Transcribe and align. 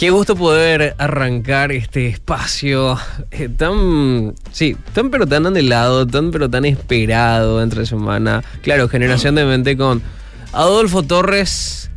Qué 0.00 0.08
gusto 0.08 0.34
poder 0.34 0.94
arrancar 0.96 1.72
este 1.72 2.06
espacio 2.06 2.96
eh, 3.30 3.50
tan, 3.50 4.34
sí, 4.50 4.74
tan 4.94 5.10
pero 5.10 5.26
tan 5.26 5.44
anhelado, 5.44 6.06
tan 6.06 6.30
pero 6.30 6.48
tan 6.48 6.64
esperado 6.64 7.62
entre 7.62 7.84
semana. 7.84 8.42
Claro, 8.62 8.88
generación 8.88 9.34
de 9.34 9.44
mente 9.44 9.76
con 9.76 10.00
Adolfo 10.54 11.02
Torres. 11.02 11.90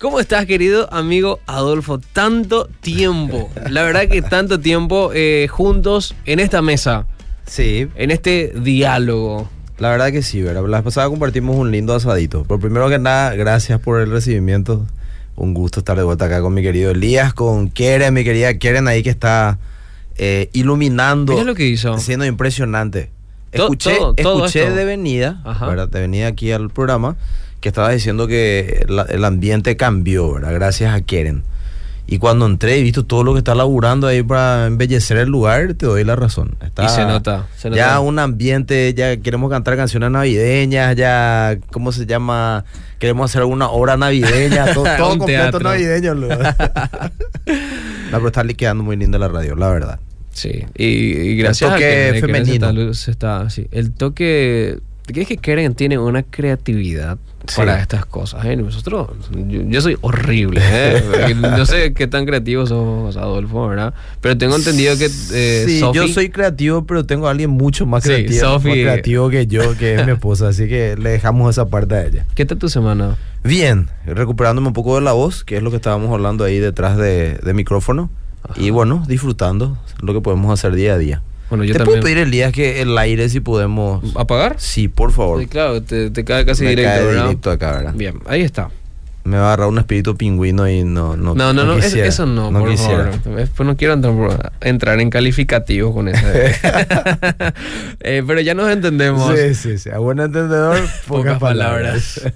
¿Cómo 0.00 0.18
estás, 0.18 0.44
querido 0.46 0.92
amigo 0.92 1.38
Adolfo? 1.46 2.00
Tanto 2.00 2.68
tiempo, 2.80 3.48
la 3.70 3.84
verdad 3.84 4.08
que 4.08 4.22
tanto 4.22 4.58
tiempo 4.58 5.12
eh, 5.14 5.46
juntos 5.48 6.16
en 6.24 6.40
esta 6.40 6.62
mesa, 6.62 7.06
Sí, 7.46 7.86
en 7.94 8.10
este 8.10 8.54
diálogo. 8.56 9.48
la 9.78 9.90
verdad 9.90 10.10
que 10.10 10.22
sí, 10.22 10.42
¿verdad? 10.42 10.66
La 10.66 10.82
pasada 10.82 11.08
compartimos 11.08 11.54
un 11.54 11.70
lindo 11.70 11.94
asadito. 11.94 12.42
Pero 12.48 12.58
primero 12.58 12.88
que 12.88 12.98
nada, 12.98 13.36
gracias 13.36 13.78
por 13.78 14.00
el 14.00 14.10
recibimiento. 14.10 14.84
Un 15.36 15.52
gusto 15.54 15.80
estar 15.80 15.96
de 15.96 16.02
vuelta 16.02 16.24
acá 16.26 16.40
con 16.40 16.54
mi 16.54 16.62
querido 16.62 16.90
Elías, 16.90 17.34
con 17.34 17.68
Keren, 17.70 18.12
mi 18.14 18.24
querida 18.24 18.56
Keren 18.58 18.88
ahí 18.88 19.02
que 19.02 19.10
está 19.10 19.58
eh, 20.16 20.48
iluminando. 20.54 21.34
Mira 21.34 21.44
lo 21.44 21.54
que 21.54 21.66
hizo. 21.66 21.98
Siendo 21.98 22.24
impresionante. 22.24 23.10
Escuché, 23.52 23.96
todo- 23.96 24.14
todo 24.14 24.46
escuché 24.46 24.64
esto. 24.64 24.74
de 24.74 24.84
venida. 24.84 25.40
¿verdad? 25.68 25.88
De 25.88 26.00
venida 26.00 26.26
aquí 26.28 26.52
al 26.52 26.70
programa, 26.70 27.16
que 27.60 27.68
estaba 27.68 27.90
diciendo 27.90 28.26
que 28.26 28.84
la- 28.88 29.02
el 29.04 29.24
ambiente 29.24 29.76
cambió, 29.76 30.32
¿verdad? 30.32 30.52
Gracias 30.54 30.94
a 30.94 31.00
Keren. 31.02 31.42
Y 32.08 32.18
cuando 32.18 32.46
entré 32.46 32.78
y 32.78 32.84
visto 32.84 33.04
todo 33.04 33.24
lo 33.24 33.32
que 33.32 33.38
está 33.38 33.54
laburando 33.56 34.06
ahí 34.06 34.22
para 34.22 34.66
embellecer 34.66 35.16
el 35.16 35.28
lugar, 35.28 35.74
te 35.74 35.86
doy 35.86 36.04
la 36.04 36.14
razón. 36.14 36.56
Está 36.64 36.84
Y 36.84 36.88
se 36.88 37.02
nota, 37.04 37.48
se 37.56 37.68
nota. 37.68 37.76
Ya 37.80 37.98
un 37.98 38.20
ambiente, 38.20 38.94
ya 38.94 39.16
queremos 39.16 39.50
cantar 39.50 39.76
canciones 39.76 40.10
navideñas, 40.12 40.94
ya, 40.94 41.58
¿cómo 41.72 41.90
se 41.90 42.06
llama? 42.06 42.64
Queremos 43.00 43.28
hacer 43.30 43.40
alguna 43.40 43.68
obra 43.70 43.96
navideña, 43.96 44.66
todo, 44.74 44.84
todo 44.96 45.18
completo 45.18 45.58
navideño. 45.58 46.14
lo- 46.14 46.28
no, 46.38 46.42
pero 48.12 48.26
está 48.28 48.44
quedando 48.44 48.84
muy 48.84 48.96
linda 48.96 49.18
la 49.18 49.28
radio, 49.28 49.56
la 49.56 49.68
verdad. 49.68 50.00
Sí, 50.30 50.64
y, 50.76 50.84
y 50.86 51.36
gracias 51.36 51.70
toque 51.72 51.84
a 51.84 52.12
que, 52.12 52.12
que 52.12 52.20
femenino. 52.20 52.66
esa 52.66 52.72
luz 52.72 53.08
está, 53.08 53.50
sí. 53.50 53.66
El 53.70 53.92
toque. 53.92 54.78
¿Crees 55.06 55.28
que 55.28 55.36
Keren 55.38 55.74
tiene 55.74 55.98
una 55.98 56.22
creatividad 56.24 57.16
Sí. 57.48 57.56
para 57.56 57.80
estas 57.80 58.04
cosas? 58.06 58.44
¿eh? 58.44 58.56
Nosotros, 58.56 59.08
yo, 59.30 59.62
yo 59.62 59.80
soy 59.80 59.96
horrible. 60.00 60.60
¿eh? 60.62 61.34
no 61.40 61.64
sé 61.66 61.92
qué 61.94 62.06
tan 62.06 62.26
creativo 62.26 62.66
sos, 62.66 63.16
Adolfo, 63.16 63.68
¿verdad? 63.68 63.94
Pero 64.20 64.36
tengo 64.36 64.56
entendido 64.56 64.96
que 64.96 65.06
eh, 65.32 65.64
sí, 65.66 65.80
yo 65.92 66.08
soy 66.08 66.30
creativo, 66.30 66.84
pero 66.86 67.04
tengo 67.06 67.28
a 67.28 67.30
alguien 67.30 67.50
mucho 67.50 67.86
más 67.86 68.02
Sí, 68.02 68.10
creativo, 68.10 68.52
más 68.54 68.62
creativo 68.62 69.30
que 69.30 69.46
yo, 69.46 69.76
que 69.76 69.94
es 69.94 70.06
mi 70.06 70.12
esposa, 70.12 70.48
así 70.48 70.68
que 70.68 70.96
le 70.96 71.10
dejamos 71.10 71.50
esa 71.50 71.66
parte 71.66 71.94
a 71.94 72.06
ella. 72.06 72.26
¿Qué 72.34 72.44
tal 72.44 72.58
tu 72.58 72.68
semana? 72.68 73.16
Bien, 73.44 73.88
recuperándome 74.06 74.68
un 74.68 74.74
poco 74.74 74.96
de 74.96 75.02
la 75.02 75.12
voz, 75.12 75.44
que 75.44 75.56
es 75.56 75.62
lo 75.62 75.70
que 75.70 75.76
estábamos 75.76 76.12
hablando 76.12 76.44
ahí 76.44 76.58
detrás 76.58 76.96
de, 76.96 77.34
de 77.34 77.54
micrófono. 77.54 78.10
Y 78.54 78.70
bueno, 78.70 79.04
disfrutando 79.08 79.76
lo 80.00 80.12
que 80.12 80.20
podemos 80.20 80.52
hacer 80.52 80.74
día 80.74 80.94
a 80.94 80.98
día. 80.98 81.22
Bueno, 81.48 81.64
yo 81.64 81.72
¿Te 81.74 81.78
también. 81.78 82.00
puedo 82.00 82.02
pedir, 82.14 82.18
Elías, 82.18 82.52
que 82.52 82.82
el 82.82 82.96
aire 82.98 83.28
si 83.28 83.40
podemos... 83.40 84.02
¿Apagar? 84.16 84.56
Sí, 84.58 84.88
por 84.88 85.12
favor. 85.12 85.40
Sí, 85.40 85.46
claro, 85.46 85.80
te, 85.82 86.10
te 86.10 86.24
cae 86.24 86.44
casi 86.44 86.64
Me 86.64 86.70
directo, 86.70 86.90
cae 86.92 87.04
¿verdad? 87.06 87.22
directo 87.24 87.50
acá, 87.52 87.72
¿verdad? 87.72 87.94
Bien, 87.94 88.20
ahí 88.26 88.42
está. 88.42 88.70
Me 89.22 89.36
va 89.38 89.42
a 89.44 89.46
agarrar 89.48 89.68
un 89.68 89.78
espíritu 89.78 90.16
pingüino 90.16 90.68
y 90.68 90.84
no 90.84 91.16
No, 91.16 91.34
No, 91.34 91.52
no, 91.52 91.64
no, 91.64 91.76
es- 91.78 91.94
eso 91.94 92.26
no, 92.26 92.52
por 92.52 92.70
quisiera. 92.70 93.10
favor. 93.12 93.36
Después 93.38 93.66
no 93.66 93.76
quiero 93.76 93.94
entrar, 93.94 94.52
entrar 94.60 95.00
en 95.00 95.10
calificativos 95.10 95.92
con 95.94 96.08
eso. 96.08 96.24
Eh, 98.00 98.22
pero 98.26 98.40
ya 98.40 98.54
nos 98.54 98.70
entendemos. 98.70 99.36
Sí, 99.36 99.54
sí, 99.54 99.78
sí. 99.78 99.90
A 99.90 99.98
buen 99.98 100.18
entendedor, 100.20 100.76
pocas, 100.80 101.00
Pocas 101.06 101.38
palabras. 101.38 102.20
palabras. 102.20 102.34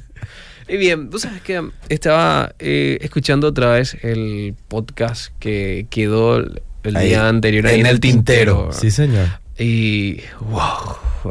Y 0.69 0.77
bien, 0.77 1.11
tú 1.11 1.19
sabes 1.19 1.43
que 1.43 1.69
estaba 1.89 2.55
eh, 2.61 2.99
escuchando 3.03 3.49
otra 3.49 3.73
vez 3.73 3.97
el 4.03 4.55
podcast 4.69 5.33
que 5.41 5.87
quedó 5.91 6.45
el 6.85 6.97
Ahí, 6.97 7.09
día 7.09 7.29
anterior 7.29 7.67
ahí 7.67 7.81
en, 7.81 7.87
el 7.87 8.01
tintero. 8.01 8.71
Sí, 8.73 8.91
señor. 8.91 9.27
Y 9.59 10.21
wow, 10.41 11.31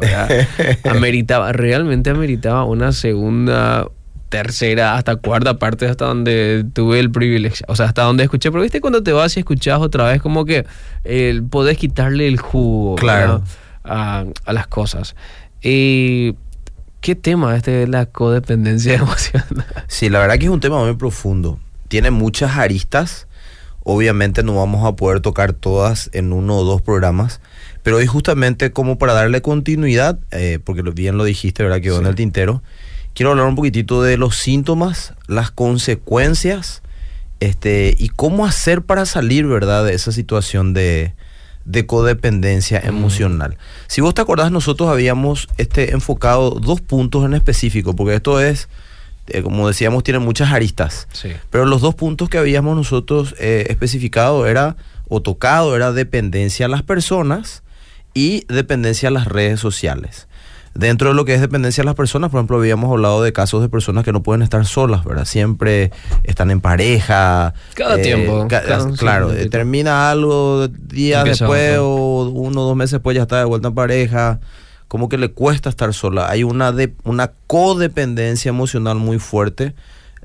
ameritaba, 0.90 1.52
realmente 1.52 2.10
ameritaba 2.10 2.64
una 2.64 2.92
segunda, 2.92 3.88
tercera, 4.28 4.96
hasta 4.96 5.16
cuarta 5.16 5.58
parte 5.58 5.86
hasta 5.86 6.04
donde 6.06 6.64
tuve 6.72 7.00
el 7.00 7.10
privilegio, 7.10 7.66
o 7.68 7.74
sea, 7.74 7.86
hasta 7.86 8.02
donde 8.02 8.22
escuché, 8.24 8.50
pero 8.52 8.62
viste 8.62 8.80
cuando 8.80 9.02
te 9.02 9.12
vas 9.12 9.36
y 9.36 9.40
escuchás 9.40 9.80
otra 9.80 10.04
vez 10.04 10.22
como 10.22 10.44
que 10.44 10.64
eh, 11.04 11.42
podés 11.50 11.76
quitarle 11.78 12.28
el 12.28 12.38
jugo 12.38 12.94
Claro. 12.96 13.42
a 13.82 14.24
las 14.46 14.66
cosas. 14.68 15.16
Y 15.62 16.36
qué 17.00 17.14
tema 17.14 17.56
este 17.56 17.70
de 17.72 17.86
la 17.88 18.06
codependencia 18.06 18.94
emocional. 18.96 19.66
Sí, 19.88 20.08
la 20.08 20.20
verdad 20.20 20.38
que 20.38 20.44
es 20.44 20.50
un 20.50 20.60
tema 20.60 20.78
muy 20.84 20.94
profundo. 20.94 21.58
Tiene 21.88 22.10
muchas 22.10 22.56
aristas. 22.56 23.26
Obviamente 23.90 24.42
no 24.42 24.54
vamos 24.54 24.86
a 24.86 24.96
poder 24.96 25.20
tocar 25.20 25.52
todas 25.52 26.10
en 26.12 26.32
uno 26.32 26.56
o 26.58 26.64
dos 26.64 26.80
programas. 26.82 27.40
Pero 27.82 27.96
hoy 27.96 28.06
justamente 28.06 28.72
como 28.72 28.98
para 28.98 29.12
darle 29.14 29.40
continuidad, 29.42 30.18
eh, 30.30 30.58
porque 30.62 30.82
bien 30.82 31.16
lo 31.16 31.24
dijiste, 31.24 31.62
¿verdad? 31.62 31.80
Quedó 31.80 31.96
en 31.98 32.04
Sí. 32.04 32.08
el 32.10 32.14
tintero. 32.14 32.62
Quiero 33.14 33.30
hablar 33.30 33.46
un 33.46 33.56
poquitito 33.56 34.02
de 34.02 34.16
los 34.16 34.36
síntomas, 34.36 35.14
las 35.26 35.50
consecuencias, 35.50 36.82
este, 37.40 37.94
y 37.98 38.08
cómo 38.10 38.44
hacer 38.46 38.82
para 38.82 39.06
salir, 39.06 39.46
¿verdad? 39.46 39.84
De 39.84 39.94
esa 39.94 40.12
situación 40.12 40.74
de, 40.74 41.14
de 41.64 41.86
codependencia 41.86 42.80
Mm. 42.84 42.88
emocional. 42.88 43.56
Si 43.86 44.00
vos 44.00 44.14
te 44.14 44.20
acordás, 44.22 44.50
nosotros 44.52 44.88
habíamos 44.90 45.48
este, 45.56 45.92
enfocado 45.92 46.50
dos 46.50 46.80
puntos 46.80 47.24
en 47.24 47.34
específico, 47.34 47.94
porque 47.96 48.14
esto 48.14 48.40
es, 48.40 48.68
eh, 49.32 49.42
como 49.42 49.68
decíamos, 49.68 50.02
tiene 50.04 50.18
muchas 50.20 50.52
aristas. 50.52 51.08
Sí. 51.12 51.30
Pero 51.50 51.64
los 51.66 51.80
dos 51.80 51.94
puntos 51.94 52.28
que 52.28 52.38
habíamos 52.38 52.76
nosotros 52.76 53.34
eh, 53.38 53.66
especificado 53.70 54.46
era, 54.46 54.76
o 55.08 55.20
tocado, 55.22 55.74
era 55.76 55.92
dependencia 55.92 56.66
a 56.66 56.68
las 56.68 56.82
personas 56.82 57.62
y 58.14 58.44
dependencia 58.52 59.08
a 59.08 59.12
las 59.12 59.26
redes 59.26 59.60
sociales. 59.60 60.26
Dentro 60.72 61.08
de 61.08 61.14
lo 61.16 61.24
que 61.24 61.34
es 61.34 61.40
dependencia 61.40 61.82
a 61.82 61.84
las 61.84 61.96
personas, 61.96 62.30
por 62.30 62.38
ejemplo, 62.38 62.56
habíamos 62.58 62.92
hablado 62.92 63.22
de 63.24 63.32
casos 63.32 63.60
de 63.60 63.68
personas 63.68 64.04
que 64.04 64.12
no 64.12 64.22
pueden 64.22 64.40
estar 64.42 64.64
solas, 64.64 65.04
¿verdad? 65.04 65.24
Siempre 65.24 65.90
están 66.22 66.52
en 66.52 66.60
pareja. 66.60 67.54
Cada 67.74 67.96
eh, 67.98 68.02
tiempo, 68.02 68.46
ca- 68.48 68.62
cada- 68.62 68.88
sí, 68.90 68.96
claro, 68.96 69.32
termina 69.50 70.12
algo, 70.12 70.68
días 70.68 71.20
Empieza 71.22 71.44
después 71.46 71.70
otro. 71.72 71.88
o 71.88 72.28
uno 72.28 72.62
o 72.62 72.64
dos 72.68 72.76
meses 72.76 72.92
después 72.92 73.16
ya 73.16 73.22
está 73.22 73.38
de 73.40 73.46
vuelta 73.46 73.66
en 73.68 73.74
pareja. 73.74 74.38
Como 74.90 75.08
que 75.08 75.18
le 75.18 75.30
cuesta 75.30 75.68
estar 75.68 75.94
sola. 75.94 76.28
Hay 76.28 76.42
una, 76.42 76.72
de, 76.72 76.92
una 77.04 77.30
codependencia 77.46 78.48
emocional 78.48 78.96
muy 78.96 79.20
fuerte 79.20 79.72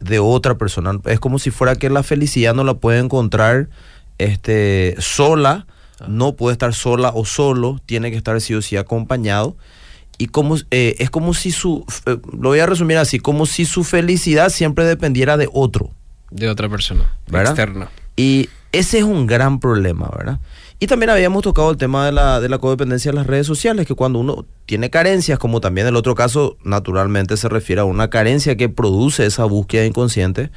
de 0.02 0.18
otra 0.18 0.56
persona. 0.56 1.00
Es 1.06 1.20
como 1.20 1.38
si 1.38 1.52
fuera 1.52 1.76
que 1.76 1.88
la 1.92 2.02
felicidad 2.02 2.56
no 2.56 2.64
la 2.64 2.74
puede 2.74 2.98
encontrar 2.98 3.70
este, 4.18 4.96
sola, 4.98 5.68
no 6.08 6.36
puede 6.36 6.54
estar 6.54 6.74
sola 6.74 7.12
o 7.14 7.26
solo, 7.26 7.80
tiene 7.86 8.10
que 8.10 8.18
estar 8.18 8.42
sí 8.42 8.56
o 8.56 8.64
sí 8.64 8.76
acompañado. 8.76 9.56
Y 10.18 10.30
como, 10.30 10.56
eh, 10.72 10.96
es 10.98 11.12
como 11.12 11.36
si 11.36 11.52
su, 11.52 11.86
eh, 12.08 12.18
lo 12.34 12.50
voy 12.50 12.60
a 12.60 12.66
resumir 12.66 12.98
así, 12.98 13.20
como 13.20 13.46
si 13.46 13.66
su 13.66 13.84
felicidad 13.84 14.50
siempre 14.50 14.84
dependiera 14.84 15.38
de 15.38 15.48
otro. 15.54 15.92
De 16.32 16.50
otra 16.50 16.70
persona, 16.70 17.16
¿Verdad? 17.28 17.52
externa. 17.52 17.90
Y 18.16 18.50
ese 18.72 18.98
es 18.98 19.04
un 19.04 19.28
gran 19.28 19.60
problema, 19.60 20.10
¿verdad? 20.18 20.40
Y 20.80 20.88
también 20.88 21.10
habíamos 21.10 21.42
tocado 21.42 21.72
el 21.72 21.78
tema 21.78 22.06
de 22.06 22.12
la, 22.12 22.42
de 22.42 22.50
la 22.50 22.58
codependencia 22.58 23.12
de 23.12 23.16
las 23.16 23.28
redes 23.28 23.48
sociales, 23.48 23.88
que 23.88 23.96
cuando 23.96 24.20
uno 24.20 24.46
tiene 24.66 24.90
carencias, 24.90 25.40
como 25.40 25.62
también 25.62 25.88
el 25.88 25.96
otro 25.96 26.16
caso, 26.16 26.58
naturalmente 26.64 27.38
se 27.38 27.48
refiere 27.48 27.82
a 27.82 27.86
una 27.86 28.10
carencia 28.10 28.58
que 28.58 28.68
produce 28.68 29.26
esa 29.26 29.46
búsqueda 29.46 29.86
inconsciente, 29.86 30.52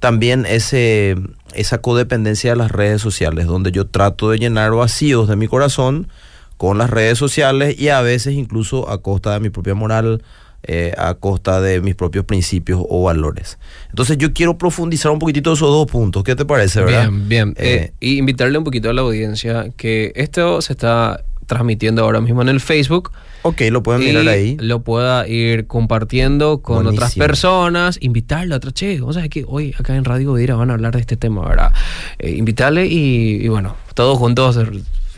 también 0.00 0.46
ese, 0.46 1.16
esa 1.54 1.78
codependencia 1.78 2.50
de 2.50 2.56
las 2.56 2.72
redes 2.72 3.00
sociales, 3.00 3.46
donde 3.46 3.70
yo 3.70 3.86
trato 3.86 4.30
de 4.30 4.38
llenar 4.38 4.72
vacíos 4.72 5.28
de 5.28 5.36
mi 5.36 5.46
corazón 5.46 6.08
con 6.56 6.76
las 6.76 6.90
redes 6.90 7.18
sociales 7.18 7.78
y 7.78 7.88
a 7.88 8.00
veces 8.00 8.34
incluso 8.34 8.90
a 8.90 9.00
costa 9.00 9.32
de 9.32 9.40
mi 9.40 9.50
propia 9.50 9.74
moral, 9.74 10.22
eh, 10.64 10.92
a 10.96 11.14
costa 11.14 11.60
de 11.60 11.80
mis 11.80 11.94
propios 11.94 12.24
principios 12.24 12.82
o 12.88 13.02
valores. 13.04 13.58
Entonces 13.90 14.16
yo 14.18 14.32
quiero 14.32 14.58
profundizar 14.58 15.10
un 15.12 15.18
poquitito 15.18 15.52
esos 15.52 15.68
dos 15.68 15.86
puntos. 15.86 16.22
¿Qué 16.24 16.34
te 16.36 16.44
parece, 16.44 16.80
verdad? 16.80 17.08
Bien, 17.10 17.28
bien. 17.28 17.54
Eh, 17.58 17.90
Eh, 17.90 17.92
y 18.00 18.18
invitarle 18.18 18.58
un 18.58 18.64
poquito 18.64 18.90
a 18.90 18.92
la 18.92 19.00
audiencia 19.02 19.66
que 19.76 20.12
esto 20.14 20.60
se 20.62 20.72
está 20.74 21.24
transmitiendo 21.46 22.02
ahora 22.04 22.20
mismo 22.20 22.40
en 22.42 22.48
el 22.48 22.60
Facebook. 22.60 23.10
ok, 23.42 23.62
lo 23.72 23.82
pueden 23.82 24.02
mirar 24.02 24.26
ahí. 24.28 24.56
lo 24.60 24.82
pueda 24.82 25.26
ir 25.28 25.66
compartiendo 25.66 26.62
con 26.62 26.86
otras 26.86 26.96
Buenísimo. 27.16 27.26
personas, 27.26 27.98
invitarle 28.00 28.54
a 28.54 28.56
otra, 28.58 28.70
che, 28.70 29.00
vos 29.00 29.16
sabés 29.16 29.28
que 29.28 29.44
hoy 29.46 29.74
acá 29.78 29.96
en 29.96 30.04
Radio 30.04 30.30
Godira 30.30 30.54
van 30.54 30.70
a 30.70 30.74
hablar 30.74 30.94
de 30.94 31.00
este 31.00 31.16
tema, 31.16 31.46
¿verdad? 31.46 31.72
Eh, 32.20 32.30
invitarle 32.30 32.86
y, 32.86 33.44
y 33.44 33.48
bueno, 33.48 33.74
todos 33.94 34.16
juntos 34.18 34.56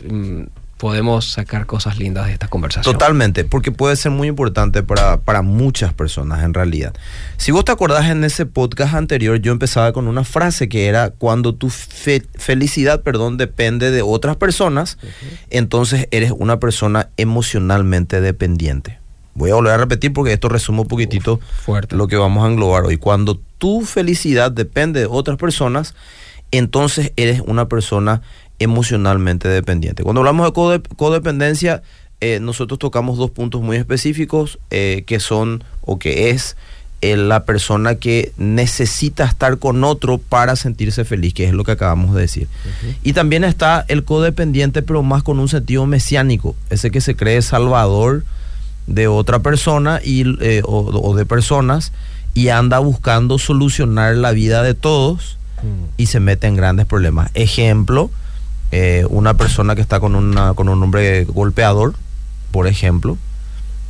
mm, 0.09 0.41
podemos 0.77 1.31
sacar 1.31 1.65
cosas 1.65 1.97
lindas 1.97 2.25
de 2.27 2.33
esta 2.33 2.47
conversación. 2.49 2.91
Totalmente, 2.93 3.45
porque 3.45 3.71
puede 3.71 3.95
ser 3.95 4.11
muy 4.11 4.27
importante 4.27 4.83
para, 4.83 5.21
para 5.21 5.41
muchas 5.41 5.93
personas 5.93 6.43
en 6.43 6.53
realidad. 6.53 6.93
Si 7.37 7.51
vos 7.51 7.63
te 7.63 7.71
acordás 7.71 8.05
en 8.09 8.23
ese 8.25 8.45
podcast 8.45 8.93
anterior, 8.93 9.37
yo 9.39 9.51
empezaba 9.53 9.93
con 9.93 10.07
una 10.07 10.23
frase 10.25 10.67
que 10.67 10.87
era 10.87 11.11
cuando 11.11 11.55
tu 11.55 11.69
fe- 11.69 12.25
felicidad, 12.35 13.03
perdón, 13.03 13.37
depende 13.37 13.89
de 13.89 14.01
otras 14.01 14.35
personas, 14.35 14.97
entonces 15.49 16.07
eres 16.11 16.31
una 16.31 16.59
persona 16.59 17.09
emocionalmente 17.15 18.19
dependiente. 18.19 18.99
Voy 19.33 19.51
a 19.51 19.55
volver 19.55 19.73
a 19.73 19.77
repetir 19.77 20.13
porque 20.13 20.33
esto 20.33 20.49
resume 20.49 20.81
un 20.81 20.87
poquitito 20.87 21.39
Fuerte. 21.65 21.95
lo 21.95 22.07
que 22.07 22.15
vamos 22.15 22.45
a 22.45 22.49
englobar 22.51 22.83
hoy. 22.83 22.97
Cuando 22.97 23.39
tu 23.57 23.81
felicidad 23.81 24.51
depende 24.51 25.01
de 25.01 25.05
otras 25.07 25.37
personas, 25.37 25.93
entonces 26.51 27.11
eres 27.17 27.41
una 27.45 27.67
persona 27.67 28.21
emocionalmente 28.59 29.47
dependiente. 29.47 30.03
Cuando 30.03 30.21
hablamos 30.21 30.53
de 30.53 30.81
codependencia, 30.95 31.83
eh, 32.21 32.39
nosotros 32.39 32.79
tocamos 32.79 33.17
dos 33.17 33.31
puntos 33.31 33.61
muy 33.61 33.77
específicos 33.77 34.57
eh, 34.71 35.03
que 35.05 35.19
son 35.19 35.63
o 35.81 35.99
que 35.99 36.29
es 36.29 36.55
eh, 37.01 37.17
la 37.17 37.43
persona 37.43 37.95
que 37.95 38.31
necesita 38.37 39.25
estar 39.25 39.59
con 39.59 39.83
otro 39.83 40.17
para 40.17 40.55
sentirse 40.55 41.03
feliz, 41.03 41.33
que 41.33 41.45
es 41.45 41.53
lo 41.53 41.65
que 41.65 41.73
acabamos 41.73 42.15
de 42.15 42.21
decir. 42.21 42.47
Y 43.03 43.13
también 43.13 43.43
está 43.43 43.83
el 43.89 44.05
codependiente, 44.05 44.81
pero 44.81 45.03
más 45.03 45.23
con 45.23 45.39
un 45.39 45.49
sentido 45.49 45.85
mesiánico, 45.85 46.55
ese 46.69 46.89
que 46.89 47.01
se 47.01 47.15
cree 47.15 47.41
salvador 47.41 48.23
de 48.87 49.07
otra 49.07 49.39
persona 49.39 49.99
y, 50.03 50.23
o, 50.63 51.15
de 51.15 51.25
personas 51.25 51.91
y 52.33 52.49
anda 52.49 52.79
buscando 52.79 53.39
solucionar 53.39 54.15
la 54.15 54.31
vida 54.31 54.63
de 54.63 54.73
todos 54.73 55.37
mm. 55.63 55.93
y 55.97 56.05
se 56.05 56.19
mete 56.19 56.47
en 56.47 56.55
grandes 56.55 56.85
problemas. 56.85 57.29
Ejemplo, 57.33 58.09
una 59.09 59.35
persona 59.35 59.75
que 59.75 59.81
está 59.81 59.99
con, 59.99 60.15
una, 60.15 60.53
con 60.53 60.69
un 60.69 60.81
hombre 60.81 61.25
golpeador, 61.25 61.93
por 62.51 62.67
ejemplo, 62.67 63.17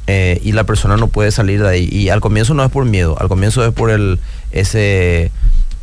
eh, 0.07 0.39
y 0.43 0.51
la 0.51 0.63
persona 0.65 0.97
no 0.97 1.07
puede 1.07 1.31
salir 1.31 1.61
de 1.61 1.69
ahí. 1.69 1.89
Y 1.91 2.09
al 2.09 2.21
comienzo 2.21 2.53
no 2.53 2.63
es 2.63 2.71
por 2.71 2.85
miedo, 2.85 3.17
al 3.19 3.27
comienzo 3.27 3.65
es 3.65 3.73
por 3.73 3.89
el 3.89 4.19
ese 4.51 5.31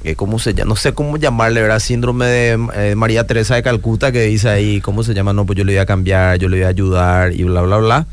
eh, 0.04 0.14
¿cómo 0.16 0.38
se 0.38 0.54
llama? 0.54 0.70
No 0.70 0.76
sé 0.76 0.92
cómo 0.94 1.16
llamarle, 1.16 1.62
¿verdad? 1.62 1.80
Síndrome 1.80 2.26
de 2.26 2.58
eh, 2.74 2.94
María 2.94 3.26
Teresa 3.26 3.54
de 3.54 3.62
Calcuta 3.62 4.12
que 4.12 4.22
dice 4.22 4.48
ahí, 4.48 4.80
¿cómo 4.80 5.02
se 5.02 5.14
llama? 5.14 5.32
No, 5.32 5.46
pues 5.46 5.56
yo 5.56 5.64
le 5.64 5.72
voy 5.72 5.80
a 5.80 5.86
cambiar, 5.86 6.38
yo 6.38 6.48
le 6.48 6.58
voy 6.58 6.64
a 6.64 6.68
ayudar 6.68 7.32
y 7.32 7.42
bla, 7.44 7.62
bla, 7.62 7.78
bla. 7.78 8.06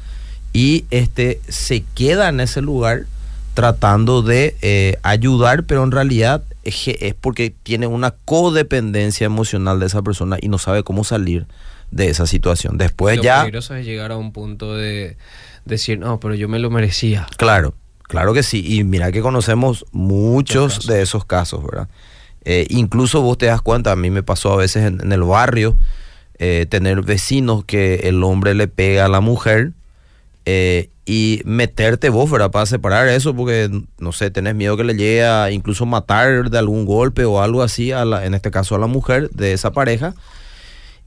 Y 0.53 0.85
este 0.89 1.41
se 1.47 1.83
queda 1.95 2.29
en 2.29 2.39
ese 2.39 2.61
lugar 2.61 3.05
tratando 3.53 4.21
de 4.21 4.97
ayudar, 5.03 5.63
pero 5.63 5.83
en 5.83 5.91
realidad 5.91 6.43
es, 6.69 6.87
es 6.87 7.13
porque 7.13 7.49
tiene 7.49 7.87
una 7.87 8.11
codependencia 8.11 9.25
emocional 9.25 9.79
de 9.79 9.87
esa 9.87 10.01
persona 10.01 10.37
y 10.41 10.47
no 10.47 10.57
sabe 10.57 10.83
cómo 10.83 11.03
salir 11.03 11.45
de 11.91 12.09
esa 12.09 12.27
situación. 12.27 12.77
Después 12.77 13.17
lo 13.17 13.23
ya... 13.23 13.41
peligroso 13.41 13.75
es 13.75 13.85
llegar 13.85 14.11
a 14.11 14.17
un 14.17 14.31
punto 14.31 14.75
de 14.75 15.17
decir, 15.65 15.99
no, 15.99 16.19
pero 16.19 16.35
yo 16.35 16.47
me 16.47 16.59
lo 16.59 16.69
merecía. 16.69 17.27
Claro, 17.37 17.73
claro 18.03 18.33
que 18.33 18.43
sí. 18.43 18.63
Y 18.65 18.83
mira 18.83 19.11
que 19.11 19.21
conocemos 19.21 19.85
muchos 19.91 20.87
de 20.87 21.01
esos 21.01 21.25
casos, 21.25 21.63
¿verdad? 21.63 21.89
Eh, 22.45 22.65
incluso 22.69 23.21
vos 23.21 23.37
te 23.37 23.47
das 23.47 23.61
cuenta, 23.61 23.91
a 23.91 23.95
mí 23.95 24.09
me 24.09 24.23
pasó 24.23 24.53
a 24.53 24.57
veces 24.57 24.85
en, 24.85 25.11
el 25.11 25.23
barrio, 25.23 25.75
eh, 26.37 26.65
tener 26.69 27.01
vecinos 27.01 27.65
que 27.65 27.95
el 28.03 28.23
hombre 28.23 28.53
le 28.53 28.67
pega 28.67 29.05
a 29.05 29.09
la 29.09 29.19
mujer 29.19 29.73
eh, 30.45 30.89
y 31.09 31.41
meterte 31.43 32.09
vos, 32.09 32.29
¿verdad? 32.29 32.51
Para 32.51 32.67
separar 32.67 33.07
eso, 33.07 33.33
porque, 33.33 33.67
no 33.97 34.11
sé, 34.11 34.29
tenés 34.29 34.53
miedo 34.53 34.77
que 34.77 34.83
le 34.83 34.93
llegue 34.93 35.25
a 35.25 35.49
incluso 35.49 35.87
matar 35.87 36.51
de 36.51 36.59
algún 36.59 36.85
golpe 36.85 37.25
o 37.25 37.41
algo 37.41 37.63
así, 37.63 37.91
a 37.91 38.05
la, 38.05 38.27
en 38.27 38.35
este 38.35 38.51
caso 38.51 38.75
a 38.75 38.77
la 38.77 38.85
mujer 38.85 39.31
de 39.31 39.53
esa 39.53 39.71
pareja 39.71 40.13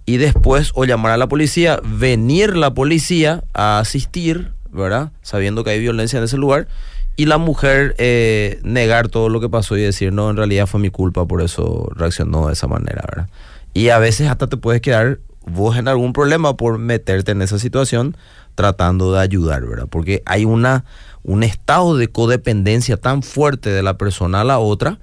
y 0.05 0.17
después 0.17 0.73
o 0.75 0.87
llamar 0.87 1.13
a 1.13 1.17
la 1.19 1.29
policía, 1.29 1.81
venir 1.85 2.57
la 2.57 2.75
policía 2.75 3.45
a 3.55 3.79
asistir, 3.79 4.51
¿verdad? 4.73 5.13
Sabiendo 5.23 5.63
que 5.63 5.71
hay 5.71 5.79
violencia 5.79 6.19
en 6.19 6.25
ese 6.25 6.37
lugar 6.37 6.67
y 7.15 7.27
la 7.27 7.39
mujer 7.39 7.95
eh, 7.99 8.59
negar 8.65 9.07
todo 9.07 9.29
lo 9.29 9.41
que 9.41 9.49
pasó 9.49 9.77
y 9.77 9.83
decir, 9.83 10.13
no, 10.13 10.31
en 10.31 10.37
realidad 10.37 10.67
fue 10.67 10.81
mi 10.81 10.91
culpa, 10.91 11.27
por 11.27 11.43
eso 11.43 11.89
reaccionó 11.95 12.49
de 12.49 12.55
esa 12.55 12.67
manera, 12.67 13.05
¿verdad? 13.09 13.29
Y 13.73 13.91
a 13.91 14.01
veces 14.01 14.29
hasta 14.29 14.49
te 14.49 14.57
puedes 14.57 14.81
quedar 14.81 15.21
vos 15.47 15.77
en 15.77 15.89
algún 15.89 16.13
problema 16.13 16.57
por 16.57 16.79
meterte 16.79 17.33
en 17.33 17.43
esa 17.43 17.59
situación 17.59 18.17
tratando 18.55 19.13
de 19.13 19.21
ayudar, 19.21 19.65
¿verdad? 19.67 19.87
Porque 19.89 20.23
hay 20.27 20.45
una, 20.45 20.85
un 21.23 21.43
estado 21.43 21.97
de 21.97 22.09
codependencia 22.09 22.97
tan 22.97 23.23
fuerte 23.23 23.71
de 23.71 23.83
la 23.83 23.97
persona 23.97 24.43
a 24.43 24.45
la 24.45 24.59
otra 24.59 24.99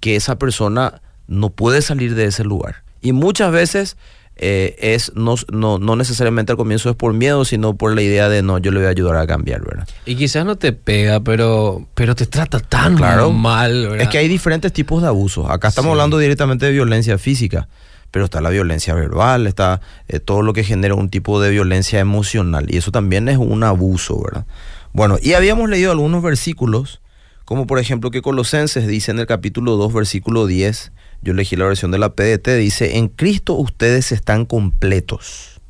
que 0.00 0.16
esa 0.16 0.38
persona 0.38 1.00
no 1.26 1.50
puede 1.50 1.82
salir 1.82 2.14
de 2.14 2.26
ese 2.26 2.44
lugar. 2.44 2.82
Y 3.00 3.12
muchas 3.12 3.52
veces 3.52 3.96
eh, 4.36 4.76
es 4.78 5.12
no, 5.14 5.34
no, 5.52 5.78
no, 5.78 5.94
necesariamente 5.94 6.52
al 6.52 6.58
comienzo 6.58 6.90
es 6.90 6.96
por 6.96 7.12
miedo, 7.12 7.44
sino 7.44 7.74
por 7.74 7.94
la 7.94 8.02
idea 8.02 8.28
de 8.28 8.42
no, 8.42 8.58
yo 8.58 8.70
le 8.70 8.78
voy 8.78 8.86
a 8.86 8.90
ayudar 8.90 9.16
a 9.16 9.26
cambiar, 9.26 9.62
¿verdad? 9.62 9.86
Y 10.06 10.16
quizás 10.16 10.44
no 10.44 10.56
te 10.56 10.72
pega, 10.72 11.20
pero, 11.20 11.86
pero 11.94 12.14
te 12.14 12.26
trata 12.26 12.58
tan 12.58 12.94
mal, 13.34 13.88
¿verdad? 13.88 14.00
Es 14.00 14.08
que 14.08 14.18
hay 14.18 14.28
diferentes 14.28 14.72
tipos 14.72 15.02
de 15.02 15.08
abusos. 15.08 15.48
Acá 15.50 15.68
estamos 15.68 15.90
hablando 15.92 16.18
directamente 16.18 16.66
de 16.66 16.72
violencia 16.72 17.18
física, 17.18 17.68
pero 18.12 18.26
está 18.26 18.40
la 18.40 18.50
violencia 18.50 18.94
verbal, 18.94 19.48
está 19.48 19.80
eh, 20.06 20.20
todo 20.20 20.42
lo 20.42 20.52
que 20.52 20.62
genera 20.62 20.94
un 20.94 21.08
tipo 21.08 21.40
de 21.40 21.50
violencia 21.50 21.98
emocional, 21.98 22.66
y 22.68 22.76
eso 22.76 22.92
también 22.92 23.28
es 23.28 23.38
un 23.38 23.64
abuso, 23.64 24.22
¿verdad? 24.22 24.46
Bueno, 24.92 25.18
y 25.20 25.32
habíamos 25.32 25.68
leído 25.68 25.90
algunos 25.90 26.22
versículos, 26.22 27.00
como 27.44 27.66
por 27.66 27.80
ejemplo 27.80 28.10
que 28.10 28.22
Colosenses 28.22 28.86
dice 28.86 29.10
en 29.10 29.18
el 29.18 29.26
capítulo 29.26 29.76
2, 29.76 29.92
versículo 29.92 30.46
10, 30.46 30.92
yo 31.22 31.32
elegí 31.32 31.56
la 31.56 31.64
versión 31.64 31.90
de 31.90 31.98
la 31.98 32.14
PDT, 32.14 32.48
dice, 32.58 32.98
en 32.98 33.08
Cristo 33.08 33.54
ustedes 33.54 34.12
están 34.12 34.44
completos 34.44 35.60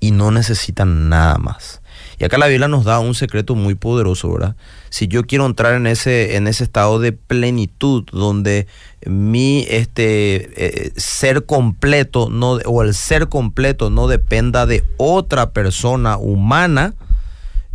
y 0.00 0.10
no 0.10 0.30
necesitan 0.30 1.08
nada 1.08 1.36
más. 1.38 1.82
Y 2.18 2.24
acá 2.24 2.38
la 2.38 2.46
Biblia 2.46 2.68
nos 2.68 2.84
da 2.84 3.00
un 3.00 3.14
secreto 3.14 3.54
muy 3.54 3.74
poderoso, 3.74 4.32
¿verdad? 4.32 4.56
Si 4.90 5.08
yo 5.08 5.24
quiero 5.24 5.46
entrar 5.46 5.74
en 5.74 5.86
ese, 5.86 6.36
en 6.36 6.46
ese 6.46 6.64
estado 6.64 6.98
de 6.98 7.12
plenitud 7.12 8.04
donde 8.12 8.66
mi 9.06 9.66
este, 9.68 10.86
eh, 10.86 10.92
ser 10.96 11.44
completo 11.44 12.28
no, 12.30 12.52
o 12.64 12.82
el 12.82 12.94
ser 12.94 13.28
completo 13.28 13.90
no 13.90 14.06
dependa 14.06 14.66
de 14.66 14.84
otra 14.96 15.50
persona 15.50 16.16
humana, 16.16 16.94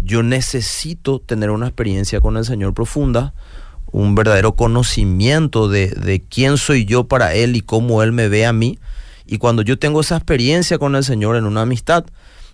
yo 0.02 0.24
necesito 0.24 1.20
tener 1.20 1.50
una 1.50 1.68
experiencia 1.68 2.22
con 2.22 2.38
el 2.38 2.46
Señor 2.46 2.74
profunda, 2.74 3.34
un 3.92 4.16
verdadero 4.16 4.56
conocimiento 4.56 5.68
de, 5.68 6.24
quién 6.30 6.58
soy 6.58 6.86
yo 6.86 7.06
para 7.06 7.34
Él 7.34 7.56
y 7.56 7.62
cómo 7.62 8.04
Él 8.04 8.12
me 8.12 8.30
ve 8.30 8.46
a 8.46 8.54
mí. 8.54 8.80
Y 9.26 9.38
cuando 9.38 9.62
yo 9.62 9.78
tengo 9.78 10.02
esa 10.02 10.16
experiencia 10.16 10.78
con 10.78 10.96
el 10.96 11.04
Señor 11.04 11.36
en 11.36 11.46
una 11.46 11.62
amistad, 11.62 12.06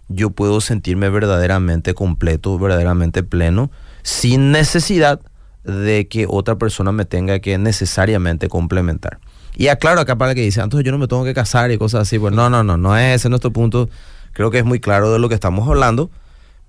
yo 0.08 0.30
puedo 0.30 0.62
sentirme 0.62 1.10
verdaderamente 1.10 1.94
completo, 1.94 2.58
verdaderamente 2.60 3.24
pleno, 3.24 3.72
sin 4.04 4.52
necesidad 4.52 5.22
de 5.64 6.08
que 6.08 6.28
otra 6.30 6.58
persona 6.58 6.92
me 6.92 7.06
tenga 7.06 7.40
que 7.40 7.58
necesariamente 7.58 8.50
complementar. 8.50 9.20
Y 9.56 9.70
aclaro 9.70 10.02
acá 10.02 10.18
para 10.18 10.36
que 10.36 10.42
dice, 10.42 10.62
entonces 10.62 10.86
yo 10.86 10.92
no 10.92 10.98
me 10.98 11.08
tengo 11.08 11.24
que 11.24 11.34
casar 11.34 11.72
y 11.72 11.78
cosas 11.78 12.02
así. 12.02 12.20
Pues 12.20 12.34
no, 12.34 12.50
no, 12.50 12.64
no, 12.64 12.78
no 12.78 12.98
es 12.98 13.16
ese 13.16 13.30
nuestro 13.30 13.52
punto. 13.52 13.90
Creo 14.34 14.52
que 14.52 14.60
es 14.60 14.66
muy 14.66 14.80
claro 14.80 15.12
de 15.12 15.20
lo 15.20 15.30
que 15.30 15.36
estamos 15.36 15.68
hablando, 15.68 16.12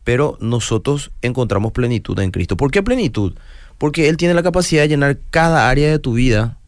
pero 0.04 0.38
nosotros 0.40 1.10
encontramos 1.20 1.72
plenitud 1.72 2.18
en 2.20 2.30
Cristo. 2.30 2.56
¿Por 2.56 2.70
qué 2.70 2.82
plenitud? 2.82 3.34
porque 3.78 4.08
Él 4.08 4.16
tiene 4.16 4.34
la 4.34 4.42
capacidad 4.42 4.82
de 4.82 4.88
llenar 4.88 5.18
cada 5.30 5.68
área 5.68 5.90
de 5.90 5.98
tu 5.98 6.14
vida 6.14 6.58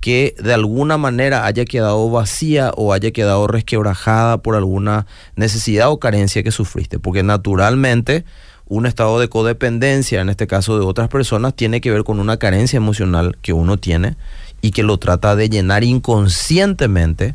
que 0.00 0.34
de 0.38 0.54
alguna 0.54 0.96
manera 0.96 1.46
haya 1.46 1.64
quedado 1.64 2.08
vacía 2.10 2.72
o 2.76 2.92
haya 2.92 3.10
quedado 3.10 3.46
resquebrajada 3.46 4.38
por 4.38 4.54
alguna 4.54 5.06
necesidad 5.36 5.90
o 5.90 5.98
carencia 5.98 6.42
que 6.42 6.52
sufriste. 6.52 6.98
Porque 6.98 7.22
naturalmente 7.22 8.24
un 8.66 8.86
estado 8.86 9.18
de 9.18 9.28
codependencia, 9.28 10.20
en 10.20 10.28
este 10.28 10.46
caso 10.46 10.78
de 10.78 10.84
otras 10.84 11.08
personas, 11.08 11.54
tiene 11.54 11.80
que 11.80 11.90
ver 11.90 12.04
con 12.04 12.20
una 12.20 12.36
carencia 12.36 12.76
emocional 12.76 13.36
que 13.42 13.52
uno 13.52 13.78
tiene 13.78 14.16
y 14.60 14.70
que 14.70 14.82
lo 14.82 14.98
trata 14.98 15.36
de 15.36 15.48
llenar 15.48 15.84
inconscientemente 15.84 17.34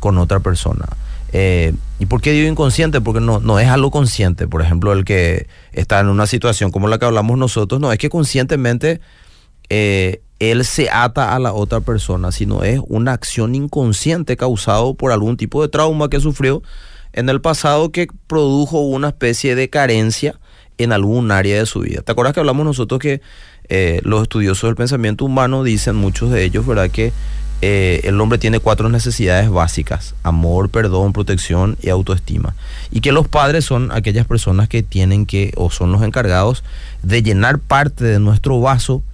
con 0.00 0.18
otra 0.18 0.40
persona. 0.40 0.86
Eh, 1.32 1.72
¿Y 1.98 2.06
por 2.06 2.20
qué 2.20 2.32
digo 2.32 2.48
inconsciente? 2.48 3.00
Porque 3.00 3.20
no, 3.20 3.40
no 3.40 3.58
es 3.58 3.68
algo 3.68 3.90
consciente. 3.90 4.46
Por 4.48 4.60
ejemplo, 4.60 4.92
el 4.92 5.04
que 5.04 5.46
está 5.72 6.00
en 6.00 6.08
una 6.08 6.26
situación 6.26 6.70
como 6.70 6.88
la 6.88 6.98
que 6.98 7.06
hablamos 7.06 7.38
nosotros, 7.38 7.80
no 7.80 7.92
es 7.92 7.98
que 7.98 8.10
conscientemente 8.10 9.00
eh, 9.70 10.20
él 10.50 10.64
se 10.64 10.90
ata 10.90 11.36
a 11.36 11.38
la 11.38 11.52
otra 11.52 11.80
persona, 11.80 12.32
sino 12.32 12.64
es 12.64 12.80
una 12.88 13.12
acción 13.12 13.54
inconsciente 13.54 14.36
causado 14.36 14.94
por 14.94 15.12
algún 15.12 15.36
tipo 15.36 15.62
de 15.62 15.68
trauma 15.68 16.08
que 16.10 16.18
sufrió 16.18 16.62
en 17.12 17.28
el 17.28 17.40
pasado 17.40 17.92
que 17.92 18.08
produjo 18.26 18.80
una 18.80 19.08
especie 19.08 19.54
de 19.54 19.70
carencia 19.70 20.40
en 20.78 20.90
algún 20.90 21.30
área 21.30 21.58
de 21.58 21.66
su 21.66 21.80
vida. 21.80 22.02
¿Te 22.02 22.10
acuerdas 22.10 22.34
que 22.34 22.40
hablamos 22.40 22.64
nosotros 22.64 22.98
que 22.98 23.20
eh, 23.68 24.00
los 24.02 24.22
estudiosos 24.22 24.68
del 24.68 24.74
pensamiento 24.74 25.24
humano 25.24 25.62
dicen, 25.62 25.94
muchos 25.94 26.30
de 26.30 26.42
ellos, 26.42 26.66
¿verdad? 26.66 26.90
Que 26.90 27.12
eh, 27.60 28.00
el 28.02 28.20
hombre 28.20 28.38
tiene 28.38 28.58
cuatro 28.58 28.88
necesidades 28.88 29.48
básicas, 29.48 30.16
amor, 30.24 30.70
perdón, 30.70 31.12
protección 31.12 31.76
y 31.80 31.90
autoestima. 31.90 32.56
Y 32.90 33.00
que 33.00 33.12
los 33.12 33.28
padres 33.28 33.64
son 33.64 33.92
aquellas 33.92 34.26
personas 34.26 34.68
que 34.68 34.82
tienen 34.82 35.24
que, 35.24 35.52
o 35.56 35.70
son 35.70 35.92
los 35.92 36.02
encargados 36.02 36.64
de 37.04 37.22
llenar 37.22 37.60
parte 37.60 38.02
de 38.02 38.18
nuestro 38.18 38.60
vaso 38.60 39.04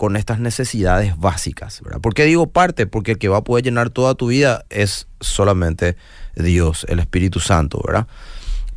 con 0.00 0.16
estas 0.16 0.40
necesidades 0.40 1.18
básicas. 1.18 1.82
¿verdad? 1.84 2.00
¿Por 2.00 2.14
qué 2.14 2.24
digo 2.24 2.46
parte? 2.46 2.86
Porque 2.86 3.12
el 3.12 3.18
que 3.18 3.28
va 3.28 3.36
a 3.36 3.44
poder 3.44 3.66
llenar 3.66 3.90
toda 3.90 4.14
tu 4.14 4.28
vida 4.28 4.64
es 4.70 5.08
solamente 5.20 5.94
Dios, 6.34 6.86
el 6.88 7.00
Espíritu 7.00 7.38
Santo, 7.38 7.82
¿verdad? 7.86 8.06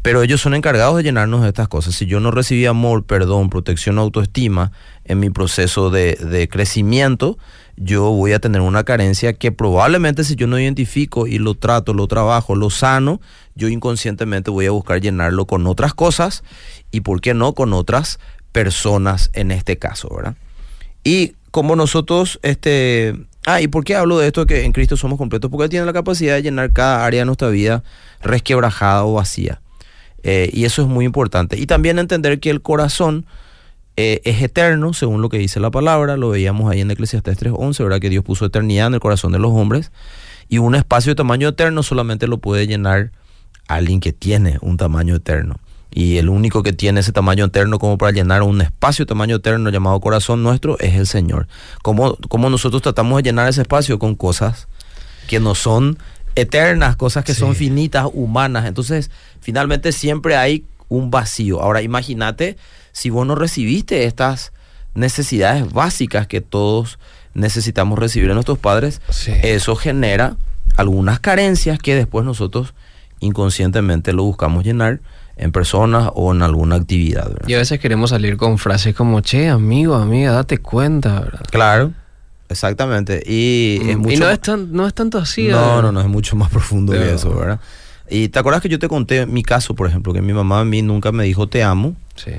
Pero 0.02 0.22
ellos 0.22 0.42
son 0.42 0.54
encargados 0.54 0.98
de 0.98 1.04
llenarnos 1.04 1.42
de 1.44 1.48
estas 1.48 1.70
cosas. 1.70 1.96
Si 1.96 2.08
yo 2.08 2.20
no 2.20 2.30
recibí 2.30 2.66
amor, 2.66 3.06
perdón, 3.06 3.50
protección, 3.50 4.00
autoestima 4.00 4.74
en 5.06 5.22
mi 5.22 5.30
proceso 5.30 5.90
de, 5.90 6.16
de 6.16 6.50
crecimiento, 6.50 7.38
yo 7.78 8.12
voy 8.12 8.34
a 8.34 8.40
tener 8.40 8.60
una 8.60 8.84
carencia 8.84 9.32
que 9.32 9.54
probablemente 9.54 10.26
si 10.26 10.36
yo 10.36 10.48
no 10.48 10.60
identifico 10.60 11.26
y 11.26 11.40
lo 11.40 11.56
trato, 11.56 11.94
lo 11.94 12.08
trabajo, 12.08 12.54
lo 12.54 12.70
sano, 12.70 13.22
yo 13.56 13.70
inconscientemente 13.70 14.52
voy 14.52 14.66
a 14.66 14.72
buscar 14.72 15.00
llenarlo 15.00 15.48
con 15.48 15.68
otras 15.68 15.94
cosas 15.94 16.44
y, 16.92 17.00
¿por 17.00 17.22
qué 17.22 17.34
no?, 17.34 17.54
con 17.54 17.72
otras 17.72 18.20
personas 18.52 19.30
en 19.32 19.52
este 19.52 19.78
caso, 19.78 20.14
¿verdad? 20.14 20.36
Y 21.04 21.34
como 21.52 21.76
nosotros 21.76 22.40
este, 22.42 23.16
Ah, 23.46 23.62
¿y 23.62 23.68
por 23.68 23.84
qué 23.84 23.96
hablo 23.96 24.20
de 24.20 24.28
esto 24.28 24.46
que 24.46 24.64
en 24.64 24.72
Cristo 24.72 24.96
somos 24.96 25.18
completos? 25.18 25.52
Porque 25.52 25.68
tiene 25.68 25.86
la 25.86 25.92
capacidad 25.92 26.36
de 26.36 26.44
llenar 26.44 26.72
cada 26.72 27.06
área 27.06 27.22
de 27.22 27.26
nuestra 27.26 27.50
vida 27.50 27.84
resquebrajada 28.22 29.04
o 29.04 29.14
vacía. 29.14 29.62
Eh, 30.24 30.50
y 30.54 30.64
eso 30.64 30.82
es 30.82 30.88
muy 30.88 31.04
importante. 31.04 31.60
Y 31.60 31.66
también 31.66 32.00
entender 32.00 32.40
que 32.40 32.50
el 32.50 32.62
corazón 32.62 33.26
eh, 33.98 34.22
es 34.24 34.42
eterno, 34.42 34.94
según 34.94 35.22
lo 35.22 35.28
que 35.28 35.38
dice 35.38 35.60
la 35.60 35.72
palabra. 35.72 36.16
Lo 36.16 36.30
veíamos 36.30 36.72
ahí 36.72 36.80
en 36.80 36.92
Eclesiastes 36.92 37.38
3.11, 37.38 37.84
¿verdad? 37.84 38.00
Que 38.00 38.10
Dios 38.10 38.24
puso 38.24 38.46
eternidad 38.46 38.88
en 38.88 38.94
el 38.94 39.00
corazón 39.02 39.34
de 39.34 39.40
los 39.40 39.52
hombres. 39.52 39.92
Y 40.48 40.60
un 40.60 40.76
espacio 40.76 41.12
de 41.12 41.16
tamaño 41.16 41.50
eterno 41.50 41.84
solamente 41.84 42.28
lo 42.28 42.38
puede 42.38 42.66
llenar 42.66 43.12
alguien 43.68 44.00
que 44.00 44.14
tiene 44.14 44.58
un 44.62 44.78
tamaño 44.78 45.16
eterno. 45.16 45.58
Y 45.94 46.18
el 46.18 46.30
único 46.30 46.64
que 46.64 46.74
tiene 46.74 47.02
ese 47.02 47.12
tamaño 47.12 47.46
eterno 47.46 47.78
como 47.80 47.98
para 47.98 48.12
llenar 48.12 48.42
un 48.42 48.62
espacio 48.62 49.06
tamaño 49.06 49.36
eterno 49.36 49.70
llamado 49.70 50.00
corazón 50.00 50.42
nuestro 50.42 50.80
es 50.80 50.96
el 50.96 51.06
Señor. 51.08 51.48
¿Cómo, 51.84 52.18
cómo 52.30 52.50
nosotros 52.50 52.82
tratamos 52.82 53.18
de 53.18 53.24
llenar 53.30 53.48
ese 53.48 53.62
espacio 53.62 54.00
con 54.00 54.16
cosas 54.16 54.68
que 55.28 55.40
no 55.40 55.54
son 55.54 55.98
eternas, 56.36 56.96
cosas 56.96 57.24
que 57.24 57.34
Sí. 57.36 57.42
son 57.42 57.56
finitas, 57.56 58.08
humanas? 58.12 58.66
Entonces, 58.66 59.12
finalmente 59.40 59.92
siempre 59.92 60.36
hay 60.36 60.66
un 60.90 61.12
vacío. 61.12 61.62
Ahora, 61.62 61.82
imagínate 61.84 62.58
si 62.92 63.10
vos 63.12 63.26
no 63.28 63.36
recibiste 63.36 64.06
estas 64.06 64.52
necesidades 64.96 65.72
básicas 65.72 66.26
que 66.28 66.42
todos 66.42 66.98
necesitamos 67.36 67.98
recibir 68.00 68.28
de 68.30 68.34
nuestros 68.36 68.58
padres, 68.60 69.00
Sí. 69.10 69.32
eso 69.44 69.76
genera 69.76 70.38
algunas 70.76 71.20
carencias 71.20 71.78
que 71.80 71.96
después 71.96 72.26
nosotros 72.26 72.74
inconscientemente 73.20 74.12
lo 74.14 74.24
buscamos 74.24 74.64
llenar 74.64 75.00
en 75.36 75.52
personas 75.52 76.10
o 76.14 76.32
en 76.34 76.42
alguna 76.44 76.76
actividad. 76.76 77.28
¿verdad? 77.30 77.48
Y 77.48 77.54
a 77.54 77.58
veces 77.58 77.80
queremos 77.80 78.12
salir 78.12 78.38
con 78.38 78.58
frases 78.58 78.94
como, 78.96 79.22
che, 79.22 79.50
amigo, 79.50 79.96
amiga, 79.96 80.32
date 80.32 80.60
cuenta, 80.60 81.22
¿verdad? 81.22 81.42
Claro, 81.52 81.92
exactamente. 82.50 83.24
Y, 83.26 83.80
es 83.90 83.98
Mm, 83.98 84.02
mucho 84.02 84.14
y 84.14 84.18
no 84.18 84.30
es, 84.30 84.40
tan, 84.40 84.72
no 84.74 84.88
es 84.88 84.94
tanto 84.94 85.18
así. 85.18 85.48
no, 85.48 85.58
¿verdad? 85.58 85.82
no, 85.84 85.92
no, 85.92 86.02
es 86.02 86.08
mucho 86.08 86.36
más 86.36 86.50
profundo 86.52 86.94
que 86.94 87.14
eso, 87.16 87.34
¿verdad? 87.36 87.60
Y 88.10 88.28
te 88.30 88.40
acuerdas 88.40 88.62
que 88.62 88.70
yo 88.70 88.80
te 88.80 88.88
conté 88.88 89.26
mi 89.26 89.44
caso, 89.44 89.74
por 89.76 89.88
ejemplo, 89.88 90.14
que 90.14 90.22
mi 90.22 90.34
mamá 90.34 90.60
a 90.60 90.66
mí 90.66 90.82
nunca 90.82 91.12
me 91.12 91.24
dijo 91.24 91.48
te 91.48 91.64
amo, 91.64 91.96
Sí. 92.16 92.32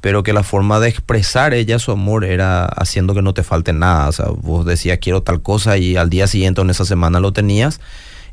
pero 0.00 0.22
que 0.22 0.32
la 0.32 0.44
forma 0.44 0.78
de 0.78 0.88
expresar 0.88 1.54
ella 1.54 1.78
su 1.80 1.90
amor 1.90 2.24
era 2.24 2.66
haciendo 2.66 3.14
que 3.14 3.22
no 3.22 3.34
te 3.34 3.42
falte 3.42 3.72
nada. 3.72 4.08
O 4.08 4.12
sea, 4.12 4.26
vos 4.28 4.64
decías 4.64 4.98
quiero 5.00 5.22
tal 5.22 5.42
cosa 5.42 5.76
y 5.76 5.96
al 5.96 6.08
día 6.10 6.26
siguiente 6.28 6.60
o 6.60 6.64
en 6.64 6.70
esa 6.70 6.84
semana 6.84 7.18
lo 7.20 7.32
tenías. 7.32 7.80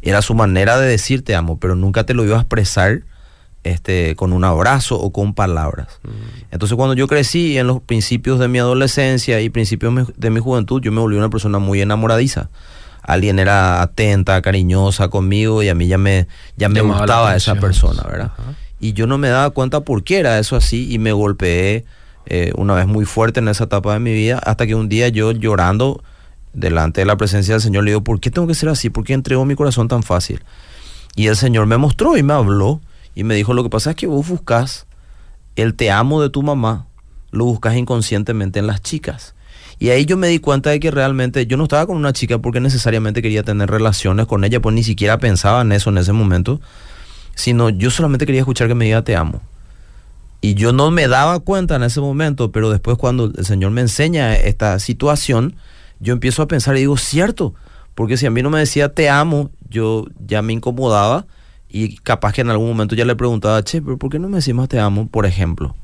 Era 0.04 0.22
su 0.22 0.36
manera 0.36 0.78
de 0.78 0.88
decir 0.88 1.24
te 1.24 1.34
amo, 1.34 1.58
pero 1.58 1.76
nunca 1.76 2.04
te 2.04 2.14
lo 2.14 2.24
iba 2.24 2.38
a 2.38 2.42
expresar 2.42 3.02
este, 3.66 4.16
con 4.16 4.32
un 4.32 4.44
abrazo 4.44 4.96
o 4.96 5.12
con 5.12 5.34
palabras. 5.34 5.88
Entonces 6.52 6.78
cuando 6.78 6.94
yo 6.94 7.08
crecí 7.08 7.58
en 7.58 7.66
los 7.66 7.82
principios 7.82 8.40
de 8.40 8.48
mi 8.48 8.60
adolescencia 8.60 9.42
y 9.42 9.50
principios 9.50 10.14
de 10.16 10.30
mi 10.30 10.40
juventud, 10.40 10.82
yo 10.84 10.92
me 10.92 11.02
volví 11.02 11.18
una 11.18 11.32
persona 11.32 11.58
muy 11.58 11.82
enamoradiza. 11.82 12.50
Alguien 13.02 13.40
era 13.40 13.82
atenta, 13.82 14.40
cariñosa 14.44 15.08
conmigo 15.08 15.64
y 15.64 15.70
a 15.70 15.76
mí 15.76 15.88
ya 15.88 15.98
me, 15.98 16.28
ya 16.58 16.70
me 16.70 16.82
Llamaba 16.82 17.00
gustaba 17.00 17.36
esa 17.36 17.56
persona, 17.56 18.04
¿verdad? 18.04 18.32
Ajá. 18.38 18.54
Y 18.80 18.94
yo 18.94 19.08
no 19.08 19.18
me 19.18 19.30
daba 19.30 19.50
cuenta 19.50 19.82
por 19.82 20.04
qué 20.04 20.20
era 20.20 20.38
eso 20.38 20.56
así 20.56 20.94
y 20.94 21.00
me 21.00 21.12
golpeé 21.12 21.86
eh, 22.28 22.52
una 22.56 22.76
vez 22.76 22.86
muy 22.86 23.06
fuerte 23.06 23.40
en 23.40 23.48
esa 23.48 23.64
etapa 23.64 23.94
de 23.94 24.00
mi 24.00 24.14
vida 24.14 24.38
hasta 24.38 24.68
que 24.68 24.76
un 24.76 24.90
día 24.90 25.08
yo 25.08 25.32
llorando 25.32 26.04
delante 26.54 27.02
de 27.02 27.06
la 27.06 27.18
presencia 27.18 27.56
del 27.56 27.62
Señor 27.62 27.84
le 27.84 27.92
digo, 27.92 28.04
¿por 28.04 28.20
qué 28.20 28.30
tengo 28.30 28.48
que 28.48 28.54
ser 28.54 28.70
así? 28.70 28.92
¿Por 28.92 29.06
qué 29.06 29.14
entrego 29.14 29.44
mi 29.44 29.56
corazón 29.56 29.88
tan 29.88 30.04
fácil? 30.04 30.44
Y 31.16 31.28
el 31.28 31.36
Señor 31.36 31.66
me 31.66 31.78
mostró 31.78 32.16
y 32.16 32.22
me 32.22 32.34
habló 32.34 32.80
y 33.16 33.24
me 33.24 33.34
dijo, 33.34 33.54
lo 33.54 33.64
que 33.64 33.70
pasa 33.70 33.92
es 33.92 33.96
que 33.96 34.08
vos 34.08 34.28
buscas 34.28 34.86
el 35.56 35.74
te 35.74 35.90
amo 35.90 36.22
de 36.22 36.30
tu 36.30 36.44
mamá, 36.44 36.88
lo 37.32 37.46
buscas 37.46 37.76
inconscientemente 37.76 38.60
en 38.60 38.68
las 38.68 38.82
chicas. 38.82 39.36
Y 39.80 39.90
ahí 39.90 40.06
yo 40.06 40.18
me 40.18 40.28
di 40.28 40.40
cuenta 40.40 40.70
de 40.70 40.80
que 40.80 40.92
realmente 40.92 41.48
yo 41.48 41.58
no 41.58 41.64
estaba 41.64 41.86
con 41.86 41.98
una 41.98 42.14
chica 42.14 42.40
porque 42.40 42.60
necesariamente 42.60 43.22
quería 43.22 43.44
tener 43.44 43.70
relaciones 43.70 44.26
con 44.26 44.44
ella, 44.44 44.62
pues 44.62 44.76
ni 44.76 44.84
siquiera 44.84 45.18
pensaba 45.18 45.62
en 45.62 45.72
eso 45.72 45.90
en 45.90 45.98
ese 45.98 46.14
momento, 46.14 46.62
sino 47.36 47.70
yo 47.70 47.90
solamente 47.90 48.26
quería 48.26 48.42
escuchar 48.42 48.68
que 48.68 48.76
me 48.76 48.86
diga 48.86 49.02
te 49.04 49.16
amo. 49.16 49.42
Y 50.42 50.54
yo 50.54 50.74
no 50.74 50.92
me 50.92 51.08
daba 51.08 51.40
cuenta 51.40 51.76
en 51.76 51.84
ese 51.84 52.02
momento, 52.02 52.52
pero 52.52 52.70
después 52.70 52.98
cuando 52.98 53.32
el 53.36 53.46
Señor 53.46 53.72
me 53.72 53.82
enseña 53.82 54.36
esta 54.36 54.78
situación, 54.80 55.56
yo 56.00 56.14
empiezo 56.14 56.42
a 56.42 56.48
pensar 56.48 56.76
y 56.76 56.82
digo, 56.82 56.98
cierto, 56.98 57.54
porque 57.96 58.18
si 58.18 58.26
a 58.26 58.30
mí 58.30 58.42
no 58.42 58.50
me 58.50 58.60
decía 58.60 58.94
te 58.94 59.10
amo, 59.10 59.50
yo 59.70 60.06
ya 60.26 60.42
me 60.42 60.54
incomodaba 60.54 61.26
y 61.78 61.98
capaz 61.98 62.32
que 62.34 62.42
en 62.42 62.50
algún 62.50 62.68
momento 62.70 62.96
ya 62.96 63.04
le 63.06 63.16
preguntaba, 63.16 63.62
che, 63.64 63.82
pero 63.82 63.98
¿por 63.98 64.10
qué 64.10 64.18
no 64.20 64.30
me 64.30 64.38
decís 64.38 64.54
más 64.54 64.70
te 64.70 64.80
amo? 64.80 65.08
Por 65.10 65.26
ejemplo, 65.26 65.76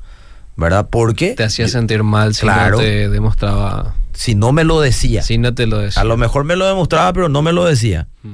¿verdad? 0.56 0.88
Porque 0.90 1.34
Te 1.34 1.44
hacía 1.44 1.68
sentir 1.68 2.02
mal 2.02 2.34
si 2.34 2.42
Claro. 2.42 2.78
no 2.78 2.82
te 2.82 3.08
demostraba. 3.10 3.94
si 4.14 4.34
no 4.34 4.52
me 4.52 4.64
lo 4.64 4.80
decía, 4.80 5.22
Si 5.22 5.36
no 5.36 5.52
te 5.54 5.66
lo 5.66 5.78
decía. 5.78 6.00
a 6.00 6.04
lo 6.04 6.16
mejor 6.16 6.44
me 6.44 6.56
lo 6.56 6.66
demostraba, 6.66 7.12
pero 7.12 7.28
no 7.28 7.42
me 7.42 7.52
lo 7.52 7.64
decía. 7.66 8.08
Mm. 8.22 8.32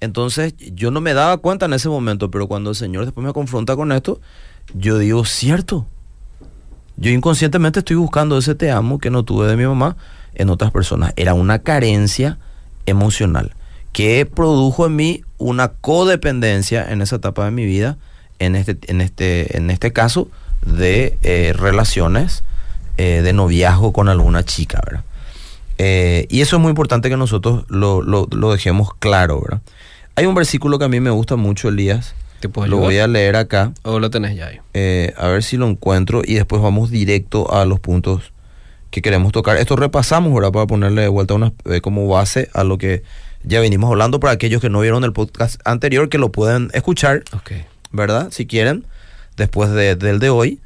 Entonces 0.00 0.54
yo 0.74 0.90
no 0.90 1.00
me 1.00 1.14
daba 1.14 1.36
cuenta 1.38 1.66
en 1.66 1.74
ese 1.74 1.88
momento, 1.88 2.30
pero 2.30 2.48
cuando 2.48 2.70
el 2.70 2.76
Señor 2.76 3.04
después 3.04 3.24
me 3.26 3.32
confronta 3.32 3.76
con 3.76 3.92
esto, 3.92 4.20
yo 4.74 4.98
digo, 4.98 5.24
cierto, 5.24 5.86
yo 6.96 7.10
inconscientemente 7.12 7.78
estoy 7.80 7.96
buscando 7.96 8.36
ese 8.36 8.54
te 8.56 8.70
amo 8.72 8.98
que 8.98 9.10
no 9.10 9.22
tuve 9.24 9.46
de 9.46 9.56
mi 9.56 9.64
mamá 9.64 9.96
en 10.34 10.50
otras 10.50 10.70
personas. 10.72 11.12
Era 11.16 11.34
una 11.34 11.60
carencia 11.60 12.38
emocional 12.84 13.52
que 13.96 14.26
produjo 14.26 14.84
en 14.84 14.94
mí 14.94 15.22
una 15.38 15.68
codependencia 15.68 16.84
en 16.92 17.00
esa 17.00 17.16
etapa 17.16 17.46
de 17.46 17.50
mi 17.50 17.64
vida, 17.64 17.96
en 18.38 18.54
este, 18.54 18.76
en 18.88 19.00
este, 19.00 19.56
en 19.56 19.70
este 19.70 19.90
caso, 19.94 20.28
de 20.66 21.16
eh, 21.22 21.54
relaciones 21.56 22.44
eh, 22.98 23.22
de 23.24 23.32
noviazgo 23.32 23.94
con 23.94 24.10
alguna 24.10 24.44
chica, 24.44 24.82
¿verdad? 24.84 25.02
Eh, 25.78 26.26
y 26.28 26.42
eso 26.42 26.56
es 26.56 26.62
muy 26.62 26.68
importante 26.68 27.08
que 27.08 27.16
nosotros 27.16 27.64
lo, 27.70 28.02
lo- 28.02 28.28
lo 28.32 28.52
dejemos 28.52 28.90
claro, 28.98 29.40
¿verdad? 29.40 29.62
Hay 30.14 30.26
un 30.26 30.34
versículo 30.34 30.78
que 30.78 30.84
a 30.84 30.88
mí 30.88 31.00
me 31.00 31.08
gusta 31.10 31.36
mucho, 31.36 31.68
Elías. 31.70 32.14
¿Te 32.40 32.50
puedo 32.50 32.68
Lo 32.68 32.76
voy 32.76 32.98
a 32.98 33.06
leer 33.06 33.36
acá, 33.36 33.72
¿O 33.82 33.98
lo 33.98 34.10
tenés 34.10 34.36
ya 34.36 34.48
ahí? 34.48 35.10
a 35.16 35.28
ver 35.28 35.42
si 35.42 35.56
lo 35.56 35.66
encuentro 35.68 36.20
y 36.22 36.34
después 36.34 36.60
vamos 36.60 36.90
directo 36.90 37.50
a 37.50 37.64
los 37.64 37.80
puntos 37.80 38.30
que 38.90 39.00
queremos 39.00 39.32
tocar. 39.32 39.56
Esto 39.56 39.74
repasamos, 39.74 40.34
¿verdad? 40.34 40.52
Para 40.52 40.66
ponerle 40.66 41.00
de 41.00 41.08
vuelta 41.08 41.32
una, 41.32 41.54
como 41.80 42.06
base 42.08 42.50
a 42.52 42.62
lo 42.62 42.76
que 42.76 43.02
ya 43.46 43.60
venimos 43.60 43.90
hablando 43.90 44.20
para 44.20 44.32
aquellos 44.34 44.60
que 44.60 44.68
no 44.68 44.80
vieron 44.80 45.02
el 45.04 45.12
podcast 45.14 45.60
anterior, 45.64 46.08
que 46.10 46.18
lo 46.18 46.30
pueden 46.30 46.70
escuchar. 46.74 47.22
¿verdad? 47.92 48.28
Si 48.30 48.46
quieren, 48.46 48.84
después 49.36 49.70
de- 49.70 49.96
del 49.96 50.18
de 50.18 50.28
hoy. 50.28 50.60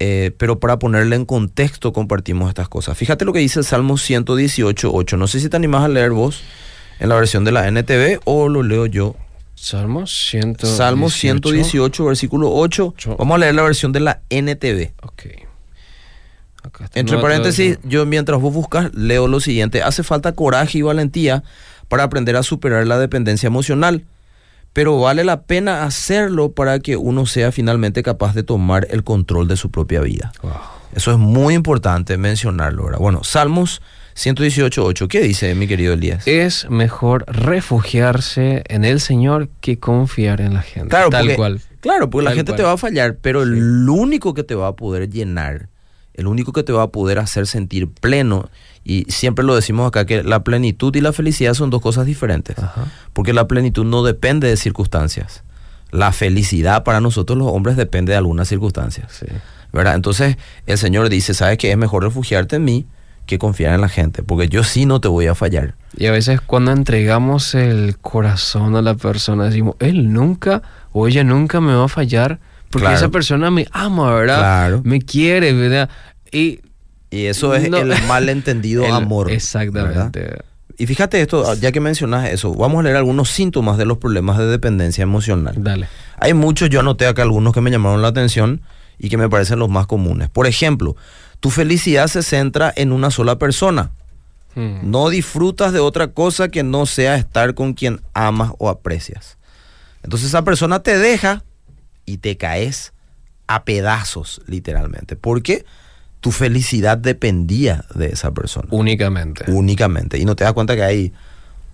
Eh, 0.00 0.30
pero 0.38 0.60
para 0.60 0.78
ponerle 0.78 1.16
en 1.16 1.24
contexto 1.24 1.92
compartimos 1.92 2.48
estas 2.50 2.68
cosas. 2.68 2.96
Fíjate 2.96 3.24
lo 3.24 3.32
que 3.32 3.40
dice 3.40 3.58
el 3.58 3.64
Salmo 3.64 3.98
118, 3.98 4.92
8. 4.94 5.16
No 5.16 5.26
sé 5.26 5.40
si 5.40 5.48
te 5.48 5.56
animás 5.56 5.82
a 5.82 5.88
leer 5.88 6.12
vos 6.12 6.40
en 7.00 7.08
la 7.08 7.16
versión 7.16 7.42
de 7.44 7.50
la 7.50 7.66
NTV 7.66 8.20
o 8.24 8.48
lo 8.48 8.62
leo 8.62 8.86
yo 8.86 9.16
Salmo 9.56 10.06
100. 10.06 10.56
Salmo 10.60 11.10
118, 11.10 12.04
versículo 12.04 12.48
8. 12.54 12.86
Ocho. 12.94 13.16
Vamos 13.16 13.34
a 13.34 13.38
leer 13.38 13.56
la 13.56 13.62
versión 13.62 13.90
de 13.90 13.98
la 13.98 14.20
NTV. 14.30 14.92
Ok. 15.02 15.22
Acá. 16.62 16.88
Entre 16.94 17.16
paréntesis, 17.22 17.78
yo 17.82 18.06
mientras 18.06 18.40
vos 18.40 18.52
buscas, 18.54 18.94
leo 18.94 19.26
lo 19.26 19.40
siguiente. 19.40 19.82
Hace 19.82 20.04
falta 20.04 20.30
coraje 20.32 20.78
y 20.78 20.82
valentía 20.82 21.42
para 21.88 22.04
aprender 22.04 22.36
a 22.36 22.42
superar 22.42 22.86
la 22.86 22.98
dependencia 22.98 23.46
emocional, 23.46 24.04
pero 24.72 25.00
vale 25.00 25.24
la 25.24 25.42
pena 25.42 25.84
hacerlo 25.84 26.52
para 26.52 26.78
que 26.78 26.96
uno 26.96 27.26
sea 27.26 27.50
finalmente 27.52 28.02
capaz 28.02 28.34
de 28.34 28.42
tomar 28.42 28.86
el 28.90 29.02
control 29.02 29.48
de 29.48 29.56
su 29.56 29.70
propia 29.70 30.00
vida. 30.00 30.32
Wow. 30.42 30.52
Eso 30.94 31.12
es 31.12 31.18
muy 31.18 31.54
importante 31.54 32.16
mencionarlo. 32.16 32.84
¿verdad? 32.84 32.98
Bueno, 32.98 33.24
Salmos 33.24 33.82
118, 34.14 34.84
8. 34.84 35.08
¿Qué 35.08 35.20
dice 35.20 35.54
mi 35.54 35.66
querido 35.66 35.92
Elías? 35.92 36.26
Es 36.26 36.68
mejor 36.70 37.24
refugiarse 37.28 38.64
en 38.68 38.84
el 38.84 39.00
Señor 39.00 39.48
que 39.60 39.78
confiar 39.78 40.40
en 40.40 40.54
la 40.54 40.62
gente. 40.62 40.88
Claro, 40.88 41.10
Tal 41.10 41.22
porque, 41.22 41.36
cual. 41.36 41.60
Claro, 41.80 42.10
porque 42.10 42.24
la 42.24 42.32
gente 42.32 42.50
cual. 42.52 42.56
te 42.56 42.62
va 42.64 42.72
a 42.72 42.76
fallar, 42.76 43.16
pero 43.20 43.42
el 43.42 43.88
único 43.88 44.34
que 44.34 44.42
te 44.42 44.54
va 44.54 44.68
a 44.68 44.76
poder 44.76 45.08
llenar, 45.08 45.68
el 46.18 46.26
único 46.26 46.52
que 46.52 46.62
te 46.62 46.72
va 46.72 46.82
a 46.82 46.88
poder 46.88 47.18
hacer 47.18 47.46
sentir 47.46 47.88
pleno, 47.88 48.50
y 48.84 49.04
siempre 49.08 49.44
lo 49.44 49.54
decimos 49.54 49.86
acá, 49.88 50.04
que 50.04 50.22
la 50.22 50.44
plenitud 50.44 50.94
y 50.94 51.00
la 51.00 51.12
felicidad 51.12 51.54
son 51.54 51.70
dos 51.70 51.80
cosas 51.80 52.04
diferentes, 52.06 52.58
Ajá. 52.58 52.86
porque 53.12 53.32
la 53.32 53.48
plenitud 53.48 53.84
no 53.86 54.02
depende 54.02 54.48
de 54.48 54.56
circunstancias. 54.56 55.42
La 55.90 56.12
felicidad 56.12 56.84
para 56.84 57.00
nosotros 57.00 57.38
los 57.38 57.48
hombres 57.48 57.76
depende 57.76 58.12
de 58.12 58.18
algunas 58.18 58.48
circunstancias, 58.48 59.12
Sí. 59.20 59.26
¿verdad? 59.72 59.94
Entonces 59.94 60.36
el 60.66 60.76
Señor 60.76 61.08
dice, 61.08 61.32
¿sabes 61.34 61.56
que 61.56 61.70
es 61.70 61.76
mejor 61.78 62.02
refugiarte 62.04 62.56
en 62.56 62.64
mí 62.64 62.86
que 63.26 63.38
confiar 63.38 63.74
en 63.74 63.80
la 63.80 63.88
gente? 63.88 64.22
Porque 64.22 64.48
yo 64.48 64.64
sí 64.64 64.86
no 64.86 65.00
te 65.00 65.08
voy 65.08 65.26
a 65.28 65.34
fallar. 65.34 65.74
Y 65.96 66.06
a 66.06 66.12
veces 66.12 66.40
cuando 66.40 66.72
entregamos 66.72 67.54
el 67.54 67.96
corazón 67.98 68.76
a 68.76 68.82
la 68.82 68.94
persona, 68.94 69.44
decimos, 69.44 69.76
él 69.78 70.12
nunca 70.12 70.62
o 70.92 71.06
ella 71.08 71.24
nunca 71.24 71.60
me 71.60 71.74
va 71.74 71.84
a 71.84 71.88
fallar 71.88 72.38
porque 72.70 72.84
Claro. 72.84 72.96
esa 72.96 73.08
persona 73.08 73.50
me 73.50 73.66
ama, 73.72 74.14
¿verdad? 74.14 74.38
Claro. 74.38 74.80
Me 74.84 75.00
quiere, 75.00 75.52
¿verdad? 75.52 75.88
Y 76.32 76.60
Y 77.10 77.24
eso 77.24 77.54
es 77.54 77.70
No. 77.70 77.78
el 77.78 77.94
malentendido 78.06 78.84
el- 78.86 78.92
amor. 78.92 79.28
¿verdad? 79.28 79.36
Exactamente. 79.36 80.38
Y 80.76 80.86
fíjate 80.86 81.20
esto, 81.22 81.54
ya 81.54 81.72
que 81.72 81.80
mencionas 81.80 82.28
eso, 82.30 82.54
vamos 82.54 82.80
a 82.80 82.82
leer 82.82 82.96
algunos 82.96 83.30
síntomas 83.30 83.78
de 83.78 83.86
los 83.86 83.96
problemas 83.96 84.36
de 84.36 84.46
dependencia 84.46 85.02
emocional. 85.02 85.54
Dale. 85.56 85.88
Hay 86.20 86.34
muchos, 86.34 86.68
yo 86.68 86.80
anoté 86.80 87.06
acá 87.06 87.22
algunos 87.22 87.54
que 87.54 87.60
me 87.62 87.70
llamaron 87.70 88.02
la 88.02 88.08
atención 88.08 88.60
y 88.98 89.08
que 89.08 89.16
me 89.16 89.28
parecen 89.30 89.58
los 89.58 89.70
más 89.70 89.86
comunes. 89.86 90.28
Por 90.28 90.46
ejemplo, 90.46 90.96
tu 91.40 91.48
felicidad 91.50 92.06
se 92.08 92.22
centra 92.22 92.72
en 92.76 92.92
una 92.92 93.10
sola 93.10 93.38
persona. 93.38 93.90
Hmm. 94.54 94.78
No 94.82 95.08
disfrutas 95.08 95.72
de 95.72 95.78
otra 95.80 96.08
cosa 96.08 96.48
que 96.48 96.62
no 96.62 96.84
sea 96.84 97.16
estar 97.16 97.54
con 97.54 97.72
quien 97.72 98.02
amas 98.12 98.52
o 98.58 98.68
aprecias. 98.68 99.38
Entonces 100.02 100.28
esa 100.28 100.44
persona 100.44 100.80
te 100.80 100.98
deja 100.98 101.42
y 102.08 102.18
te 102.18 102.36
caes 102.36 102.92
a 103.46 103.64
pedazos, 103.64 104.40
literalmente. 104.46 105.16
Porque 105.16 105.64
tu 106.20 106.32
felicidad 106.32 106.98
dependía 106.98 107.84
de 107.94 108.06
esa 108.08 108.32
persona. 108.32 108.68
Únicamente. 108.70 109.44
Únicamente. 109.48 110.18
Y 110.18 110.24
no 110.24 110.34
te 110.36 110.44
das 110.44 110.52
cuenta 110.52 110.74
que 110.74 110.82
hay 110.82 111.12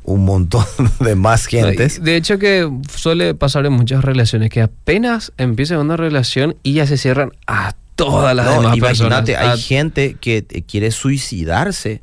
un 0.05 0.25
montón 0.25 0.65
de 1.01 1.15
más 1.15 1.47
gentes. 1.47 2.03
De 2.03 2.17
hecho 2.17 2.39
que 2.39 2.71
suele 2.95 3.35
pasar 3.35 3.65
en 3.67 3.73
muchas 3.73 4.05
relaciones 4.05 4.51
que 4.51 4.61
apenas 4.63 5.33
empieza 5.39 5.79
una 5.79 5.97
relación 5.97 6.57
y 6.63 6.75
ya 6.75 6.87
se 6.87 6.99
cierran 6.99 7.33
a 7.47 7.75
todas 7.97 8.35
las 8.37 8.45
No, 8.47 8.53
demás 8.61 8.77
imagínate, 8.77 9.33
personas. 9.33 9.53
hay 9.53 9.59
A- 9.61 9.63
gente 9.63 10.17
que 10.21 10.45
quiere 10.69 10.91
suicidarse 10.91 12.03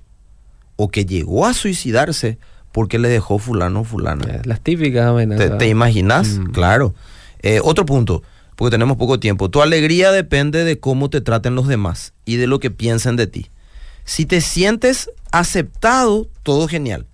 o 0.77 0.89
que 0.89 1.05
llegó 1.05 1.45
a 1.45 1.53
suicidarse 1.53 2.39
porque 2.71 2.97
le 2.97 3.09
dejó 3.09 3.37
fulano 3.37 3.81
o 3.81 3.83
fulana. 3.83 4.25
Eh, 4.35 4.41
Las 4.45 4.61
típicas 4.61 5.03
¿Te, 5.03 5.09
amenazas. 5.09 5.57
te 5.57 5.67
imaginas? 5.67 6.27
Mm. 6.39 6.45
Claro. 6.53 6.95
Eh, 7.41 7.59
otro 7.63 7.85
punto, 7.85 8.23
porque 8.55 8.71
tenemos 8.71 8.97
poco 8.97 9.19
tiempo. 9.19 9.49
Tu 9.49 9.61
alegría 9.61 10.11
depende 10.11 10.63
de 10.63 10.79
cómo 10.79 11.09
te 11.09 11.21
traten 11.21 11.55
los 11.55 11.67
demás 11.67 12.13
y 12.25 12.35
de 12.35 12.47
lo 12.47 12.59
que 12.59 12.71
piensen 12.71 13.15
de 13.15 13.27
ti. 13.27 13.49
Si 14.03 14.25
te 14.25 14.41
sientes 14.41 15.09
aceptado, 15.31 16.27
todo 16.43 16.67
genial. 16.67 17.07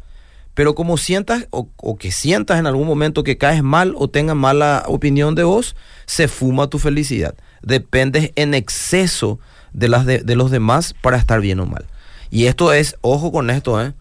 Pero 0.53 0.73
como 0.73 0.97
sientas 0.97 1.47
o, 1.51 1.69
que 1.97 2.11
sientas 2.11 2.59
en 2.59 2.65
algún 2.65 2.87
momento 2.87 3.23
que 3.23 3.37
caes 3.37 3.61
mal 3.61 3.93
o 3.95 4.07
tengas 4.07 4.35
mala 4.35 4.83
opinión 4.87 5.35
de 5.35 5.43
vos, 5.43 5.75
se 6.07 6.27
fuma 6.27 6.67
tu 6.67 6.79
felicidad. 6.79 7.35
Dependes 7.61 8.31
en 8.35 8.55
exceso 8.55 9.39
de, 9.71 9.87
las 9.87 10.05
de, 10.05 10.19
de 10.19 10.35
los 10.35 10.49
demás 10.49 10.95
para 10.99 11.17
estar 11.17 11.41
bien 11.41 11.59
o 11.59 11.67
mal. 11.67 11.85
Y 12.31 12.47
esto 12.47 12.73
es, 12.73 12.95
ojo 13.01 13.31
con 13.31 13.49
esto, 13.49 13.81
¿eh? 13.81 13.93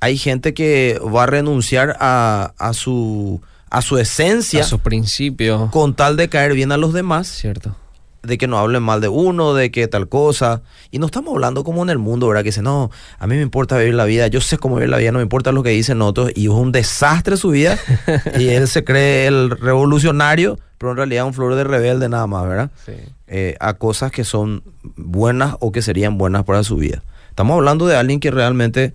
Hay 0.00 0.18
gente 0.18 0.54
que 0.54 0.98
va 0.98 1.24
a 1.24 1.26
renunciar 1.26 1.96
a, 2.00 2.54
a 2.58 2.72
su, 2.72 3.40
a 3.70 3.82
su 3.82 3.98
esencia 3.98 4.60
a 4.60 4.64
sus 4.64 4.80
principios. 4.80 5.70
con 5.70 5.94
tal 5.94 6.16
de 6.16 6.28
caer 6.28 6.54
bien 6.54 6.72
a 6.72 6.76
los 6.76 6.92
demás 6.92 7.28
Cierto. 7.28 7.76
de 8.22 8.36
que 8.36 8.46
no 8.46 8.58
hablen 8.58 8.82
mal 8.82 9.00
de 9.00 9.08
uno, 9.08 9.54
de 9.54 9.70
que 9.70 9.88
tal 9.88 10.08
cosa. 10.08 10.62
Y 10.90 10.98
no 10.98 11.06
estamos 11.06 11.32
hablando 11.32 11.64
como 11.64 11.82
en 11.82 11.88
el 11.88 11.98
mundo, 11.98 12.28
¿verdad? 12.28 12.42
Que 12.42 12.48
dice, 12.50 12.62
no, 12.62 12.90
a 13.18 13.26
mí 13.26 13.36
me 13.36 13.42
importa 13.42 13.78
vivir 13.78 13.94
la 13.94 14.04
vida, 14.04 14.26
yo 14.26 14.40
sé 14.40 14.58
cómo 14.58 14.74
vivir 14.74 14.90
la 14.90 14.98
vida, 14.98 15.12
no 15.12 15.20
me 15.20 15.22
importa 15.22 15.52
lo 15.52 15.62
que 15.62 15.70
dicen 15.70 16.02
otros. 16.02 16.30
Y 16.34 16.44
es 16.46 16.50
un 16.50 16.72
desastre 16.72 17.36
su 17.36 17.50
vida. 17.50 17.78
y 18.38 18.48
él 18.48 18.68
se 18.68 18.84
cree 18.84 19.26
el 19.26 19.50
revolucionario, 19.50 20.58
pero 20.76 20.90
en 20.90 20.96
realidad 20.98 21.24
un 21.24 21.32
flor 21.32 21.54
de 21.54 21.64
rebelde 21.64 22.08
nada 22.08 22.26
más, 22.26 22.46
¿verdad? 22.46 22.70
Sí. 22.84 22.92
Eh, 23.28 23.56
a 23.60 23.74
cosas 23.74 24.10
que 24.10 24.24
son 24.24 24.64
buenas 24.96 25.56
o 25.60 25.70
que 25.72 25.80
serían 25.80 26.18
buenas 26.18 26.44
para 26.44 26.64
su 26.64 26.76
vida. 26.76 27.02
Estamos 27.28 27.54
hablando 27.54 27.86
de 27.86 27.96
alguien 27.96 28.18
que 28.18 28.30
realmente 28.32 28.92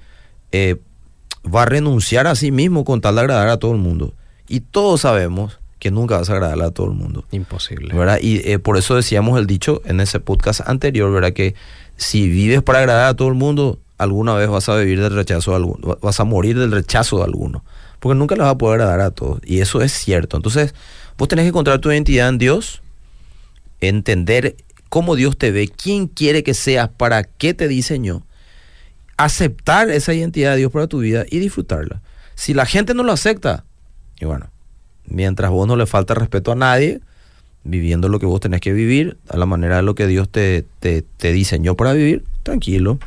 eh, 0.51 0.75
va 1.43 1.63
a 1.63 1.65
renunciar 1.65 2.27
a 2.27 2.35
sí 2.35 2.51
mismo 2.51 2.83
con 2.85 3.01
tal 3.01 3.15
de 3.15 3.21
agradar 3.21 3.47
a 3.47 3.57
todo 3.57 3.71
el 3.71 3.77
mundo. 3.79 4.13
Y 4.47 4.59
todos 4.61 5.01
sabemos 5.01 5.59
que 5.79 5.91
nunca 5.91 6.17
vas 6.17 6.29
a 6.29 6.33
agradarle 6.33 6.65
a 6.65 6.71
todo 6.71 6.87
el 6.87 6.93
mundo. 6.93 7.25
Imposible. 7.31 7.93
¿verdad? 7.93 8.19
Y 8.21 8.37
eh, 8.49 8.59
por 8.59 8.77
eso 8.77 8.95
decíamos 8.95 9.37
el 9.39 9.45
dicho 9.45 9.81
en 9.85 9.99
ese 9.99 10.19
podcast 10.19 10.61
anterior, 10.67 11.11
¿verdad? 11.11 11.33
Que 11.33 11.55
si 11.97 12.27
vives 12.27 12.61
para 12.61 12.79
agradar 12.79 13.07
a 13.07 13.13
todo 13.15 13.27
el 13.27 13.35
mundo, 13.35 13.79
alguna 13.97 14.33
vez 14.33 14.49
vas 14.49 14.67
a 14.69 14.75
vivir 14.77 15.01
del 15.01 15.13
rechazo 15.15 15.51
de 15.51 15.57
alguno, 15.57 15.97
vas 16.01 16.19
a 16.19 16.23
morir 16.23 16.57
del 16.57 16.71
rechazo 16.71 17.17
de 17.17 17.23
alguno, 17.23 17.63
porque 17.99 18.17
nunca 18.17 18.35
le 18.35 18.41
vas 18.41 18.51
a 18.51 18.57
poder 18.57 18.81
agradar 18.81 19.01
a 19.01 19.11
todos. 19.11 19.39
Y 19.45 19.59
eso 19.59 19.81
es 19.81 19.91
cierto. 19.91 20.37
Entonces, 20.37 20.73
vos 21.17 21.27
tenés 21.27 21.43
que 21.43 21.49
encontrar 21.49 21.79
tu 21.79 21.91
identidad 21.91 22.29
en 22.29 22.37
Dios, 22.37 22.81
entender 23.79 24.55
cómo 24.89 25.15
Dios 25.15 25.37
te 25.37 25.51
ve, 25.51 25.67
quién 25.67 26.07
quiere 26.07 26.43
que 26.43 26.53
seas, 26.53 26.89
para 26.89 27.23
qué 27.23 27.53
te 27.53 27.67
diseñó, 27.67 28.25
aceptar 29.17 29.89
esa 29.89 30.13
identidad 30.13 30.51
de 30.51 30.57
Dios 30.57 30.71
para 30.71 30.87
tu 30.87 30.99
vida 30.99 31.25
y 31.29 31.39
disfrutarla. 31.39 32.01
Si 32.35 32.53
la 32.53 32.65
gente 32.65 32.93
no 32.93 33.03
lo 33.03 33.13
acepta, 33.13 33.65
bueno, 34.25 34.47
mientras 35.05 35.51
vos 35.51 35.67
no 35.67 35.75
le 35.75 35.85
falta 35.85 36.13
respeto 36.13 36.51
a 36.51 36.55
nadie, 36.55 37.01
viviendo 37.63 38.09
lo 38.09 38.19
que 38.19 38.25
vos 38.25 38.39
tenés 38.39 38.61
que 38.61 38.73
vivir, 38.73 39.17
a 39.29 39.37
la 39.37 39.45
manera 39.45 39.77
de 39.77 39.81
lo 39.81 39.95
que 39.95 40.07
Dios 40.07 40.29
te, 40.29 40.65
te, 40.79 41.01
te 41.01 41.31
diseñó 41.31 41.75
para 41.75 41.93
vivir, 41.93 42.23
tranquilo. 42.43 42.99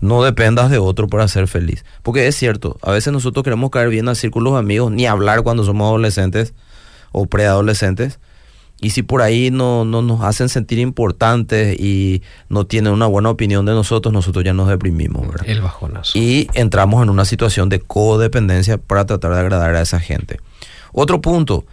No 0.00 0.22
dependas 0.22 0.70
de 0.70 0.78
otro 0.78 1.08
para 1.08 1.28
ser 1.28 1.46
feliz. 1.46 1.84
Porque 2.02 2.26
es 2.26 2.34
cierto, 2.34 2.78
a 2.80 2.90
veces 2.90 3.12
nosotros 3.12 3.44
queremos 3.44 3.70
caer 3.70 3.90
bien 3.90 4.08
a 4.08 4.14
círculos 4.14 4.54
de 4.54 4.60
amigos, 4.60 4.90
ni 4.92 5.06
hablar 5.06 5.42
cuando 5.42 5.64
somos 5.64 5.86
adolescentes 5.88 6.54
o 7.12 7.26
preadolescentes. 7.26 8.18
Y 8.82 8.90
si 8.90 9.02
por 9.02 9.20
ahí 9.20 9.50
no, 9.50 9.84
no 9.84 10.00
nos 10.00 10.22
hacen 10.22 10.48
sentir 10.48 10.78
importantes 10.78 11.78
y 11.78 12.22
no 12.48 12.64
tienen 12.66 12.92
una 12.92 13.06
buena 13.06 13.28
opinión 13.30 13.66
de 13.66 13.72
nosotros, 13.72 14.12
nosotros 14.12 14.42
ya 14.44 14.54
nos 14.54 14.68
deprimimos, 14.68 15.28
¿verdad? 15.28 15.46
El 15.48 15.60
bajonazo. 15.60 16.18
y 16.18 16.48
entramos 16.54 17.02
en 17.02 17.10
una 17.10 17.24
situación 17.26 17.68
de 17.68 17.80
codependencia 17.80 18.78
para 18.78 19.04
tratar 19.04 19.34
de 19.34 19.40
agradar 19.40 19.74
a 19.74 19.82
esa 19.82 20.00
gente. 20.00 20.40
Otro 20.92 21.20
punto, 21.20 21.66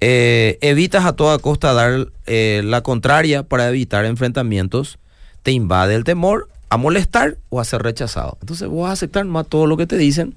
eh, 0.00 0.58
evitas 0.62 1.04
a 1.04 1.12
toda 1.14 1.38
costa 1.38 1.72
dar 1.74 2.08
eh, 2.26 2.62
la 2.64 2.80
contraria 2.82 3.42
para 3.42 3.68
evitar 3.68 4.04
enfrentamientos, 4.06 4.98
te 5.42 5.52
invade 5.52 5.94
el 5.94 6.04
temor 6.04 6.48
a 6.70 6.76
molestar 6.78 7.36
o 7.50 7.60
a 7.60 7.64
ser 7.64 7.82
rechazado. 7.82 8.38
Entonces 8.40 8.68
vos 8.68 8.82
vas 8.84 8.90
a 8.90 8.92
aceptar 8.94 9.24
más 9.26 9.46
todo 9.46 9.66
lo 9.66 9.76
que 9.76 9.86
te 9.86 9.96
dicen 9.98 10.34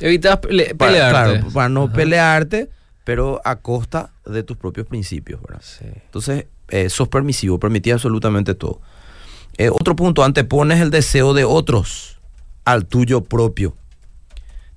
Evitas 0.00 0.38
pele- 0.40 0.74
para, 0.74 0.92
pelearte. 0.92 1.10
claro, 1.40 1.48
para 1.52 1.68
no 1.68 1.84
Ajá. 1.84 1.92
pelearte, 1.94 2.68
pero 3.04 3.40
a 3.44 3.56
costa 3.56 4.12
de 4.24 4.42
tus 4.42 4.56
propios 4.56 4.86
principios. 4.86 5.40
¿verdad? 5.42 5.62
Sí. 5.64 5.84
Entonces, 6.04 6.46
eh, 6.68 6.88
sos 6.90 7.08
permisivo, 7.08 7.58
permitís 7.58 7.94
absolutamente 7.94 8.54
todo. 8.54 8.80
Eh, 9.58 9.68
otro 9.70 9.94
punto, 9.96 10.24
antepones 10.24 10.80
el 10.80 10.90
deseo 10.90 11.34
de 11.34 11.44
otros 11.44 12.18
al 12.64 12.86
tuyo 12.86 13.22
propio. 13.22 13.74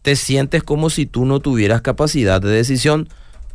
Te 0.01 0.15
sientes 0.15 0.63
como 0.63 0.89
si 0.89 1.05
tú 1.05 1.25
no 1.25 1.39
tuvieras 1.39 1.81
capacidad 1.81 2.41
de 2.41 2.49
decisión, 2.49 3.07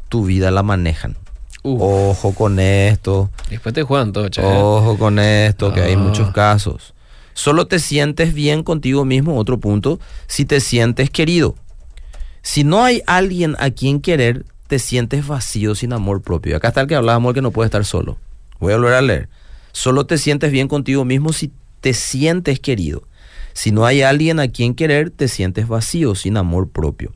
tu 0.09 0.25
vida 0.25 0.51
la 0.51 0.63
manejan. 0.63 1.17
Uf. 1.63 1.81
Ojo 1.83 2.35
con 2.35 2.59
esto, 2.59 3.31
Después 3.51 3.75
te 3.75 3.83
juegan 3.83 4.13
todo, 4.13 4.29
che. 4.31 4.41
ojo 4.43 4.97
con 4.99 5.19
esto, 5.19 5.73
que 5.75 5.83
hay 5.83 5.93
Ah. 5.95 5.99
muchos 5.99 6.33
casos. 6.33 6.95
Solo 7.35 7.67
te 7.67 7.79
sientes 7.79 8.33
bien 8.35 8.63
contigo 8.63 9.05
mismo, 9.05 9.37
otro 9.37 9.61
punto, 9.61 10.01
si 10.27 10.45
te 10.47 10.61
sientes 10.61 11.11
querido. 11.11 11.55
Si 12.43 12.65
no 12.65 12.83
hay 12.83 13.03
alguien 13.07 13.57
a 13.59 13.71
quien 13.71 14.01
querer, 14.01 14.47
te 14.71 14.79
sientes 14.79 15.27
vacío 15.27 15.75
sin 15.75 15.93
amor 15.93 16.23
propio. 16.23 16.57
Acá 16.57 16.69
está 16.69 16.81
el 16.83 16.87
que 16.87 16.95
hablábamos, 16.95 17.31
el 17.31 17.35
que 17.35 17.43
no 17.43 17.51
puede 17.51 17.67
estar 17.67 17.85
solo. 17.85 18.19
Voy 18.61 18.73
a 18.73 18.77
volver 18.77 18.95
a 18.95 19.03
leer. 19.03 19.29
Solo 19.73 20.07
te 20.07 20.17
sientes 20.17 20.53
bien 20.53 20.69
contigo 20.69 21.05
mismo 21.05 21.33
si 21.33 21.51
te 21.81 21.93
sientes 21.93 22.61
querido. 22.61 23.03
Si 23.53 23.73
no 23.73 23.85
hay 23.85 24.03
alguien 24.03 24.39
a 24.39 24.47
quien 24.47 24.75
querer, 24.75 25.11
te 25.11 25.27
sientes 25.27 25.67
vacío 25.67 26.15
sin 26.15 26.37
amor 26.37 26.71
propio. 26.71 27.13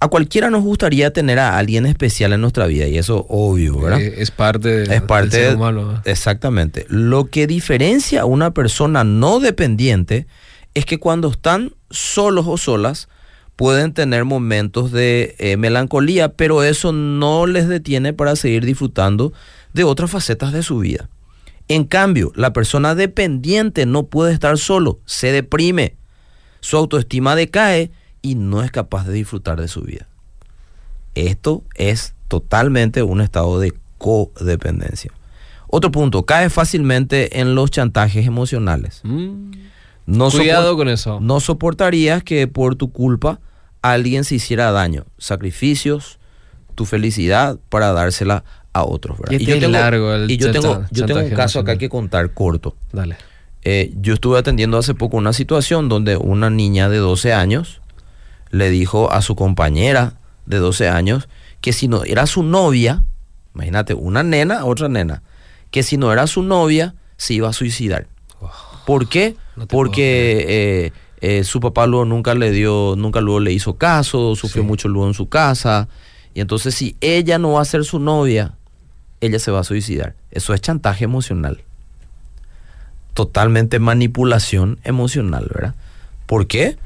A 0.00 0.08
cualquiera 0.08 0.50
nos 0.50 0.64
gustaría 0.64 1.14
tener 1.14 1.38
a 1.38 1.56
alguien 1.56 1.86
especial 1.86 2.34
en 2.34 2.42
nuestra 2.42 2.66
vida, 2.66 2.86
y 2.86 2.98
eso 2.98 3.24
obvio, 3.30 3.80
¿verdad? 3.80 4.02
Eh, 4.02 4.16
es 4.18 4.30
parte, 4.30 4.68
de, 4.68 4.94
es 4.96 5.00
parte 5.00 5.38
del 5.38 5.40
ser 5.46 5.48
de- 5.52 5.56
humano. 5.56 6.02
Exactamente. 6.04 6.84
Lo 6.90 7.30
que 7.30 7.46
diferencia 7.46 8.20
a 8.20 8.24
una 8.26 8.50
persona 8.52 9.02
no 9.02 9.40
dependiente 9.40 10.26
es 10.74 10.84
que 10.84 10.98
cuando 10.98 11.30
están 11.30 11.72
solos 11.88 12.44
o 12.46 12.58
solas 12.58 13.08
pueden 13.56 13.94
tener 13.94 14.24
momentos 14.24 14.92
de 14.92 15.34
eh, 15.38 15.56
melancolía, 15.56 16.32
pero 16.34 16.62
eso 16.62 16.92
no 16.92 17.46
les 17.46 17.68
detiene 17.68 18.12
para 18.12 18.36
seguir 18.36 18.64
disfrutando 18.64 19.32
de 19.72 19.84
otras 19.84 20.10
facetas 20.10 20.52
de 20.52 20.62
su 20.62 20.78
vida. 20.78 21.08
En 21.68 21.84
cambio, 21.84 22.32
la 22.36 22.52
persona 22.52 22.94
dependiente 22.94 23.86
no 23.86 24.04
puede 24.04 24.32
estar 24.32 24.56
solo, 24.58 25.00
se 25.04 25.32
deprime, 25.32 25.96
su 26.60 26.76
autoestima 26.76 27.34
decae 27.34 27.90
y 28.22 28.34
no 28.34 28.62
es 28.62 28.70
capaz 28.70 29.06
de 29.06 29.14
disfrutar 29.14 29.60
de 29.60 29.68
su 29.68 29.82
vida. 29.82 30.06
Esto 31.14 31.64
es 31.74 32.14
totalmente 32.28 33.02
un 33.02 33.20
estado 33.20 33.58
de 33.58 33.72
codependencia. 33.98 35.10
Otro 35.68 35.90
punto, 35.90 36.24
cae 36.24 36.50
fácilmente 36.50 37.40
en 37.40 37.54
los 37.54 37.70
chantajes 37.70 38.26
emocionales. 38.26 39.00
Mm. 39.02 39.52
No 40.06 40.30
Cuidado 40.30 40.76
con 40.76 40.88
eso. 40.88 41.18
No 41.20 41.40
soportarías 41.40 42.22
que 42.22 42.46
por 42.46 42.76
tu 42.76 42.92
culpa 42.92 43.40
alguien 43.82 44.24
se 44.24 44.36
hiciera 44.36 44.70
daño, 44.70 45.04
sacrificios, 45.18 46.18
tu 46.74 46.84
felicidad 46.84 47.58
para 47.68 47.92
dársela 47.92 48.44
a 48.72 48.84
otros. 48.84 49.18
¿verdad? 49.18 49.32
Y 49.32 49.50
este 49.50 49.64
es 49.64 49.70
largo 49.70 50.14
el 50.14 50.30
y 50.30 50.36
yo 50.36 50.52
tengo, 50.52 50.84
yo 50.90 51.06
tengo 51.06 51.20
un 51.20 51.30
caso 51.30 51.58
acá 51.60 51.76
que 51.76 51.88
contar 51.88 52.32
corto. 52.32 52.76
Dale. 52.92 53.16
Eh, 53.62 53.92
yo 54.00 54.14
estuve 54.14 54.38
atendiendo 54.38 54.78
hace 54.78 54.94
poco 54.94 55.16
una 55.16 55.32
situación 55.32 55.88
donde 55.88 56.16
una 56.16 56.50
niña 56.50 56.88
de 56.88 56.98
12 56.98 57.32
años 57.32 57.80
le 58.50 58.70
dijo 58.70 59.10
a 59.10 59.22
su 59.22 59.34
compañera 59.34 60.14
de 60.44 60.58
12 60.58 60.88
años 60.88 61.28
que 61.60 61.72
si 61.72 61.88
no 61.88 62.04
era 62.04 62.26
su 62.26 62.44
novia, 62.44 63.02
imagínate, 63.54 63.94
una 63.94 64.22
nena, 64.22 64.64
otra 64.64 64.88
nena, 64.88 65.22
que 65.72 65.82
si 65.82 65.96
no 65.96 66.12
era 66.12 66.28
su 66.28 66.42
novia, 66.42 66.94
se 67.16 67.34
iba 67.34 67.48
a 67.48 67.52
suicidar. 67.52 68.06
¿Por 68.86 69.08
qué? 69.08 69.36
No 69.56 69.66
Porque 69.66 70.44
eh, 70.48 70.92
eh, 71.20 71.44
su 71.44 71.60
papá 71.60 71.86
luego 71.86 72.04
nunca 72.04 72.34
le 72.34 72.50
dio, 72.50 72.94
nunca 72.96 73.20
luego 73.20 73.40
le 73.40 73.52
hizo 73.52 73.74
caso, 73.76 74.34
sufrió 74.36 74.62
Sí. 74.62 74.66
mucho 74.68 74.88
luego 74.88 75.08
en 75.08 75.14
su 75.14 75.28
casa. 75.28 75.88
Y 76.34 76.40
entonces 76.40 76.74
si 76.74 76.96
ella 77.00 77.38
no 77.38 77.52
va 77.52 77.62
a 77.62 77.64
ser 77.64 77.84
su 77.84 77.98
novia, 77.98 78.54
ella 79.20 79.38
se 79.38 79.50
va 79.50 79.60
a 79.60 79.64
suicidar. 79.64 80.14
Eso 80.30 80.54
es 80.54 80.60
chantaje 80.60 81.04
emocional. 81.04 81.62
Totalmente 83.14 83.78
manipulación 83.78 84.78
emocional, 84.84 85.48
¿verdad? 85.52 85.74
¿Por 86.26 86.46
qué? 86.46 86.76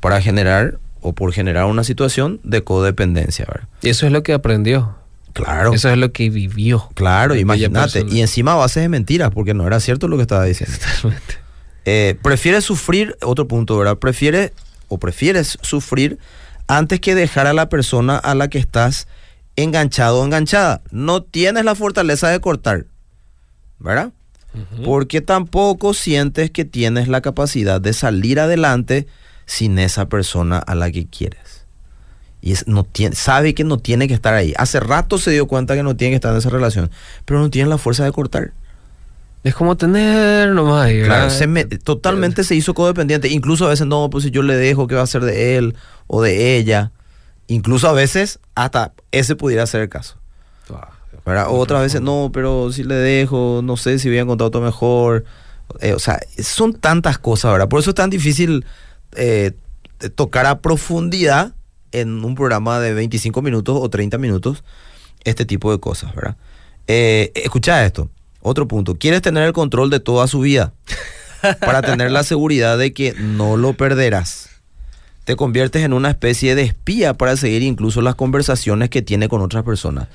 para 0.00 0.22
generar 0.22 0.78
o 1.02 1.12
por 1.12 1.30
generar 1.34 1.66
una 1.66 1.84
situación 1.84 2.40
de 2.42 2.64
codependencia. 2.64 3.44
¿verdad? 3.46 3.68
Y 3.82 3.90
eso 3.90 4.06
es 4.06 4.12
lo 4.12 4.22
que 4.22 4.32
aprendió. 4.32 4.94
Claro. 5.34 5.74
Eso 5.74 5.90
es 5.90 5.98
lo 5.98 6.10
que 6.10 6.30
vivió. 6.30 6.88
Claro, 6.94 7.34
imagínate. 7.34 8.06
Y 8.08 8.20
encima 8.22 8.52
a 8.52 8.56
base 8.56 8.80
de 8.80 8.88
mentiras, 8.88 9.30
porque 9.30 9.52
no 9.52 9.66
era 9.66 9.78
cierto 9.78 10.08
lo 10.08 10.16
que 10.16 10.22
estaba 10.22 10.44
diciendo. 10.44 10.74
Totalmente. 10.78 11.34
Eh, 11.92 12.14
prefieres 12.22 12.62
sufrir, 12.62 13.16
otro 13.20 13.48
punto, 13.48 13.76
¿verdad? 13.76 13.96
Prefieres 13.96 14.52
o 14.86 14.98
prefieres 14.98 15.58
sufrir 15.60 16.20
antes 16.68 17.00
que 17.00 17.16
dejar 17.16 17.48
a 17.48 17.52
la 17.52 17.68
persona 17.68 18.16
a 18.16 18.36
la 18.36 18.46
que 18.46 18.58
estás 18.58 19.08
enganchado 19.56 20.20
o 20.20 20.24
enganchada. 20.24 20.82
No 20.92 21.24
tienes 21.24 21.64
la 21.64 21.74
fortaleza 21.74 22.28
de 22.28 22.40
cortar, 22.40 22.86
¿verdad? 23.80 24.12
Porque 24.84 25.20
tampoco 25.20 25.92
sientes 25.92 26.52
que 26.52 26.64
tienes 26.64 27.08
la 27.08 27.22
capacidad 27.22 27.80
de 27.80 27.92
salir 27.92 28.38
adelante 28.38 29.08
sin 29.46 29.76
esa 29.80 30.08
persona 30.08 30.58
a 30.58 30.76
la 30.76 30.92
que 30.92 31.08
quieres. 31.08 31.64
Y 32.40 32.52
es, 32.52 32.68
no 32.68 32.84
tiene, 32.84 33.16
sabe 33.16 33.52
que 33.52 33.64
no 33.64 33.78
tiene 33.78 34.06
que 34.06 34.14
estar 34.14 34.34
ahí. 34.34 34.54
Hace 34.58 34.78
rato 34.78 35.18
se 35.18 35.32
dio 35.32 35.48
cuenta 35.48 35.74
que 35.74 35.82
no 35.82 35.96
tiene 35.96 36.12
que 36.12 36.16
estar 36.16 36.30
en 36.30 36.38
esa 36.38 36.50
relación, 36.50 36.88
pero 37.24 37.40
no 37.40 37.50
tiene 37.50 37.68
la 37.68 37.78
fuerza 37.78 38.04
de 38.04 38.12
cortar. 38.12 38.52
Es 39.42 39.54
como 39.54 39.76
tener 39.76 40.50
nomás 40.50 40.86
ahí, 40.86 40.98
Claro, 41.02 41.22
¿verdad? 41.24 41.36
se 41.38 41.46
me- 41.46 41.64
totalmente 41.64 42.44
se 42.44 42.54
hizo 42.54 42.74
codependiente. 42.74 43.28
Incluso 43.28 43.66
a 43.66 43.70
veces, 43.70 43.86
no, 43.86 44.10
pues 44.10 44.24
si 44.24 44.30
yo 44.30 44.42
le 44.42 44.54
dejo, 44.56 44.86
¿qué 44.86 44.94
va 44.96 45.02
a 45.02 45.06
ser 45.06 45.22
de 45.24 45.56
él 45.56 45.74
o 46.06 46.20
de 46.22 46.56
ella? 46.56 46.92
Incluso 47.46 47.88
a 47.88 47.92
veces, 47.94 48.38
hasta 48.54 48.92
ese 49.12 49.36
pudiera 49.36 49.66
ser 49.66 49.80
el 49.82 49.88
caso. 49.88 50.16
¿verdad? 51.26 51.48
O 51.50 51.58
otras 51.58 51.82
veces, 51.82 52.00
no, 52.00 52.30
pero 52.32 52.72
si 52.72 52.82
le 52.82 52.94
dejo, 52.94 53.60
no 53.62 53.76
sé 53.76 53.98
si 53.98 54.08
voy 54.08 54.18
a 54.18 54.22
encontrar 54.22 54.48
otro 54.48 54.60
mejor. 54.62 55.24
Eh, 55.80 55.92
o 55.92 55.98
sea, 55.98 56.18
son 56.42 56.72
tantas 56.74 57.18
cosas, 57.18 57.52
¿verdad? 57.52 57.68
Por 57.68 57.80
eso 57.80 57.90
es 57.90 57.94
tan 57.94 58.10
difícil 58.10 58.64
eh, 59.16 59.52
tocar 60.14 60.46
a 60.46 60.60
profundidad 60.60 61.52
en 61.92 62.24
un 62.24 62.34
programa 62.34 62.80
de 62.80 62.94
25 62.94 63.42
minutos 63.42 63.78
o 63.80 63.88
30 63.90 64.16
minutos 64.18 64.64
este 65.24 65.44
tipo 65.44 65.70
de 65.70 65.78
cosas, 65.78 66.14
¿verdad? 66.14 66.36
Eh, 66.86 67.32
escucha 67.34 67.84
esto. 67.84 68.08
Otro 68.40 68.66
punto. 68.66 68.96
¿Quieres 68.96 69.22
tener 69.22 69.44
el 69.44 69.52
control 69.52 69.90
de 69.90 70.00
toda 70.00 70.26
su 70.26 70.40
vida? 70.40 70.72
Para 71.60 71.82
tener 71.82 72.10
la 72.10 72.22
seguridad 72.22 72.78
de 72.78 72.92
que 72.92 73.14
no 73.14 73.56
lo 73.56 73.72
perderás. 73.74 74.50
Te 75.24 75.36
conviertes 75.36 75.84
en 75.84 75.92
una 75.92 76.10
especie 76.10 76.54
de 76.54 76.62
espía 76.62 77.14
para 77.14 77.36
seguir 77.36 77.62
incluso 77.62 78.02
las 78.02 78.14
conversaciones 78.14 78.90
que 78.90 79.02
tiene 79.02 79.28
con 79.28 79.40
otras 79.42 79.64
personas. 79.64 80.08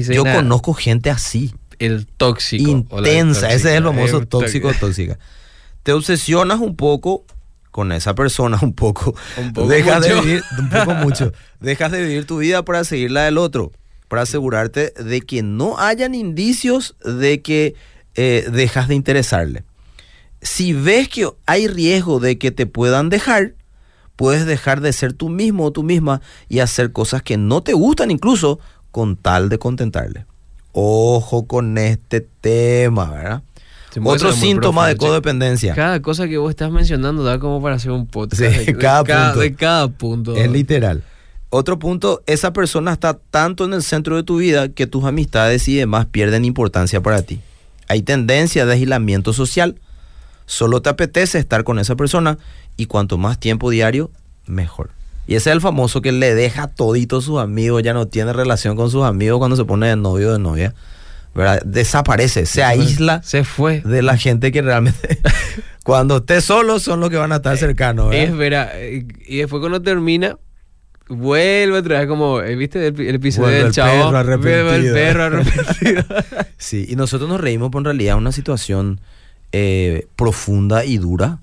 Yo 0.00 0.24
conozco 0.24 0.74
gente 0.74 1.10
así, 1.10 1.54
el 1.78 2.06
tóxico. 2.06 2.70
intensa, 2.70 3.48
ese 3.48 3.70
es 3.70 3.76
el 3.76 3.84
famoso 3.84 4.22
eh, 4.22 4.26
tóxico 4.26 4.72
tóxica. 4.74 5.18
Te 5.82 5.92
obsesionas 5.92 6.60
un 6.60 6.76
poco 6.76 7.24
con 7.70 7.92
esa 7.92 8.14
persona, 8.14 8.58
un 8.60 8.72
poco. 8.72 9.14
Un 9.36 9.52
poco 9.52 9.68
dejas 9.68 10.02
de 10.02 10.14
vivir, 10.14 10.42
un 10.58 10.68
poco 10.68 10.94
mucho. 10.94 11.32
Dejas 11.60 11.92
de 11.92 12.02
vivir 12.02 12.26
tu 12.26 12.38
vida 12.38 12.64
para 12.64 12.84
seguir 12.84 13.10
la 13.10 13.24
del 13.24 13.38
otro, 13.38 13.72
para 14.08 14.22
asegurarte 14.22 14.92
de 14.92 15.20
que 15.20 15.42
no 15.42 15.78
hayan 15.78 16.14
indicios 16.14 16.96
de 17.04 17.42
que 17.42 17.74
eh, 18.14 18.48
dejas 18.50 18.88
de 18.88 18.94
interesarle. 18.94 19.64
Si 20.40 20.72
ves 20.72 21.08
que 21.08 21.28
hay 21.46 21.68
riesgo 21.68 22.20
de 22.20 22.38
que 22.38 22.50
te 22.50 22.66
puedan 22.66 23.10
dejar, 23.10 23.54
puedes 24.16 24.46
dejar 24.46 24.80
de 24.80 24.92
ser 24.92 25.12
tú 25.12 25.28
mismo 25.28 25.66
o 25.66 25.72
tú 25.72 25.82
misma 25.82 26.20
y 26.48 26.60
hacer 26.60 26.92
cosas 26.92 27.22
que 27.22 27.36
no 27.36 27.62
te 27.62 27.74
gustan 27.74 28.10
incluso 28.10 28.58
con 28.90 29.16
tal 29.16 29.48
de 29.48 29.58
contentarle. 29.58 30.26
Ojo 30.72 31.46
con 31.46 31.76
este 31.78 32.20
tema, 32.20 33.10
¿verdad? 33.10 33.42
Otro 34.04 34.32
síntoma 34.32 34.86
de 34.86 34.94
profundo, 34.94 35.12
codependencia. 35.12 35.74
Cada 35.74 36.00
cosa 36.00 36.28
que 36.28 36.38
vos 36.38 36.50
estás 36.50 36.70
mencionando 36.70 37.24
da 37.24 37.38
como 37.38 37.60
para 37.60 37.76
hacer 37.76 37.90
un 37.90 38.06
podcast. 38.06 38.42
Sí, 38.42 38.48
de, 38.48 38.64
de 38.72 38.76
cada 38.76 39.04
punto. 39.04 39.40
de 39.40 39.54
cada 39.54 39.88
punto. 39.88 40.36
Es 40.36 40.50
literal. 40.50 41.02
Otro 41.50 41.78
punto, 41.78 42.22
esa 42.26 42.52
persona 42.52 42.92
está 42.92 43.14
tanto 43.30 43.64
en 43.64 43.72
el 43.72 43.82
centro 43.82 44.16
de 44.16 44.22
tu 44.22 44.36
vida 44.38 44.68
que 44.68 44.86
tus 44.86 45.04
amistades 45.04 45.66
y 45.68 45.76
demás 45.76 46.06
pierden 46.06 46.44
importancia 46.44 47.00
para 47.00 47.22
ti. 47.22 47.40
Hay 47.88 48.02
tendencia 48.02 48.66
de 48.66 48.72
aislamiento 48.74 49.32
social. 49.32 49.76
Solo 50.44 50.82
te 50.82 50.90
apetece 50.90 51.38
estar 51.38 51.64
con 51.64 51.78
esa 51.78 51.96
persona 51.96 52.38
y 52.76 52.86
cuanto 52.86 53.16
más 53.18 53.38
tiempo 53.38 53.70
diario, 53.70 54.10
mejor. 54.46 54.90
Y 55.26 55.34
ese 55.36 55.50
es 55.50 55.54
el 55.54 55.60
famoso 55.60 56.00
que 56.02 56.12
le 56.12 56.34
deja 56.34 56.68
todito 56.68 57.18
a 57.18 57.22
sus 57.22 57.38
amigos, 57.38 57.82
ya 57.82 57.92
no 57.94 58.06
tiene 58.08 58.32
relación 58.32 58.76
con 58.76 58.90
sus 58.90 59.04
amigos 59.04 59.38
cuando 59.38 59.56
se 59.56 59.64
pone 59.64 59.86
de 59.88 59.96
novio 59.96 60.28
o 60.30 60.32
de 60.32 60.38
novia. 60.38 60.74
¿verdad? 61.34 61.62
Desaparece, 61.64 62.46
se 62.46 62.62
aísla 62.64 63.22
Se 63.22 63.44
fue. 63.44 63.80
de 63.82 64.02
la 64.02 64.16
gente 64.16 64.50
que 64.52 64.60
realmente 64.62 65.20
cuando 65.84 66.16
esté 66.18 66.40
solo 66.40 66.78
son 66.80 67.00
los 67.00 67.10
que 67.10 67.16
van 67.16 67.32
a 67.32 67.36
estar 67.36 67.56
cercanos. 67.58 68.08
¿verdad? 68.10 68.24
Es 68.24 68.36
vera. 68.36 68.70
eh, 68.74 69.06
Y 69.26 69.36
después 69.38 69.60
cuando 69.60 69.80
termina, 69.82 70.36
vuelve 71.08 71.78
otra 71.78 72.00
vez 72.00 72.08
como, 72.08 72.40
eh, 72.40 72.54
¿viste 72.56 72.86
el, 72.86 73.00
el 73.00 73.14
episodio 73.14 73.44
Vuelve 73.46 73.58
del 73.58 73.66
el 73.68 73.72
chavo? 73.72 74.04
perro 74.06 74.18
arrepentido. 74.18 74.74
El 74.74 74.92
perro 74.92 75.24
arrepentido. 75.24 76.04
Sí, 76.58 76.86
y 76.88 76.96
nosotros 76.96 77.28
nos 77.30 77.40
reímos, 77.40 77.70
pero 77.70 77.80
en 77.80 77.84
realidad 77.86 78.16
es 78.16 78.20
una 78.20 78.32
situación 78.32 79.00
eh, 79.52 80.06
profunda 80.16 80.84
y 80.84 80.98
dura 80.98 81.38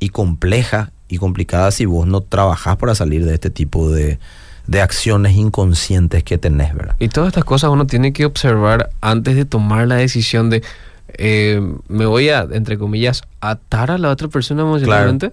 y 0.00 0.08
compleja 0.08 0.90
y 1.08 1.18
complicada 1.18 1.70
si 1.70 1.84
vos 1.84 2.06
no 2.06 2.22
trabajás 2.22 2.76
para 2.76 2.94
salir 2.94 3.24
de 3.24 3.34
este 3.34 3.50
tipo 3.50 3.90
de, 3.90 4.18
de 4.66 4.80
acciones 4.80 5.36
inconscientes 5.36 6.24
que 6.24 6.38
tenés, 6.38 6.74
¿verdad? 6.74 6.96
y 6.98 7.08
todas 7.08 7.28
estas 7.28 7.44
cosas 7.44 7.70
uno 7.70 7.86
tiene 7.86 8.12
que 8.12 8.24
observar 8.24 8.90
antes 9.02 9.36
de 9.36 9.44
tomar 9.44 9.86
la 9.86 9.96
decisión 9.96 10.48
de, 10.50 10.62
eh, 11.08 11.60
me 11.88 12.06
voy 12.06 12.30
a, 12.30 12.48
entre 12.50 12.78
comillas, 12.78 13.22
atar 13.40 13.90
a 13.90 13.98
la 13.98 14.10
otra 14.10 14.28
persona 14.28 14.62
emocionalmente. 14.62 15.32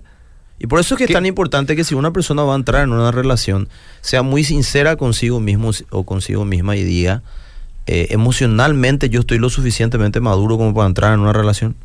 Y 0.63 0.67
por 0.67 0.79
eso 0.79 0.93
es 0.93 0.99
que 0.99 1.05
es 1.05 1.11
tan 1.11 1.25
importante 1.25 1.75
que 1.75 1.83
si 1.83 1.95
una 1.95 2.13
persona 2.13 2.43
va 2.43 2.53
a 2.53 2.55
entrar 2.55 2.83
en 2.83 2.91
una 2.91 3.11
relación, 3.11 3.67
sea 4.01 4.21
muy 4.21 4.43
sincera 4.43 4.95
consigo 4.95 5.39
mismo 5.39 5.71
o 5.89 6.03
consigo 6.05 6.45
misma 6.45 6.75
y 6.75 6.83
diga, 6.83 7.23
eh, 7.87 8.07
emocionalmente 8.11 9.09
yo 9.09 9.21
estoy 9.21 9.39
lo 9.39 9.49
suficientemente 9.49 10.19
maduro 10.19 10.57
como 10.59 10.73
para 10.75 10.85
entrar 10.87 11.13
en 11.15 11.21
una 11.21 11.33
relación. 11.33 11.75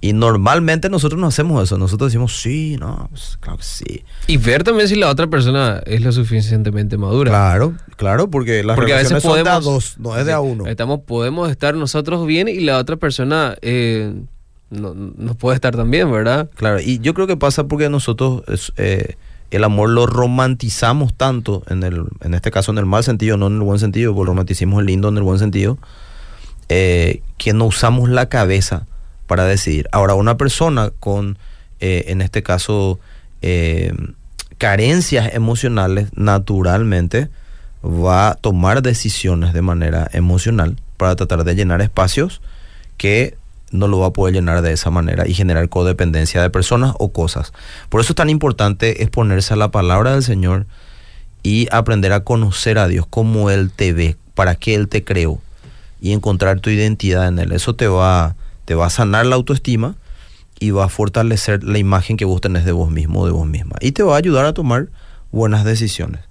Y 0.00 0.12
normalmente 0.12 0.88
nosotros 0.88 1.20
no 1.20 1.26
hacemos 1.26 1.64
eso. 1.64 1.78
Nosotros 1.78 2.12
decimos, 2.12 2.36
sí, 2.40 2.76
no, 2.78 3.08
pues, 3.10 3.38
claro 3.40 3.58
que 3.58 3.64
sí. 3.64 4.04
Y 4.28 4.36
ver 4.36 4.62
también 4.62 4.86
si 4.86 4.94
la 4.94 5.08
otra 5.10 5.26
persona 5.26 5.82
es 5.84 6.00
lo 6.02 6.12
suficientemente 6.12 6.96
madura. 6.98 7.30
Claro, 7.32 7.74
claro, 7.96 8.30
porque 8.30 8.62
las 8.62 8.76
Porque 8.76 8.92
a 8.92 8.96
veces 8.98 9.10
relaciones 9.14 9.22
son 9.42 9.44
de 9.44 9.50
a 9.50 9.54
podemos- 9.60 9.64
dos, 9.64 9.98
no 9.98 10.16
es 10.16 10.24
de 10.26 10.32
a 10.32 10.38
uno. 10.40 10.66
Estamos, 10.68 11.00
podemos 11.00 11.50
estar 11.50 11.74
nosotros 11.74 12.24
bien 12.26 12.46
y 12.46 12.60
la 12.60 12.78
otra 12.78 12.96
persona 12.96 13.56
eh, 13.62 14.12
no, 14.70 15.34
puede 15.34 15.54
estar 15.54 15.76
tan 15.76 15.90
bien, 15.90 16.10
¿verdad? 16.10 16.50
Claro, 16.54 16.80
y 16.80 16.98
yo 16.98 17.14
creo 17.14 17.26
que 17.26 17.36
pasa 17.36 17.64
porque 17.64 17.88
nosotros 17.88 18.72
eh, 18.76 19.16
el 19.50 19.64
amor 19.64 19.90
lo 19.90 20.06
romantizamos 20.06 21.14
tanto, 21.14 21.62
en, 21.68 21.82
el, 21.82 22.04
en 22.20 22.34
este 22.34 22.50
caso 22.50 22.72
en 22.72 22.78
el 22.78 22.86
mal 22.86 23.04
sentido, 23.04 23.36
no 23.36 23.46
en 23.46 23.54
el 23.54 23.62
buen 23.62 23.78
sentido, 23.78 24.14
porque 24.14 24.28
romanticismo 24.28 24.80
es 24.80 24.86
lindo 24.86 25.08
en 25.08 25.16
el 25.16 25.22
buen 25.22 25.38
sentido, 25.38 25.78
eh, 26.68 27.22
que 27.38 27.52
no 27.52 27.66
usamos 27.66 28.08
la 28.08 28.28
cabeza 28.28 28.86
para 29.26 29.44
decidir. 29.44 29.88
Ahora, 29.92 30.14
una 30.14 30.36
persona 30.36 30.90
con, 30.98 31.38
eh, 31.80 32.04
en 32.08 32.20
este 32.20 32.42
caso, 32.42 32.98
carencias 34.58 35.32
emocionales, 35.34 36.08
naturalmente 36.16 37.28
va 37.84 38.30
a 38.30 38.34
tomar 38.34 38.82
decisiones 38.82 39.52
de 39.52 39.62
manera 39.62 40.08
emocional 40.12 40.76
para 40.96 41.14
tratar 41.14 41.44
de 41.44 41.54
llenar 41.54 41.80
espacios 41.80 42.40
que 42.96 43.36
no 43.72 43.88
lo 43.88 43.98
va 43.98 44.08
a 44.08 44.12
poder 44.12 44.34
llenar 44.34 44.62
de 44.62 44.72
esa 44.72 44.90
manera 44.90 45.26
y 45.26 45.34
generar 45.34 45.68
codependencia 45.68 46.42
de 46.42 46.50
personas 46.50 46.94
o 46.98 47.12
cosas. 47.12 47.52
Por 47.88 48.00
eso 48.00 48.12
es 48.12 48.16
tan 48.16 48.30
importante 48.30 49.02
exponerse 49.02 49.54
a 49.54 49.56
la 49.56 49.70
palabra 49.70 50.12
del 50.12 50.22
Señor 50.22 50.66
y 51.42 51.68
aprender 51.70 52.12
a 52.12 52.24
conocer 52.24 52.78
a 52.78 52.88
Dios, 52.88 53.06
cómo 53.08 53.50
Él 53.50 53.70
te 53.74 53.92
ve, 53.92 54.16
para 54.34 54.54
qué 54.54 54.74
Él 54.74 54.88
te 54.88 55.04
creó 55.04 55.40
y 56.00 56.12
encontrar 56.12 56.60
tu 56.60 56.70
identidad 56.70 57.28
en 57.28 57.38
Él. 57.38 57.52
Eso 57.52 57.74
te 57.74 57.88
va, 57.88 58.36
te 58.64 58.74
va 58.74 58.86
a 58.86 58.90
sanar 58.90 59.26
la 59.26 59.36
autoestima 59.36 59.96
y 60.58 60.70
va 60.70 60.84
a 60.84 60.88
fortalecer 60.88 61.62
la 61.64 61.78
imagen 61.78 62.16
que 62.16 62.24
vos 62.24 62.40
tenés 62.40 62.64
de 62.64 62.72
vos 62.72 62.90
mismo 62.90 63.22
o 63.22 63.26
de 63.26 63.32
vos 63.32 63.46
misma. 63.46 63.76
Y 63.80 63.92
te 63.92 64.02
va 64.02 64.14
a 64.14 64.18
ayudar 64.18 64.46
a 64.46 64.54
tomar 64.54 64.88
buenas 65.32 65.64
decisiones. 65.64 66.22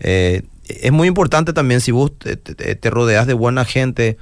Eh, 0.00 0.42
es 0.66 0.92
muy 0.92 1.08
importante 1.08 1.52
también 1.52 1.80
si 1.80 1.92
vos 1.92 2.12
te 2.18 2.90
rodeas 2.90 3.26
de 3.26 3.34
buena 3.34 3.64
gente, 3.64 4.16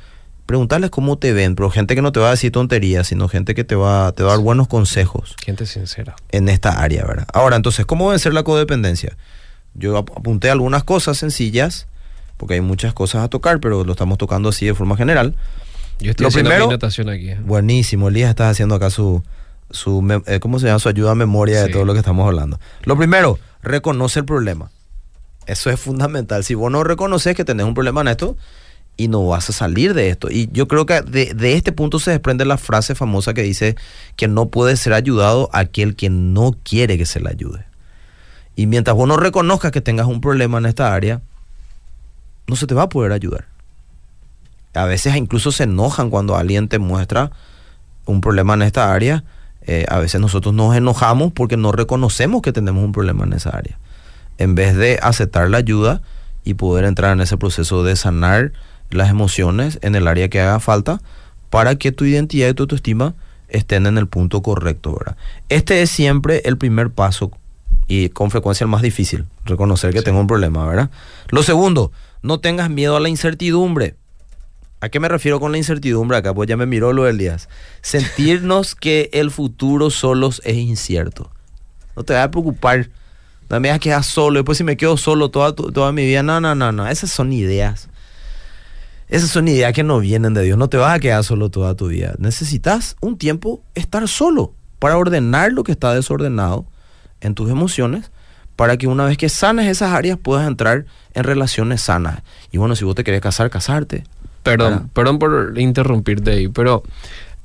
preguntarles 0.53 0.91
cómo 0.91 1.17
te 1.17 1.33
ven, 1.33 1.55
pero 1.55 1.71
gente 1.71 1.95
que 1.95 2.03
no 2.03 2.13
te 2.13 2.21
va 2.21 2.29
a 2.29 2.31
decir 2.33 2.53
tonterías, 2.53 3.07
sino 3.07 3.27
gente 3.27 3.55
que 3.55 3.65
te 3.65 3.75
va, 3.75 4.13
te 4.13 4.23
va 4.23 4.33
a 4.33 4.37
dar 4.37 4.45
buenos 4.45 4.69
consejos 4.69 5.35
Gente 5.43 5.65
sincera. 5.65 6.15
en 6.31 6.51
esta 6.51 6.83
área, 6.83 7.07
¿verdad? 7.07 7.27
Ahora, 7.33 7.57
entonces, 7.57 7.87
¿cómo 7.87 8.09
vencer 8.11 8.35
la 8.35 8.43
codependencia? 8.43 9.17
Yo 9.73 9.97
ap- 9.97 10.11
apunté 10.15 10.51
algunas 10.51 10.85
cosas 10.85 11.17
sencillas, 11.17 11.87
porque 12.37 12.53
hay 12.55 12.61
muchas 12.61 12.93
cosas 12.93 13.25
a 13.25 13.29
tocar, 13.29 13.61
pero 13.61 13.83
lo 13.85 13.93
estamos 13.93 14.19
tocando 14.19 14.51
así 14.51 14.67
de 14.67 14.75
forma 14.75 14.95
general. 14.99 15.35
Yo 16.01 16.11
estoy 16.11 16.25
Lo 16.25 16.29
haciendo 16.29 16.51
primero- 16.51 16.67
mi 16.69 16.75
anotación 16.75 17.09
aquí. 17.09 17.31
¿eh? 17.31 17.39
Buenísimo, 17.43 18.09
Elías 18.09 18.29
está 18.29 18.51
haciendo 18.51 18.75
acá 18.75 18.91
su, 18.91 19.23
su 19.71 20.23
eh, 20.27 20.39
¿cómo 20.41 20.59
se 20.59 20.67
llama? 20.67 20.81
Su 20.81 20.91
ayuda 20.91 21.13
a 21.13 21.15
memoria 21.15 21.63
de 21.63 21.71
todo 21.71 21.87
lo 21.87 21.95
que 21.95 22.01
estamos 22.01 22.27
hablando. 22.27 22.61
Lo 22.85 22.95
primero, 22.99 23.39
reconoce 23.63 24.19
el 24.19 24.27
problema. 24.27 24.71
Eso 25.47 25.71
es 25.71 25.81
fundamental. 25.81 26.45
Si 26.45 26.55
vos 26.55 26.71
no 26.71 26.85
reconoces 26.85 27.35
que 27.35 27.45
tenés 27.47 27.65
un 27.65 27.73
problema 27.73 28.03
en 28.03 28.09
esto 28.09 28.37
y 28.97 29.09
no 29.09 29.27
vas 29.27 29.49
a 29.51 29.53
salir 29.53 29.95
de 29.95 30.11
esto. 30.11 30.31
Y 30.31 30.49
yo 30.53 30.69
creo 30.69 30.87
que 30.87 31.01
de, 31.01 31.35
de 31.35 31.55
este 31.55 31.73
punto 31.73 31.99
se 31.99 32.11
desprende 32.11 32.45
la 32.45 32.59
frase 32.59 32.95
famosa 32.95 33.35
que 33.35 33.43
dice 33.43 33.77
que 34.17 34.29
no 34.29 34.49
puede 34.49 34.77
ser 34.77 34.93
ayudado 34.93 35.49
aquel 35.53 35.97
que 35.97 36.11
no 36.11 36.55
quiere 36.63 36.99
que 36.99 37.07
se 37.07 37.21
le 37.21 37.31
ayude. 37.31 37.65
Y 38.55 38.67
mientras 38.67 38.97
vos 38.97 39.09
no 39.09 39.17
reconozcas 39.17 39.73
que 39.73 39.81
tengas 39.81 40.07
un 40.07 40.21
problema 40.21 40.59
en 40.59 40.67
esta 40.67 40.95
área, 40.95 41.23
no 42.47 42.57
se 42.57 42.67
te 42.67 42.75
va 42.75 42.83
a 42.83 42.89
poder 42.89 43.13
ayudar. 43.13 43.47
A 44.75 44.85
veces 44.85 45.17
incluso 45.17 45.53
se 45.53 45.65
enojan 45.65 46.11
cuando 46.11 46.37
alguien 46.37 46.69
te 46.69 46.79
muestra 46.79 47.31
un 48.07 48.21
problema 48.21 48.55
en 48.55 48.63
esta 48.63 48.93
área. 48.93 49.25
Eh, 49.63 49.87
a 49.89 49.99
veces 49.99 50.21
nosotros 50.21 50.55
nos 50.55 50.75
enojamos 50.77 51.33
porque 51.33 51.57
no 51.57 51.73
reconocemos 51.73 52.43
que 52.43 52.53
tenemos 52.53 52.85
un 52.85 52.93
problema 52.93 53.25
en 53.25 53.35
esa 53.35 53.51
área. 53.51 53.79
En 54.39 54.55
vez 54.55 54.77
de 54.77 54.99
aceptar 55.03 55.51
la 55.51 55.59
ayuda 55.59 56.03
y 56.45 56.55
poder 56.55 56.85
entrar 56.85 57.13
en 57.13 57.21
ese 57.21 57.37
proceso 57.37 57.85
de 57.85 57.97
sanar 57.97 58.53
las 58.93 59.11
emociones 59.11 59.79
en 59.83 59.95
el 59.95 60.07
área 60.07 60.29
que 60.29 60.41
haga 60.41 60.61
falta 60.61 61.01
para 61.51 61.77
que 61.77 61.93
tu 61.93 62.05
identidad 62.05 62.49
y 62.49 62.55
tu 62.55 62.63
autoestima 62.65 63.15
estén 63.49 63.87
en 63.87 63.99
el 63.99 64.07
punto 64.07 64.43
correcto, 64.43 64.97
¿verdad? 64.99 65.17
Este 65.49 65.83
es 65.83 65.91
siempre 65.91 66.43
el 66.45 66.57
primer 66.57 66.91
paso 66.91 67.31
y 67.89 68.09
con 68.09 68.31
frecuencia 68.31 68.65
el 68.65 68.71
más 68.71 68.83
difícil, 68.83 69.27
reconocer 69.45 69.93
que 69.93 70.03
tengo 70.03 70.21
un 70.21 70.27
problema, 70.27 70.67
¿verdad? 70.67 70.91
Lo 71.29 71.43
segundo, 71.43 71.93
no 72.23 72.41
tengas 72.41 72.71
miedo 72.71 72.97
a 72.97 73.01
la 73.01 73.09
incertidumbre. 73.09 73.97
¿A 74.81 74.89
qué 74.89 74.99
me 74.99 75.09
refiero 75.09 75.39
con 75.39 75.53
la 75.53 75.59
incertidumbre 75.59 76.17
acá? 76.17 76.35
Pues 76.35 76.49
ya 76.49 76.57
me 76.57 76.67
miró 76.67 76.93
lo 76.93 77.05
del 77.05 77.19
Díaz. 77.19 77.49
Sentirnos 77.83 78.75
que 78.81 79.11
el 79.13 79.31
futuro 79.31 79.91
solos 79.91 80.41
es 80.45 80.57
incierto. 80.57 81.31
No 81.95 82.03
te 82.03 82.15
vas 82.15 82.25
a 82.25 82.31
preocupar. 82.31 82.91
No 83.49 83.61
me 83.61 83.69
vas 83.69 83.77
a 83.77 83.81
quedar 83.81 84.03
solo. 84.03 84.41
Después 84.41 84.59
si 84.59 84.65
me 84.65 84.77
quedo 84.77 84.97
solo 84.97 85.31
toda, 85.31 85.55
toda 85.55 85.93
mi 85.93 86.05
vida. 86.05 86.23
No, 86.23 86.41
no, 86.41 86.55
no, 86.55 86.73
no. 86.73 86.89
Esas 86.89 87.11
son 87.11 87.33
ideas. 87.33 87.91
Esas 89.13 89.29
son 89.29 89.47
ideas 89.47 89.75
que 89.75 89.83
no 89.83 89.99
vienen 89.99 90.33
de 90.33 90.43
Dios. 90.43 90.57
No 90.57 90.69
te 90.71 90.79
vas 90.79 90.97
a 90.97 90.99
quedar 90.99 91.23
solo 91.23 91.51
toda 91.51 91.75
tu 91.75 91.89
vida. 91.89 92.15
Necesitas 92.17 92.97
un 93.03 93.19
tiempo 93.19 93.63
estar 93.75 94.09
solo 94.09 94.55
para 94.79 94.97
ordenar 94.97 95.53
lo 95.53 95.65
que 95.65 95.73
está 95.73 95.93
desordenado 95.95 96.65
en 97.21 97.35
tus 97.35 97.51
emociones 97.51 98.11
para 98.57 98.79
que 98.79 98.87
una 98.87 99.05
vez 99.05 99.19
que 99.19 99.29
sanes 99.29 99.69
esas 99.69 99.93
áreas 99.93 100.17
puedas 100.17 100.47
entrar 100.49 100.87
en 101.13 101.25
relaciones 101.25 101.83
sanas. 101.83 102.23
Y 102.53 102.57
bueno, 102.57 102.75
si 102.75 102.87
vos 102.87 102.95
te 102.95 103.05
querés 103.05 103.21
casar, 103.21 103.51
casarte. 103.51 104.05
Perdón, 104.45 104.91
perdón 104.95 105.19
por 105.19 105.53
interrumpirte 105.59 106.31
ahí, 106.31 106.49
pero 106.49 106.83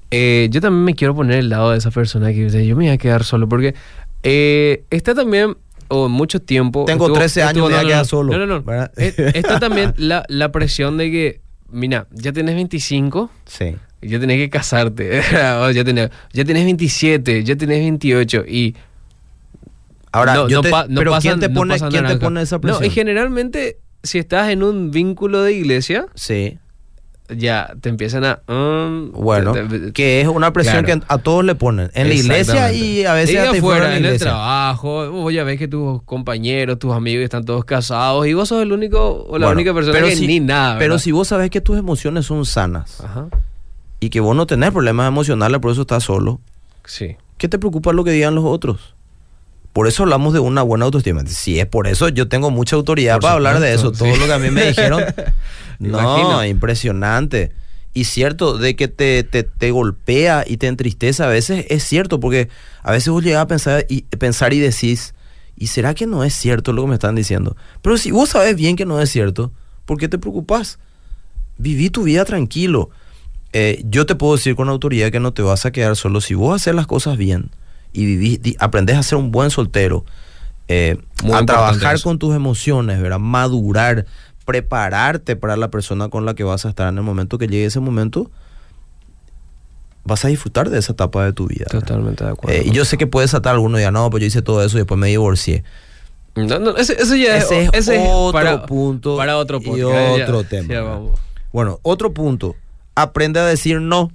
eh, 0.10 0.48
yo 0.50 0.62
también 0.62 0.86
me 0.86 0.96
quiero 0.96 1.16
poner 1.16 1.40
el 1.40 1.50
lado 1.50 1.72
de 1.72 1.80
esa 1.80 1.92
persona 1.92 2.30
que 2.30 2.46
dice, 2.46 2.66
yo 2.66 2.78
me 2.78 2.86
voy 2.86 2.94
a 2.94 2.98
quedar 2.98 3.26
solo, 3.26 3.50
porque 3.50 3.76
eh, 4.24 4.86
está 4.90 5.14
también, 5.14 5.58
o 5.90 6.08
mucho 6.08 6.42
tiempo... 6.42 6.86
Tengo 6.86 7.12
13 7.12 7.44
años, 7.44 7.50
estuvo, 7.50 7.68
me 7.68 7.74
voy 7.74 7.80
a 7.80 7.84
no, 7.84 7.88
quedar 7.90 8.00
no, 8.00 8.06
solo. 8.06 8.38
No, 8.38 8.62
no. 8.62 8.84
Eh, 8.96 9.32
Está 9.36 9.60
también 9.60 9.94
la, 9.98 10.24
la 10.30 10.54
presión 10.54 10.96
de 10.98 11.12
que, 11.12 11.47
mira, 11.72 12.08
ya 12.12 12.32
tenés 12.34 12.56
25, 12.56 13.30
Sí. 13.46 13.76
ya 14.02 14.20
tenés 14.20 14.38
que 14.38 14.50
casarte, 14.50 15.22
ya 15.32 15.84
tenés, 15.84 16.10
ya 16.34 16.46
tenés 16.46 16.64
27, 16.66 17.44
ya 17.44 17.56
tenés 17.56 17.80
28 17.80 18.46
y... 18.48 18.76
Ahora, 20.12 20.36
no- 20.36 20.48
yo 20.50 20.58
no 20.58 20.62
te- 20.62 20.70
pa- 20.70 20.88
no 20.88 21.00
pero 21.00 21.12
pasan- 21.12 21.22
¿quién 21.22 21.40
te 21.40 21.50
pone, 21.50 21.78
quién 21.90 22.06
te 22.08 22.18
pone 22.18 22.42
esa 22.42 22.60
presión? 22.60 22.82
No, 22.82 22.88
y 22.88 22.90
generalmente, 22.90 23.78
si 24.04 24.20
estás 24.20 24.50
en 24.50 24.64
un 24.64 24.90
vínculo 24.92 25.44
de 25.44 25.54
iglesia, 25.54 26.08
Sí. 26.16 26.58
Ya 27.30 27.74
te 27.82 27.90
empiezan 27.90 28.24
a... 28.24 28.40
mm, 28.48 29.12
Bueno, 29.12 29.52
te- 29.52 29.64
te- 29.68 29.92
que 29.94 30.22
es 30.22 30.28
una 30.28 30.54
presión 30.54 30.84
Claro. 30.86 31.02
que 31.02 31.06
a 31.14 31.18
todos 31.18 31.44
le 31.44 31.56
ponen. 31.56 31.92
En 31.94 32.08
la 32.08 32.14
iglesia 32.14 32.72
y 32.72 33.04
a 33.06 33.14
veces 33.14 33.36
Y 33.36 33.38
hasta 33.38 33.50
fuera 33.60 33.80
afuera, 33.86 33.98
en 33.98 34.04
la 34.04 34.10
el 34.12 34.20
trabajo, 34.20 35.12
vos 35.12 35.34
ya 35.34 35.44
ves 35.44 35.58
que 35.60 35.68
tus 35.68 36.02
compañeros, 36.04 36.80
tus 36.80 36.94
amigos 36.94 37.24
están 37.24 37.44
todos 37.46 37.66
casados 37.66 38.26
y 38.28 38.34
vos 38.34 38.48
sos 38.50 38.62
el 38.62 38.72
único 38.72 39.26
o 39.30 39.38
la 39.38 39.48
Bueno, 39.48 39.60
única 39.60 39.74
persona 39.74 39.94
pero 39.94 40.08
que 40.08 40.16
si- 40.16 40.28
ni 40.28 40.40
nada. 40.40 40.78
Pero 40.80 41.00
si 41.00 41.12
vos 41.12 41.28
sabés 41.28 41.50
que 41.50 41.60
tus 41.62 41.78
emociones 41.78 42.26
son 42.26 42.46
sanas 42.46 43.02
Ajá, 43.02 43.28
y 44.00 44.10
que 44.10 44.20
vos 44.20 44.36
no 44.36 44.48
tenés 44.48 44.72
problemas 44.72 45.08
emocionales, 45.08 45.60
por 45.60 45.72
eso 45.72 45.82
estás 45.82 46.04
solo, 46.04 46.40
sí. 46.86 47.18
¿qué 47.38 47.48
te 47.48 47.60
preocupa 47.60 47.92
lo 47.94 48.04
que 48.04 48.12
digan 48.12 48.36
los 48.36 48.46
otros? 48.46 48.96
Por 49.78 49.88
eso 49.88 50.02
hablamos 50.02 50.34
de 50.34 50.40
una 50.40 50.64
buena 50.64 50.86
autoestima. 50.86 51.24
Si 51.28 51.60
es 51.60 51.68
por 51.68 51.86
eso, 51.86 52.10
yo 52.10 52.28
tengo 52.28 52.50
mucha 52.50 52.76
autoridad 52.76 53.18
Por 53.18 53.22
para 53.22 53.34
hablar 53.36 53.60
de 53.60 53.76
eso. 53.76 53.92
Todo 53.92 54.12
sí. 54.12 54.20
lo 54.20 54.26
que 54.26 54.34
a 54.34 54.40
mí 54.40 54.50
me 54.50 54.66
dijeron. 54.66 55.04
no, 55.80 56.00
Imagino. 56.00 56.46
impresionante. 56.46 57.52
Y 57.94 58.06
cierto, 58.06 58.58
de 58.58 58.76
que 58.76 58.88
te, 58.88 59.22
te, 59.22 59.44
te 59.44 59.70
golpea 59.70 60.44
y 60.48 60.58
te 60.58 60.66
entristece 60.66 61.22
a 61.22 61.28
veces, 61.28 61.68
es 61.70 61.84
cierto, 61.84 62.20
porque 62.20 62.50
a 62.82 62.92
veces 62.92 63.10
vos 63.10 63.24
llegás 63.24 63.44
a 63.44 63.48
pensar 63.48 63.86
y, 63.88 64.02
pensar 64.02 64.52
y 64.52 64.58
decís, 64.58 65.14
¿y 65.56 65.68
será 65.68 65.94
que 65.94 66.08
no 66.08 66.24
es 66.24 66.34
cierto 66.34 66.74
lo 66.74 66.82
que 66.82 66.88
me 66.88 66.96
están 66.96 67.14
diciendo? 67.14 67.56
Pero 67.84 68.00
si 68.00 68.10
vos 68.10 68.30
sabes 68.30 68.56
bien 68.56 68.78
que 68.78 68.86
no 68.88 69.00
es 69.00 69.12
cierto, 69.12 69.52
¿por 69.86 70.00
qué 70.00 70.08
te 70.08 70.18
preocupás? 70.18 70.80
Viví 71.60 71.92
tu 71.92 72.02
vida 72.02 72.26
tranquilo. 72.26 72.90
Eh, 73.54 73.84
yo 73.86 74.08
te 74.08 74.16
puedo 74.16 74.38
decir 74.38 74.56
con 74.56 74.70
autoridad 74.70 75.12
que 75.12 75.20
no 75.20 75.34
te 75.34 75.44
vas 75.44 75.68
a 75.68 75.72
quedar 75.72 75.96
solo 75.96 76.20
si 76.20 76.34
vos 76.34 76.56
haces 76.56 76.74
las 76.74 76.88
cosas 76.88 77.16
bien 77.16 77.52
y 77.98 78.06
vivís, 78.06 78.40
aprendes 78.60 78.96
a 78.96 79.02
ser 79.02 79.18
un 79.18 79.32
buen 79.32 79.50
soltero, 79.50 80.06
eh, 80.68 80.98
a 81.34 81.44
trabajar 81.46 81.96
eso. 81.96 82.04
con 82.04 82.20
tus 82.20 82.36
emociones, 82.36 83.02
¿verdad? 83.02 83.18
madurar, 83.18 84.06
prepararte 84.46 85.36
para 85.36 85.58
la 85.58 85.72
persona 85.72 86.08
con 86.10 86.24
la 86.24 86.36
que 86.36 86.44
vas 86.44 86.66
a 86.68 86.70
estar 86.70 86.88
en 86.90 86.98
el 87.00 87.04
momento 87.04 87.40
que 87.40 87.48
llegue 87.48 87.66
ese 87.66 87.80
momento, 87.80 88.30
vas 90.04 90.24
a 90.26 90.28
disfrutar 90.28 90.70
de 90.70 90.78
esa 90.78 90.94
etapa 90.94 91.26
de 91.26 91.34
tu 91.34 91.48
vida. 91.48 91.66
¿verdad? 91.72 91.88
Totalmente 91.88 92.24
de 92.24 92.30
acuerdo. 92.30 92.56
Eh, 92.56 92.64
y 92.68 92.72
yo 92.72 92.86
sé 92.86 93.00
que 93.00 93.08
puede 93.08 93.28
saltar 93.28 93.56
alguno 93.56 93.78
y 93.78 93.82
diga, 93.82 93.90
no, 93.90 94.08
pues 94.12 94.22
yo 94.22 94.28
hice 94.28 94.44
todo 94.44 94.64
eso 94.64 94.78
y 94.78 94.82
después 94.82 95.00
me 95.00 95.08
divorcié. 95.08 95.64
No, 96.36 96.60
no, 96.60 96.78
ese, 96.78 97.02
ese 97.02 97.20
ya 97.20 97.36
Ese 97.36 97.64
es 97.64 97.70
ese 97.74 98.06
otro 98.08 98.32
para, 98.32 98.66
punto 98.68 99.18
Para 99.18 99.38
otro 99.38 99.58
y 99.58 99.62
punto. 99.66 99.92
Ya, 99.92 100.18
ya, 100.18 100.24
otro 100.24 100.44
tema, 100.44 100.72
ya. 100.72 101.00
Bueno, 101.52 101.80
otro 101.82 102.14
punto, 102.14 102.56
aprende 102.94 103.40
a 103.40 103.46
decir 103.46 103.82
no. 103.82 104.12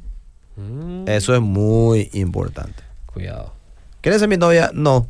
Mm, 0.54 1.08
Eso 1.08 1.34
es 1.34 1.40
muy 1.40 2.10
importante. 2.12 2.80
cuidado. 3.06 3.52
¿Quieres 4.02 4.20
ser 4.20 4.28
mi 4.28 4.36
novia? 4.36 4.70
No, 4.74 5.08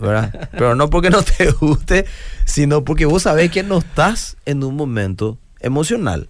¿verdad? 0.00 0.48
Pero 0.52 0.74
no 0.74 0.90
porque 0.90 1.10
no 1.10 1.22
te 1.22 1.50
guste, 1.52 2.06
sino 2.46 2.84
porque 2.84 3.04
vos 3.04 3.22
sabés 3.22 3.50
que 3.50 3.62
no 3.62 3.78
estás 3.78 4.36
en 4.46 4.64
un 4.64 4.74
momento 4.74 5.38
emocional 5.60 6.28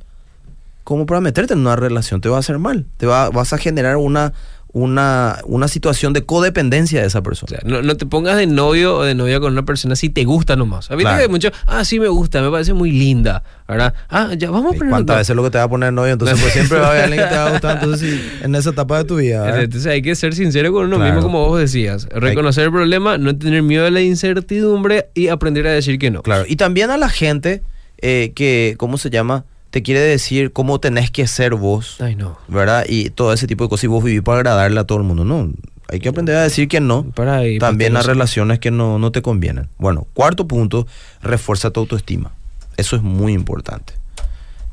como 0.83 1.07
para 1.07 1.20
meterte 1.20 1.55
en 1.55 1.61
una 1.61 1.77
relación. 1.77 2.20
Te 2.20 2.29
va 2.29 2.37
a 2.37 2.40
hacer 2.40 2.59
mal. 2.59 2.85
Te 2.96 3.07
va, 3.07 3.31
vas 3.31 3.53
a 3.53 3.59
generar 3.59 3.96
una, 3.96 4.33
una, 4.73 5.39
una 5.45 5.67
situación 5.69 6.13
de 6.13 6.25
codependencia 6.25 7.01
de 7.01 7.07
esa 7.09 7.19
O 7.19 7.23
persona. 7.23 7.59
sea, 7.59 7.61
no, 7.65 7.83
no 7.83 7.97
te 7.97 8.07
pongas 8.07 8.37
de 8.37 8.47
novio 8.47 8.97
o 8.99 9.03
de 9.03 9.15
novia 9.15 9.41
con 9.41 9.53
una 9.53 9.65
persona 9.65 9.97
si 9.97 10.09
te 10.11 10.25
gusta 10.25 10.55
nomás. 10.57 10.89
Viste 10.89 11.03
Claro. 11.03 11.17
que 11.17 11.23
hay 11.25 11.29
mucho, 11.29 11.51
ah, 11.67 11.85
sí 11.85 11.99
me 11.99 12.09
gusta, 12.09 12.41
me 12.41 12.51
parece 12.51 12.73
muy 12.73 12.93
linda, 12.93 13.43
¿verdad? 13.69 13.95
Ah, 14.09 14.31
ya 14.37 14.51
vamos 14.51 14.73
a 14.73 14.77
¿Y 14.77 14.79
poner 14.79 14.91
¿Cuántas 14.93 15.17
veces 15.19 15.35
lo 15.35 15.43
que 15.43 15.51
te 15.51 15.59
va 15.59 15.65
a 15.65 15.69
poner 15.69 15.93
novio? 15.93 16.13
Entonces, 16.13 16.39
pues 16.41 16.53
siempre 16.53 16.79
va 16.79 16.87
a 16.87 16.91
haber 16.91 17.05
alguien 17.05 17.23
que 17.25 17.29
te 17.29 17.37
va 17.37 17.47
a 17.47 17.51
gustar. 17.51 17.75
Entonces, 17.83 18.09
sí, 18.11 18.31
en 18.43 18.55
esa 18.55 18.71
etapa 18.71 18.99
de 18.99 19.05
tu 19.05 19.17
vida. 19.17 19.43
¿verdad? 19.43 19.63
Entonces 19.65 19.91
hay 19.91 20.03
que 20.03 20.15
ser 20.15 20.35
sincero 20.35 20.73
con 20.73 20.87
uno 20.87 20.97
Claro. 20.97 21.15
mismo, 21.15 21.23
como 21.27 21.47
vos 21.49 21.59
decías. 21.61 22.07
Reconocer 22.11 22.65
el 22.65 22.71
problema, 22.71 23.19
no 23.19 23.37
tener 23.37 23.63
miedo 23.63 23.87
a 23.87 23.91
la 23.91 24.01
incertidumbre 24.03 25.09
y 25.15 25.29
aprender 25.29 25.67
a 25.67 25.73
decir 25.73 25.99
que 25.99 26.11
no. 26.11 26.23
Claro, 26.23 26.45
y 26.47 26.57
también 26.57 26.91
a 26.91 26.97
la 26.97 27.09
gente 27.09 27.63
eh, 28.03 28.33
que, 28.35 28.75
¿cómo 28.79 28.97
se 28.99 29.11
llama? 29.11 29.45
Te 29.71 29.83
quiere 29.83 30.01
decir 30.01 30.53
cómo 30.53 30.81
tenés 30.81 31.11
que 31.11 31.27
ser 31.29 31.55
vos, 31.55 32.01
Ay, 32.01 32.17
no. 32.17 32.37
¿verdad? 32.49 32.85
Y 32.89 33.11
todo 33.11 33.33
ese 33.33 33.47
tipo 33.47 33.65
de 33.65 33.71
cosas 33.71 33.85
y 33.85 33.87
vos 33.87 34.03
vivís 34.03 34.23
para 34.23 34.39
agradarle 34.39 34.81
a 34.81 34.85
todo 34.85 34.99
el 34.99 35.05
mundo. 35.05 35.25
No, 35.25 35.49
hay 35.89 36.01
que 36.01 36.09
aprender 36.09 36.37
a 36.37 36.43
decir 36.43 36.67
que 36.69 36.81
no. 36.81 37.05
Para 37.13 37.37
ahí, 37.37 37.59
También 37.59 37.95
sé. 37.95 38.03
relaciones 38.03 38.59
que 38.59 38.71
no, 38.73 38.99
no 38.99 39.13
te 39.13 39.23
convienen. 39.23 39.69
Bueno, 39.79 40.07
cuarto 40.13 40.49
punto, 40.49 40.87
refuerza 41.23 41.71
tu 41.71 41.81
autoestima. 41.81 42.33
Eso 42.77 42.97
es 42.97 43.03
muy 43.03 43.33
importante. 43.33 43.93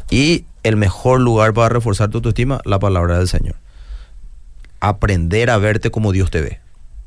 Y 0.10 0.46
el 0.64 0.78
mejor 0.78 1.20
lugar 1.22 1.54
para 1.54 1.70
reforzar 1.70 2.10
tu 2.10 2.18
autoestima, 2.18 2.60
la 2.66 2.80
palabra 2.80 3.20
del 3.20 3.28
Señor. 3.28 3.56
Aprender 4.80 5.50
a 5.50 5.58
verte 5.58 5.90
como 5.92 6.12
Dios 6.12 6.30
te 6.32 6.42
ve. 6.42 6.60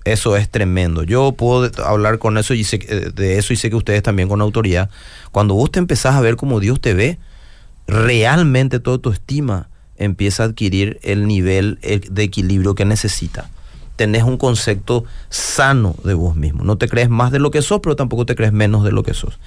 Eso 0.05 0.37
es 0.37 0.48
tremendo. 0.48 1.03
Yo 1.03 1.33
puedo 1.33 1.70
hablar 1.85 2.18
con 2.18 2.38
eso 2.38 2.55
y 2.55 2.64
sé, 2.64 2.81
eh, 2.88 3.11
de 3.14 3.38
eso 3.38 3.53
y 3.53 3.57
sé 3.57 3.68
que 3.70 3.76
ustedes 3.76 4.03
también 4.03 4.29
con 4.29 4.40
autoridad. 4.40 4.90
Cuando 5.31 5.55
vos 5.55 5.70
te 5.70 5.79
empezás 5.79 6.14
a 6.14 6.20
ver 6.20 6.37
como 6.37 6.59
Dios 6.59 6.81
te 6.81 6.94
ve, 6.94 7.18
realmente 7.86 8.80
toda 8.80 8.98
tu 8.98 9.10
estima 9.10 9.68
empieza 9.96 10.42
a 10.42 10.46
adquirir 10.46 10.98
el 11.02 11.26
nivel 11.26 11.78
eh, 11.82 12.00
de 12.10 12.22
equilibrio 12.22 12.74
que 12.74 12.84
necesita. 12.84 13.50
Tenés 13.96 14.22
un 14.22 14.38
concepto 14.38 15.04
sano 15.28 15.94
de 16.04 16.14
vos 16.14 16.34
mismo. 16.34 16.64
No 16.64 16.78
te 16.78 16.88
crees 16.88 17.10
más 17.10 17.32
de 17.32 17.38
lo 17.38 17.50
que 17.50 17.60
sos, 17.60 17.80
pero 17.82 17.96
tampoco 17.96 18.24
te 18.24 18.34
crees 18.34 18.52
menos 18.52 18.82
de 18.82 18.92
lo 18.92 19.02
que 19.02 19.12
sos. 19.12 19.38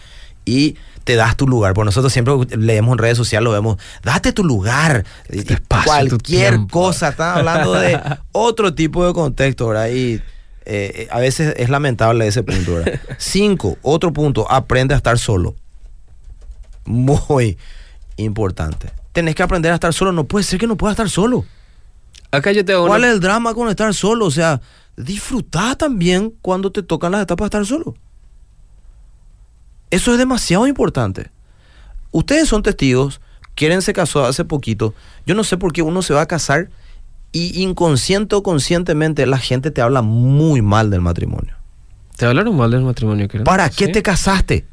Y 0.45 0.75
te 1.03 1.15
das 1.15 1.35
tu 1.35 1.47
lugar. 1.47 1.73
Por 1.73 1.85
nosotros 1.85 2.13
siempre 2.13 2.33
leemos 2.55 2.93
en 2.93 2.97
redes 2.99 3.17
sociales, 3.17 3.43
lo 3.45 3.51
vemos, 3.51 3.77
date 4.03 4.31
tu 4.31 4.43
lugar. 4.43 5.05
Espacio, 5.27 5.85
Cualquier 5.85 6.59
cosa. 6.69 7.09
Están 7.09 7.39
hablando 7.39 7.73
de 7.73 7.99
otro 8.31 8.75
tipo 8.75 9.07
de 9.07 9.13
contexto, 9.13 9.69
¿verdad? 9.69 9.89
Y 9.89 10.21
eh, 10.65 11.07
a 11.09 11.19
veces 11.19 11.55
es 11.57 11.69
lamentable 11.69 12.27
ese 12.27 12.43
punto, 12.43 12.75
¿verdad? 12.75 12.99
Cinco, 13.17 13.77
otro 13.81 14.13
punto, 14.13 14.49
aprende 14.51 14.93
a 14.93 14.97
estar 14.97 15.17
solo. 15.17 15.55
Muy 16.85 17.57
importante. 18.17 18.91
Tenés 19.11 19.35
que 19.35 19.43
aprender 19.43 19.71
a 19.71 19.75
estar 19.75 19.93
solo. 19.93 20.11
No 20.11 20.23
puede 20.25 20.43
ser 20.43 20.59
que 20.59 20.67
no 20.67 20.75
puedas 20.77 20.93
estar 20.93 21.09
solo. 21.09 21.45
Acá 22.31 22.51
yo 22.51 22.65
te 22.65 22.73
hago 22.73 22.87
¿Cuál 22.87 23.01
una- 23.01 23.07
es 23.09 23.13
el 23.15 23.19
drama 23.19 23.53
con 23.53 23.69
estar 23.69 23.93
solo? 23.93 24.25
O 24.25 24.31
sea, 24.31 24.59
disfrutá 24.97 25.75
también 25.75 26.33
cuando 26.41 26.71
te 26.71 26.81
tocan 26.83 27.11
las 27.11 27.21
etapas 27.21 27.45
de 27.45 27.47
estar 27.57 27.65
solo. 27.65 27.95
Eso 29.91 30.11
es 30.11 30.17
demasiado 30.17 30.65
importante. 30.67 31.29
Ustedes 32.11 32.49
son 32.49 32.63
testigos. 32.63 33.21
Quieren 33.55 33.83
se 33.83 33.93
casó 33.93 34.25
hace 34.25 34.45
poquito. 34.45 34.95
Yo 35.27 35.35
no 35.35 35.43
sé 35.43 35.57
por 35.57 35.73
qué 35.73 35.83
uno 35.83 36.01
se 36.01 36.13
va 36.15 36.21
a 36.21 36.25
casar 36.25 36.69
y 37.31 37.61
inconsciente 37.61 38.35
o 38.35 38.41
conscientemente 38.41 39.25
la 39.27 39.37
gente 39.37 39.69
te 39.69 39.81
habla 39.81 40.01
muy 40.01 40.61
mal 40.63 40.89
del 40.89 41.01
matrimonio. 41.01 41.55
¿Te 42.17 42.25
hablaron 42.25 42.55
mal 42.57 42.71
del 42.71 42.81
matrimonio? 42.81 43.27
Karen? 43.27 43.43
¿Para 43.43 43.69
qué 43.69 43.85
¿Sí? 43.87 43.91
te 43.91 44.01
casaste? 44.01 44.65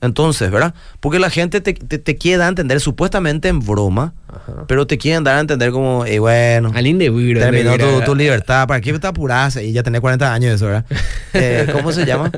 Entonces, 0.00 0.50
¿verdad? 0.50 0.74
Porque 1.00 1.18
la 1.18 1.30
gente 1.30 1.60
te, 1.60 1.72
te, 1.72 1.98
te 1.98 2.16
quiere 2.16 2.38
dar 2.38 2.46
a 2.46 2.48
entender, 2.50 2.80
supuestamente 2.80 3.48
en 3.48 3.60
broma, 3.60 4.12
Ajá. 4.28 4.66
pero 4.68 4.86
te 4.86 4.98
quieren 4.98 5.24
dar 5.24 5.36
a 5.36 5.40
entender 5.40 5.70
como, 5.70 6.04
eh, 6.04 6.18
bueno, 6.18 6.70
Viro, 6.70 7.40
terminó 7.40 7.78
tu, 7.78 8.02
tu 8.04 8.14
libertad, 8.14 8.68
¿para 8.68 8.80
qué 8.80 8.96
te 8.98 9.06
apurás? 9.06 9.56
Y 9.56 9.72
ya 9.72 9.82
tenés 9.82 10.02
40 10.02 10.32
años 10.32 10.50
de 10.50 10.54
eso, 10.56 10.66
¿verdad? 10.66 10.84
Eh, 11.32 11.68
¿Cómo 11.72 11.92
se 11.92 12.04
llama? 12.06 12.30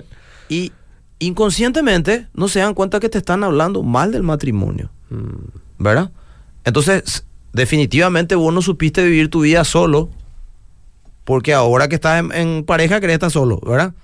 Y 0.49 0.73
inconscientemente 1.19 2.27
no 2.35 2.49
se 2.49 2.61
dan 2.61 2.75
cuenta 2.75 3.01
que 3.01 3.09
te 3.09 3.19
están 3.19 3.45
hablando 3.45 3.83
mal 3.83 4.13
del 4.13 4.23
matrimonio, 4.23 4.91
Mm, 5.11 5.49
¿verdad? 5.79 6.11
Entonces, 6.65 7.25
definitivamente 7.55 8.35
vos 8.35 8.53
no 8.53 8.61
supiste 8.61 9.03
vivir 9.03 9.31
tu 9.31 9.41
vida 9.41 9.65
solo, 9.65 10.11
porque 11.25 11.55
ahora 11.55 11.89
que 11.89 11.95
estás 11.95 12.21
en, 12.21 12.33
en 12.33 12.65
pareja 12.65 13.01
querés 13.01 13.15
estar 13.15 13.31
solo, 13.31 13.59
¿verdad? 13.67 13.95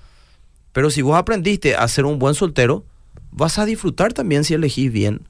Pero 0.71 0.89
si 0.89 1.03
vos 1.03 1.15
aprendiste 1.15 1.75
a 1.75 1.87
ser 1.87 2.05
un 2.05 2.17
buen 2.17 2.33
soltero, 2.33 2.83
vas 3.31 3.59
a 3.59 3.65
disfrutar 3.65 4.13
también 4.13 4.43
si 4.43 4.53
elegís 4.53 4.91
bien 4.91 5.27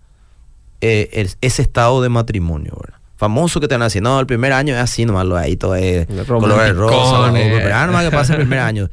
eh, 0.81 1.09
el- 1.13 1.29
ese 1.41 1.61
estado 1.61 2.01
de 2.01 2.09
matrimonio, 2.09 2.77
¿verdad? 2.81 2.99
Famoso 3.17 3.59
que 3.61 3.67
te 3.67 3.75
van 3.75 3.81
a 3.81 3.85
decir, 3.85 4.01
no, 4.01 4.19
el 4.19 4.25
primer 4.27 4.51
año 4.51 4.73
es 4.75 4.79
así 4.81 5.05
nomás, 5.05 5.25
lo 5.25 5.37
ahí 5.37 5.55
todo 5.55 5.75
es 5.75 6.05
color 6.41 6.59
de 6.63 6.73
rosa, 6.73 7.31
pero 7.63 7.85
nomás 7.87 8.03
que 8.03 8.11
pasa 8.11 8.33
el 8.33 8.39
primer 8.41 8.59
año. 8.59 8.89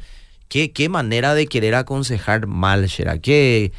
¿Qué, 0.47 0.71
qué 0.71 0.87
manera 0.87 1.33
de 1.35 1.47
querer 1.47 1.75
aconsejar 1.75 2.47
mal, 2.47 2.85
Shera? 2.85 3.17
¿Qué, 3.19 3.73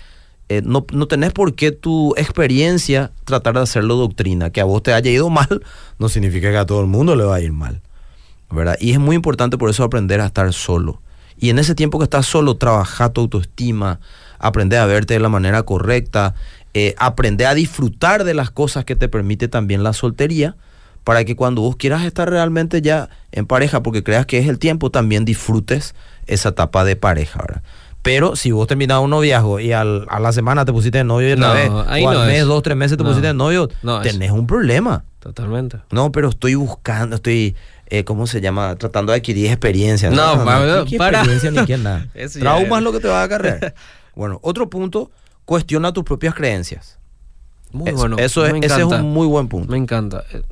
eh, 0.50 0.60
no, 0.64 0.84
no 0.92 1.06
tenés 1.08 1.32
por 1.32 1.54
qué 1.54 1.72
tu 1.72 2.14
experiencia 2.16 3.10
tratar 3.24 3.54
de 3.54 3.60
hacerlo 3.62 3.96
doctrina. 3.96 4.50
Que 4.50 4.60
a 4.60 4.64
vos 4.64 4.82
te 4.82 4.92
haya 4.92 5.10
ido 5.10 5.30
mal 5.30 5.62
no 5.98 6.08
significa 6.10 6.50
que 6.50 6.58
a 6.58 6.66
todo 6.66 6.80
el 6.82 6.86
mundo 6.86 7.16
le 7.16 7.24
va 7.24 7.36
a 7.36 7.40
ir 7.40 7.52
mal. 7.52 7.80
¿verdad? 8.50 8.76
Y 8.78 8.92
es 8.92 8.98
muy 9.00 9.16
importante 9.16 9.56
por 9.56 9.70
eso 9.70 9.82
aprender 9.82 10.20
a 10.20 10.26
estar 10.26 10.52
solo. 10.52 11.00
Y 11.38 11.48
en 11.50 11.58
ese 11.58 11.74
tiempo 11.74 11.98
que 11.98 12.04
estás 12.04 12.26
solo, 12.26 12.56
trabaja 12.56 13.08
tu 13.08 13.22
autoestima, 13.22 13.98
aprender 14.38 14.78
a 14.80 14.86
verte 14.86 15.14
de 15.14 15.20
la 15.20 15.28
manera 15.28 15.62
correcta, 15.62 16.34
eh, 16.74 16.94
aprender 16.98 17.46
a 17.46 17.54
disfrutar 17.54 18.24
de 18.24 18.34
las 18.34 18.50
cosas 18.50 18.84
que 18.84 18.96
te 18.96 19.08
permite 19.08 19.48
también 19.48 19.82
la 19.82 19.92
soltería, 19.92 20.56
para 21.04 21.24
que 21.24 21.36
cuando 21.36 21.60
vos 21.62 21.76
quieras 21.76 22.02
estar 22.04 22.28
realmente 22.30 22.80
ya 22.80 23.10
en 23.32 23.46
pareja, 23.46 23.82
porque 23.82 24.02
creas 24.02 24.24
que 24.26 24.38
es 24.38 24.48
el 24.48 24.58
tiempo, 24.58 24.90
también 24.90 25.24
disfrutes 25.24 25.94
esa 26.26 26.48
etapa 26.50 26.84
de 26.84 26.96
pareja, 26.96 27.40
¿verdad? 27.46 27.62
Pero 28.02 28.36
si 28.36 28.52
vos 28.52 28.66
terminás 28.66 29.00
un 29.00 29.10
noviazgo 29.10 29.60
y 29.60 29.72
al- 29.72 30.06
a 30.10 30.20
la 30.20 30.30
semana 30.32 30.64
te 30.66 30.72
pusiste 30.72 30.98
de 30.98 31.04
novio 31.04 31.32
y 31.32 31.36
No, 31.36 31.54
vez, 31.54 31.70
ahí 31.88 32.04
o 32.04 32.10
al 32.10 32.18
no 32.18 32.24
mes, 32.26 32.40
es. 32.40 32.46
dos, 32.46 32.62
tres 32.62 32.76
meses 32.76 32.98
te 32.98 33.02
No. 33.02 33.08
pusiste 33.10 33.28
de 33.28 33.34
novio, 33.34 33.68
No 33.82 34.02
es. 34.02 34.10
tenés 34.12 34.30
un 34.30 34.46
problema. 34.46 35.04
Totalmente. 35.20 35.78
No, 35.90 36.12
pero 36.12 36.28
estoy 36.28 36.54
buscando, 36.54 37.16
estoy, 37.16 37.54
eh, 37.88 38.04
¿cómo 38.04 38.26
se 38.26 38.42
llama? 38.42 38.76
Tratando 38.76 39.12
de 39.12 39.18
adquirir 39.18 39.46
experiencia. 39.46 40.10
No, 40.10 40.44
¿qué- 40.84 40.90
qué 40.90 40.98
para. 40.98 41.18
experiencia 41.20 41.50
ni 41.50 41.66
qué 41.66 41.78
nada. 41.78 42.06
Trauma 42.40 42.62
es. 42.76 42.78
es 42.78 42.82
lo 42.82 42.92
que 42.92 43.00
te 43.00 43.08
va 43.08 43.20
a 43.22 43.24
acarrear. 43.24 43.74
bueno, 44.16 44.38
otro 44.42 44.68
punto, 44.70 45.10
cuestiona 45.44 45.92
tus 45.92 46.04
propias 46.04 46.34
creencias. 46.34 46.98
Muy 47.72 47.90
bueno. 47.92 48.16
eso 48.18 48.46
es, 48.46 48.52
ese 48.62 48.66
es 48.80 48.84
un 48.84 49.12
muy 49.12 49.26
buen 49.26 49.48
punto. 49.48 49.70
Me 49.70 49.76
encanta. 49.78 50.22
Eh, 50.32 50.42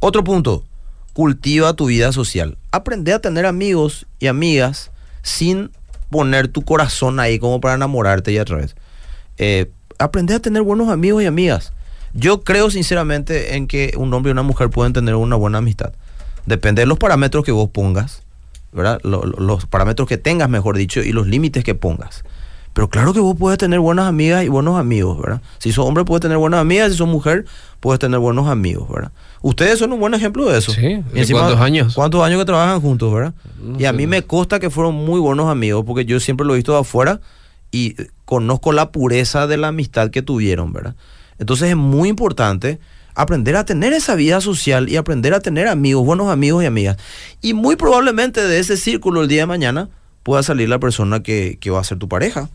Otro 0.00 0.22
punto, 0.24 0.64
cultiva 1.12 1.72
tu 1.74 1.86
vida 1.86 2.12
social. 2.12 2.56
Aprende 2.72 3.12
a 3.12 3.20
tener 3.20 3.46
amigos 3.46 4.06
y 4.18 4.26
amigas 4.26 4.90
sin 5.22 5.70
poner 6.10 6.48
tu 6.48 6.62
corazón 6.62 7.20
ahí 7.20 7.38
como 7.38 7.60
para 7.60 7.74
enamorarte 7.74 8.32
y 8.32 8.38
a 8.38 8.44
través. 8.44 8.74
Eh, 9.38 9.70
aprende 9.98 10.34
a 10.34 10.40
tener 10.40 10.62
buenos 10.62 10.88
amigos 10.88 11.22
y 11.22 11.26
amigas. 11.26 11.72
Yo 12.12 12.42
creo 12.42 12.70
sinceramente 12.70 13.54
en 13.56 13.66
que 13.66 13.92
un 13.96 14.12
hombre 14.12 14.30
y 14.30 14.32
una 14.32 14.42
mujer 14.42 14.68
pueden 14.70 14.92
tener 14.92 15.14
una 15.14 15.36
buena 15.36 15.58
amistad. 15.58 15.92
Depende 16.46 16.82
de 16.82 16.86
los 16.86 16.98
parámetros 16.98 17.44
que 17.44 17.52
vos 17.52 17.68
pongas, 17.70 18.22
¿verdad? 18.72 18.98
Lo- 19.04 19.24
lo- 19.24 19.38
los 19.38 19.66
parámetros 19.66 20.08
que 20.08 20.18
tengas, 20.18 20.48
mejor 20.48 20.76
dicho, 20.76 21.00
y 21.00 21.12
los 21.12 21.26
límites 21.28 21.62
que 21.64 21.74
pongas. 21.74 22.24
Pero 22.72 22.88
claro 22.88 23.12
que 23.12 23.20
vos 23.20 23.34
puedes 23.38 23.58
tener 23.58 23.80
buenas 23.80 24.06
amigas 24.06 24.44
y 24.44 24.48
buenos 24.48 24.78
amigos, 24.78 25.20
¿verdad? 25.20 25.40
Si 25.58 25.72
sos 25.72 25.86
hombre, 25.86 26.04
puedes 26.04 26.20
tener 26.20 26.38
buenas 26.38 26.60
amigas, 26.60 26.92
si 26.92 26.98
sos 26.98 27.08
mujer, 27.08 27.44
puedes 27.80 27.98
tener 27.98 28.20
buenos 28.20 28.48
amigos, 28.48 28.88
¿verdad? 28.88 29.10
Ustedes 29.42 29.78
son 29.78 29.92
un 29.92 30.00
buen 30.00 30.14
ejemplo 30.14 30.46
de 30.46 30.58
eso. 30.58 30.72
Sí, 30.72 31.02
Y 31.12 31.24
¿de 31.24 31.32
cuántos 31.32 31.60
años? 31.60 31.94
¿Cuántos 31.94 32.22
años 32.22 32.38
que 32.38 32.44
trabajan 32.44 32.80
juntos, 32.80 33.12
verdad? 33.12 33.34
No 33.60 33.80
y 33.80 33.86
a 33.86 33.92
mí 33.92 34.06
me 34.06 34.22
consta 34.22 34.60
que 34.60 34.70
fueron 34.70 34.94
muy 34.94 35.18
buenos 35.18 35.48
amigos, 35.48 35.84
porque 35.84 36.04
yo 36.04 36.20
siempre 36.20 36.46
lo 36.46 36.54
he 36.54 36.56
visto 36.56 36.72
de 36.72 36.80
afuera 36.80 37.20
y 37.72 37.96
conozco 38.24 38.72
la 38.72 38.92
pureza 38.92 39.46
de 39.46 39.56
la 39.56 39.68
amistad 39.68 40.10
que 40.10 40.22
tuvieron, 40.22 40.72
¿verdad? 40.72 40.94
Entonces 41.38 41.70
es 41.70 41.76
muy 41.76 42.08
importante 42.08 42.78
aprender 43.14 43.56
a 43.56 43.64
tener 43.64 43.92
esa 43.92 44.14
vida 44.14 44.40
social 44.40 44.88
y 44.88 44.96
aprender 44.96 45.34
a 45.34 45.40
tener 45.40 45.68
amigos, 45.68 46.04
buenos 46.04 46.30
amigos 46.30 46.62
y 46.62 46.66
amigas. 46.66 46.96
Y 47.42 47.54
muy 47.54 47.76
probablemente 47.76 48.42
de 48.42 48.58
ese 48.58 48.76
círculo 48.76 49.22
el 49.22 49.28
día 49.28 49.42
de 49.42 49.46
mañana 49.46 49.88
pueda 50.22 50.42
salir 50.42 50.68
la 50.68 50.78
persona 50.78 51.22
que, 51.22 51.58
que 51.60 51.70
va 51.70 51.80
a 51.80 51.84
ser 51.84 51.98
tu 51.98 52.08
pareja. 52.08 52.50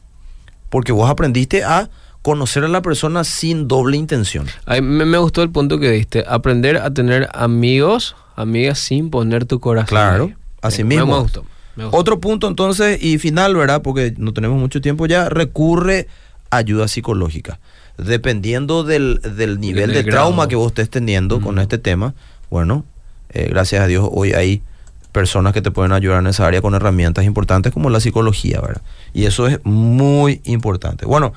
Porque 0.76 0.92
vos 0.92 1.10
aprendiste 1.10 1.64
a 1.64 1.90
conocer 2.22 2.66
a 2.66 2.68
la 2.68 2.82
persona 2.82 3.24
sin 3.24 3.70
doble 3.70 3.96
intención. 3.96 4.46
ay, 4.66 4.82
me, 4.82 5.06
me 5.06 5.18
gustó 5.18 5.42
el 5.42 5.50
punto 5.50 5.80
que 5.80 5.90
diste. 5.90 6.26
Aprender 6.28 6.76
a 6.76 6.94
tener 6.94 7.30
amigos, 7.34 8.14
amigas 8.36 8.78
sin 8.80 9.10
poner 9.10 9.46
tu 9.46 9.62
corazón. 9.62 9.88
Claro, 9.88 10.32
así 10.62 10.84
Me- 10.84 10.98
mismo. 10.98 11.16
Me 11.16 11.22
gustó. 11.22 11.46
me 11.78 11.86
gustó. 11.86 11.98
Otro 11.98 12.20
punto 12.20 12.50
entonces 12.50 13.02
y 13.02 13.20
final, 13.20 13.56
¿verdad? 13.56 13.82
Porque 13.84 14.14
no 14.18 14.34
tenemos 14.34 14.60
mucho 14.60 14.82
tiempo 14.82 15.06
ya, 15.06 15.30
recurre 15.30 16.10
a 16.50 16.58
ayuda 16.58 16.90
psicológica. 16.90 17.58
Dependiendo 17.98 18.84
del, 18.84 19.22
del 19.38 19.62
nivel 19.62 19.94
de 19.94 20.04
trauma 20.04 20.50
que 20.50 20.58
vos 20.58 20.68
estés 20.68 20.90
teniendo 20.90 21.40
con 21.40 21.58
este 21.58 21.78
tema, 21.78 22.16
bueno, 22.50 22.84
eh, 23.30 23.48
gracias 23.50 23.82
a 23.82 23.88
Dios 23.88 24.10
hoy 24.12 24.34
hay 24.34 24.62
personas 25.16 25.54
que 25.54 25.62
te 25.62 25.72
pueden 25.72 25.94
ayudar 25.94 26.20
en 26.20 26.28
esa 26.28 26.46
área 26.46 26.62
con 26.62 26.76
herramientas 26.76 27.24
importantes 27.24 27.72
como 27.72 27.90
la 27.90 28.02
psicología, 28.02 28.60
¿verdad? 28.60 28.82
Y 29.14 29.26
eso 29.26 29.48
es 29.48 29.62
muy 29.64 30.42
importante. 30.44 31.06
Bueno, 31.06 31.32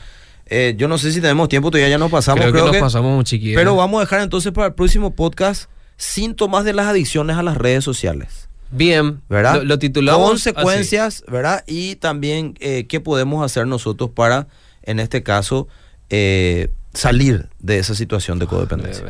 eh, 0.46 0.74
yo 0.76 0.88
no 0.88 0.98
sé 0.98 1.12
si 1.12 1.20
tenemos 1.20 1.48
tiempo, 1.48 1.70
todavía 1.70 1.88
ya 1.88 1.96
nos 1.96 2.10
pasamos, 2.10 2.40
creo, 2.40 2.50
creo, 2.50 2.64
que 2.64 2.68
nos 2.70 2.76
que- 2.78 2.82
pasamos 2.82 3.14
muy 3.14 3.22
chiquitos. 3.24 3.54
pero 3.56 3.76
vamos 3.76 3.98
a 3.98 4.00
dejar 4.00 4.20
entonces 4.22 4.50
para 4.50 4.66
el 4.66 4.74
próximo 4.74 5.12
podcast 5.14 5.70
síntomas 5.96 6.64
de 6.64 6.72
las 6.72 6.86
adicciones 6.88 7.36
a 7.36 7.44
las 7.44 7.56
redes 7.56 7.84
sociales. 7.84 8.48
Bien, 8.72 9.20
¿verdad? 9.28 9.58
Lo, 9.58 9.64
lo 9.64 9.78
titulamos 9.78 10.28
Consecuencias, 10.28 11.22
¿verdad? 11.28 11.62
Y 11.68 11.94
también 11.96 12.54
eh, 12.58 12.86
qué 12.88 12.98
podemos 12.98 13.44
hacer 13.44 13.68
nosotros 13.68 14.10
para, 14.10 14.48
en 14.82 14.98
este 14.98 15.22
caso, 15.22 15.68
eh, 16.10 16.70
salir 16.94 17.48
de 17.60 17.78
esa 17.78 17.94
situación 17.94 18.38
de 18.38 18.44
así. 18.46 18.54
codependencia. 18.54 19.04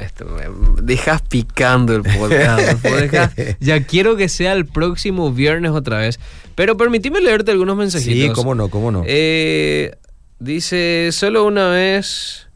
Dejas 0.83 1.23
picando 1.23 1.95
el 1.95 2.03
podcast. 2.03 2.83
dejas- 2.85 3.33
ya 3.61 3.85
quiero 3.85 4.17
que 4.17 4.29
sea 4.29 4.53
el 4.53 4.67
próximo 4.67 5.33
viernes 5.33 5.71
otra 5.73 5.99
vez. 5.99 6.19
Pero 6.55 6.77
permitime 6.77 7.21
leerte 7.21 7.53
algunos 7.53 7.77
mensajitos. 7.77 8.29
Sí, 8.29 8.33
cómo 8.35 8.55
no, 8.55 8.69
cómo 8.69 8.91
no. 8.91 9.05
Eh, 9.07 9.97
dice, 10.39 11.11
solo 11.13 11.45
una 11.47 11.69
vez. 11.69 12.49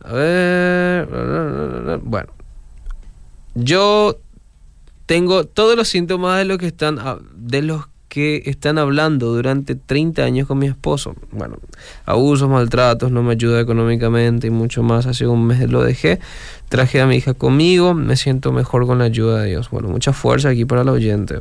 A 0.00 0.12
ver. 0.12 1.08
Bueno. 2.02 2.32
Yo 3.54 4.18
tengo 5.06 5.44
todos 5.44 5.76
los 5.76 5.88
síntomas 5.88 6.38
de 6.38 6.44
lo 6.44 6.58
que 6.58 6.66
están 6.66 6.98
ah, 6.98 7.18
de 7.34 7.62
los 7.62 7.86
que 8.14 8.44
están 8.46 8.78
hablando 8.78 9.34
durante 9.34 9.74
30 9.74 10.22
años 10.22 10.46
con 10.46 10.58
mi 10.58 10.66
esposo. 10.68 11.16
Bueno, 11.32 11.56
abusos, 12.06 12.48
maltratos, 12.48 13.10
no 13.10 13.24
me 13.24 13.32
ayuda 13.32 13.60
económicamente 13.60 14.46
y 14.46 14.50
mucho 14.50 14.84
más. 14.84 15.06
Hace 15.06 15.26
un 15.26 15.44
mes 15.44 15.68
lo 15.68 15.82
dejé. 15.82 16.20
Traje 16.68 17.00
a 17.00 17.06
mi 17.08 17.16
hija 17.16 17.34
conmigo. 17.34 17.92
Me 17.92 18.14
siento 18.16 18.52
mejor 18.52 18.86
con 18.86 19.00
la 19.00 19.06
ayuda 19.06 19.42
de 19.42 19.48
Dios. 19.48 19.68
Bueno, 19.70 19.88
mucha 19.88 20.12
fuerza 20.12 20.50
aquí 20.50 20.64
para 20.64 20.82
el 20.82 20.88
oyente. 20.90 21.40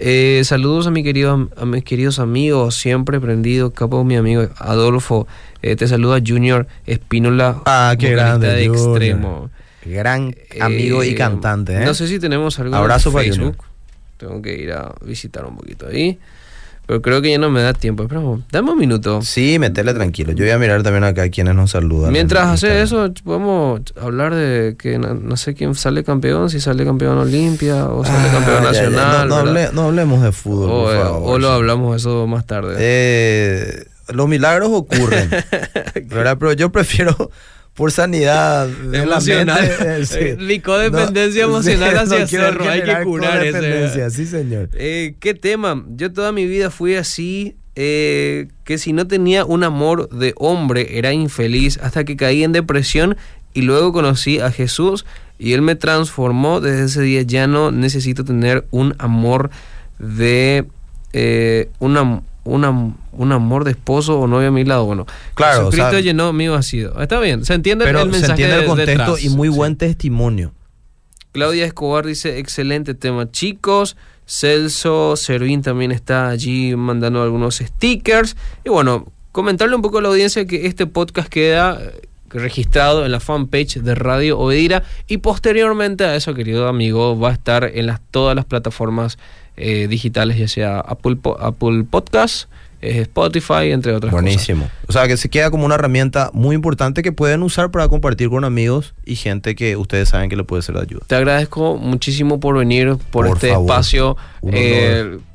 Eh, 0.00 0.42
saludos 0.44 0.88
a, 0.88 0.90
mi 0.90 1.04
querido, 1.04 1.48
a 1.56 1.64
mis 1.64 1.84
queridos 1.84 2.18
amigos, 2.18 2.74
siempre 2.74 3.20
prendido, 3.20 3.70
capo 3.70 4.02
mi 4.02 4.16
amigo 4.16 4.48
Adolfo. 4.58 5.28
Eh, 5.62 5.76
te 5.76 5.86
saluda 5.86 6.18
Junior 6.26 6.66
Espínola, 6.86 7.62
Ah, 7.66 7.94
qué 7.96 8.10
grande, 8.10 8.48
de 8.48 8.66
Junior. 8.66 8.90
extremo. 8.90 9.50
Gran 9.86 10.34
amigo 10.60 11.04
y 11.04 11.10
Eh, 11.10 11.14
cantante, 11.14 11.80
¿eh? 11.80 11.84
No 11.84 11.94
sé 11.94 12.08
si 12.08 12.18
tenemos 12.18 12.58
algo 12.58 12.74
Abrazo 12.74 13.10
en 13.10 13.12
para 13.12 13.24
Facebook. 13.26 13.56
Tengo 14.16 14.40
que 14.42 14.54
ir 14.54 14.72
a 14.72 14.94
visitar 15.04 15.44
un 15.44 15.56
poquito 15.56 15.86
ahí. 15.88 16.18
Pero 16.86 17.00
creo 17.00 17.22
que 17.22 17.30
ya 17.30 17.38
no 17.38 17.48
me 17.50 17.62
da 17.62 17.72
tiempo. 17.72 18.02
Espera, 18.02 18.20
dame 18.52 18.72
un 18.72 18.78
minuto. 18.78 19.22
Sí, 19.22 19.58
metele 19.58 19.94
tranquilo. 19.94 20.32
Yo 20.32 20.44
voy 20.44 20.50
a 20.52 20.58
mirar 20.58 20.82
también 20.82 21.04
acá 21.04 21.30
quienes 21.30 21.54
nos 21.54 21.70
saludan. 21.70 22.12
Mientras 22.12 22.44
en 22.44 22.50
hace 22.50 22.82
eso, 22.82 23.10
podemos 23.24 23.80
hablar 23.98 24.34
de 24.34 24.76
que 24.78 24.98
no, 24.98 25.14
no 25.14 25.36
sé 25.38 25.54
quién 25.54 25.74
sale 25.74 26.04
campeón, 26.04 26.50
si 26.50 26.60
sale 26.60 26.84
campeón 26.84 27.16
Olimpia 27.16 27.86
o 27.88 28.04
sale 28.04 28.28
Ah, 28.28 28.32
campeón 28.32 28.64
ya, 28.64 28.72
ya. 28.72 28.82
nacional. 28.90 29.28
No, 29.28 29.42
no 29.44 29.50
hable- 29.50 29.70
no 29.72 29.82
hablemos 29.84 30.22
de 30.22 30.32
fútbol, 30.32 30.68
o, 30.70 30.84
por 30.84 30.94
eh, 30.94 30.98
favor. 31.00 31.22
o 31.34 31.38
lo 31.38 31.48
hablamos 31.52 31.96
eso 31.96 32.26
más 32.26 32.44
tarde. 32.46 32.76
Eh, 32.78 33.84
los 34.12 34.28
milagros 34.28 34.68
ocurren, 34.70 35.30
¿verdad? 36.04 36.36
Pero 36.38 36.52
yo 36.52 36.70
prefiero 36.70 37.30
por 37.74 37.90
sanidad 37.92 38.68
la 38.86 39.02
Emocional. 39.02 39.64
eh, 39.64 40.06
sí. 40.06 40.18
Eh, 40.20 40.36
mi 40.38 40.60
codependencia 40.60 41.44
emocional 41.44 41.96
hacia 41.98 42.26
Cerro, 42.26 42.68
hay 42.68 42.82
que 42.82 43.02
curar 43.02 43.38
codependencia, 43.38 44.10
Sí, 44.10 44.26
señor. 44.26 44.70
Eh, 44.74 45.14
¿Qué 45.20 45.34
tema? 45.34 45.84
Yo 45.96 46.12
toda 46.12 46.32
mi 46.32 46.46
vida 46.46 46.70
fui 46.70 46.94
así, 46.94 47.56
eh, 47.76 48.48
que 48.64 48.78
si 48.78 48.92
no 48.92 49.06
tenía 49.06 49.44
un 49.44 49.64
amor 49.64 50.08
de 50.10 50.32
hombre 50.36 50.98
era 50.98 51.12
infeliz 51.12 51.78
hasta 51.82 52.04
que 52.04 52.16
caí 52.16 52.44
en 52.44 52.52
depresión 52.52 53.16
y 53.52 53.62
luego 53.62 53.92
conocí 53.92 54.38
a 54.38 54.50
Jesús 54.52 55.04
y 55.38 55.52
Él 55.52 55.62
me 55.62 55.74
transformó. 55.74 56.60
Desde 56.60 56.84
ese 56.84 57.02
día 57.02 57.22
ya 57.22 57.46
no 57.48 57.72
necesito 57.72 58.24
tener 58.24 58.64
un 58.70 58.94
amor 58.98 59.50
de 59.98 60.66
eh, 61.12 61.68
una, 61.80 62.22
una, 62.44 62.94
un 63.16 63.32
amor 63.32 63.64
de 63.64 63.72
esposo 63.72 64.18
o 64.20 64.26
novio 64.26 64.48
a 64.48 64.50
mi 64.50 64.64
lado. 64.64 64.84
Bueno, 64.84 65.06
Claro, 65.34 65.58
Jesucristo 65.66 65.86
o 65.88 65.90
sea- 65.90 66.00
llenó 66.00 66.32
mi 66.32 66.48
vacío. 66.48 67.00
Está 67.00 67.18
bien, 67.20 67.44
se 67.44 67.54
entiende 67.54 67.84
Pero 67.84 68.00
el 68.00 68.06
mensaje 68.10 68.26
se 68.26 68.32
entiende 68.32 68.56
el 68.60 68.66
contexto 68.66 69.12
detrás. 69.12 69.24
y 69.24 69.28
muy 69.30 69.48
Sí. 69.48 69.54
buen 69.54 69.76
testimonio. 69.76 70.52
Claudia 71.32 71.64
Escobar 71.64 72.06
dice, 72.06 72.38
excelente 72.38 72.94
tema, 72.94 73.30
chicos. 73.30 73.96
Celso 74.26 75.16
Servín 75.16 75.62
también 75.62 75.92
está 75.92 76.28
allí 76.28 76.76
mandando 76.76 77.22
algunos 77.22 77.56
stickers. 77.56 78.36
Y 78.64 78.68
bueno, 78.70 79.06
comentarle 79.32 79.74
un 79.76 79.82
poco 79.82 79.98
a 79.98 80.02
la 80.02 80.08
audiencia 80.08 80.46
que 80.46 80.66
este 80.66 80.86
podcast 80.86 81.28
queda 81.28 81.78
eh, 81.82 82.08
registrado 82.30 83.04
en 83.04 83.12
la 83.12 83.20
fanpage 83.20 83.80
de 83.82 83.94
Radio 83.94 84.38
Obedira 84.38 84.82
y 85.08 85.18
posteriormente 85.18 86.04
a 86.04 86.16
eso, 86.16 86.34
querido 86.34 86.68
amigo, 86.68 87.18
va 87.18 87.30
a 87.30 87.32
estar 87.32 87.64
en 87.74 87.86
las, 87.86 88.00
todas 88.10 88.34
las 88.36 88.44
plataformas 88.44 89.18
eh, 89.56 89.86
digitales, 89.88 90.36
ya 90.38 90.48
sea 90.48 90.80
Apple, 90.80 91.16
Apple 91.38 91.84
Podcast, 91.88 92.48
Spotify, 93.02 93.70
entre 93.72 93.92
otras 93.92 94.10
cosas. 94.10 94.22
Buenísimo. 94.22 94.68
O 94.86 94.92
sea, 94.92 95.06
que 95.06 95.16
se 95.16 95.28
queda 95.28 95.50
como 95.50 95.64
una 95.64 95.74
herramienta 95.76 96.30
muy 96.32 96.54
importante 96.54 97.02
que 97.02 97.12
pueden 97.12 97.42
usar 97.42 97.70
para 97.70 97.88
compartir 97.88 98.28
con 98.28 98.44
amigos 98.44 98.94
y 99.04 99.16
gente 99.16 99.54
que 99.54 99.76
ustedes 99.76 100.08
saben 100.10 100.30
que 100.30 100.36
le 100.36 100.44
puede 100.44 100.62
ser 100.62 100.74
de 100.76 100.82
ayuda. 100.82 101.02
Te 101.06 101.14
agradezco 101.16 101.76
muchísimo 101.76 102.40
por 102.40 102.58
venir, 102.58 102.96
por, 103.10 103.26
Por 103.26 103.36
este 103.36 103.50
favor. 103.50 103.64
espacio. 103.70 104.16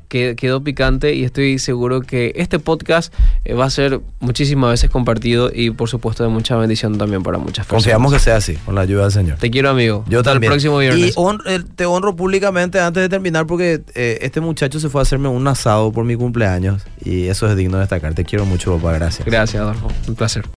Que 0.10 0.36
quedó 0.36 0.62
picante 0.62 1.14
y 1.16 1.24
estoy 1.24 1.60
seguro 1.60 2.02
que 2.02 2.34
este 2.36 2.60
podcast 2.60 3.14
eh, 3.46 3.54
va 3.54 3.66
a 3.66 3.70
ser 3.70 4.02
muchísimas 4.20 4.72
veces 4.72 4.90
compartido 4.90 5.52
y 5.54 5.70
por 5.70 5.88
supuesto 5.88 6.24
de 6.24 6.30
mucha 6.30 6.58
bendición 6.58 6.98
también 6.98 7.24
para 7.24 7.38
muchas 7.38 7.66
personas. 7.66 7.84
Confiamos 7.84 8.12
que 8.12 8.20
sea 8.20 8.36
así, 8.36 8.56
con 8.66 8.76
la 8.76 8.82
ayuda 8.82 9.04
del 9.04 9.12
Señor. 9.12 9.38
Te 9.38 9.50
quiero, 9.50 9.70
amigo. 9.70 10.04
Yo 10.10 10.20
Hasta 10.20 10.32
también. 10.32 10.52
el 10.52 10.56
próximo 10.58 10.80
viernes. 10.80 11.16
Y 11.16 11.50
eh, 11.50 11.64
te 11.76 11.86
honro 11.86 12.16
públicamente 12.16 12.80
antes 12.80 13.02
de 13.02 13.08
terminar 13.08 13.48
porque 13.48 13.82
eh, 13.96 14.20
este 14.22 14.42
muchacho 14.42 14.80
se 14.80 14.90
fue 14.90 15.00
a 15.00 15.04
hacerme 15.04 15.30
un 15.30 15.48
asado 15.48 15.92
por 15.92 16.04
mi 16.06 16.16
cumpleaños 16.16 16.84
y 17.06 17.28
eso 17.28 17.48
es 17.48 17.56
digno 17.56 17.78
de 17.78 17.82
destacar. 17.82 18.14
Te 18.14 18.26
quiero 18.26 18.46
mucho, 18.46 18.76
papá. 18.78 18.94
Gracias. 18.94 19.26
Gracias, 19.26 19.62
Adolfo. 19.62 19.90
Un 20.08 20.16
placer. 20.16 20.44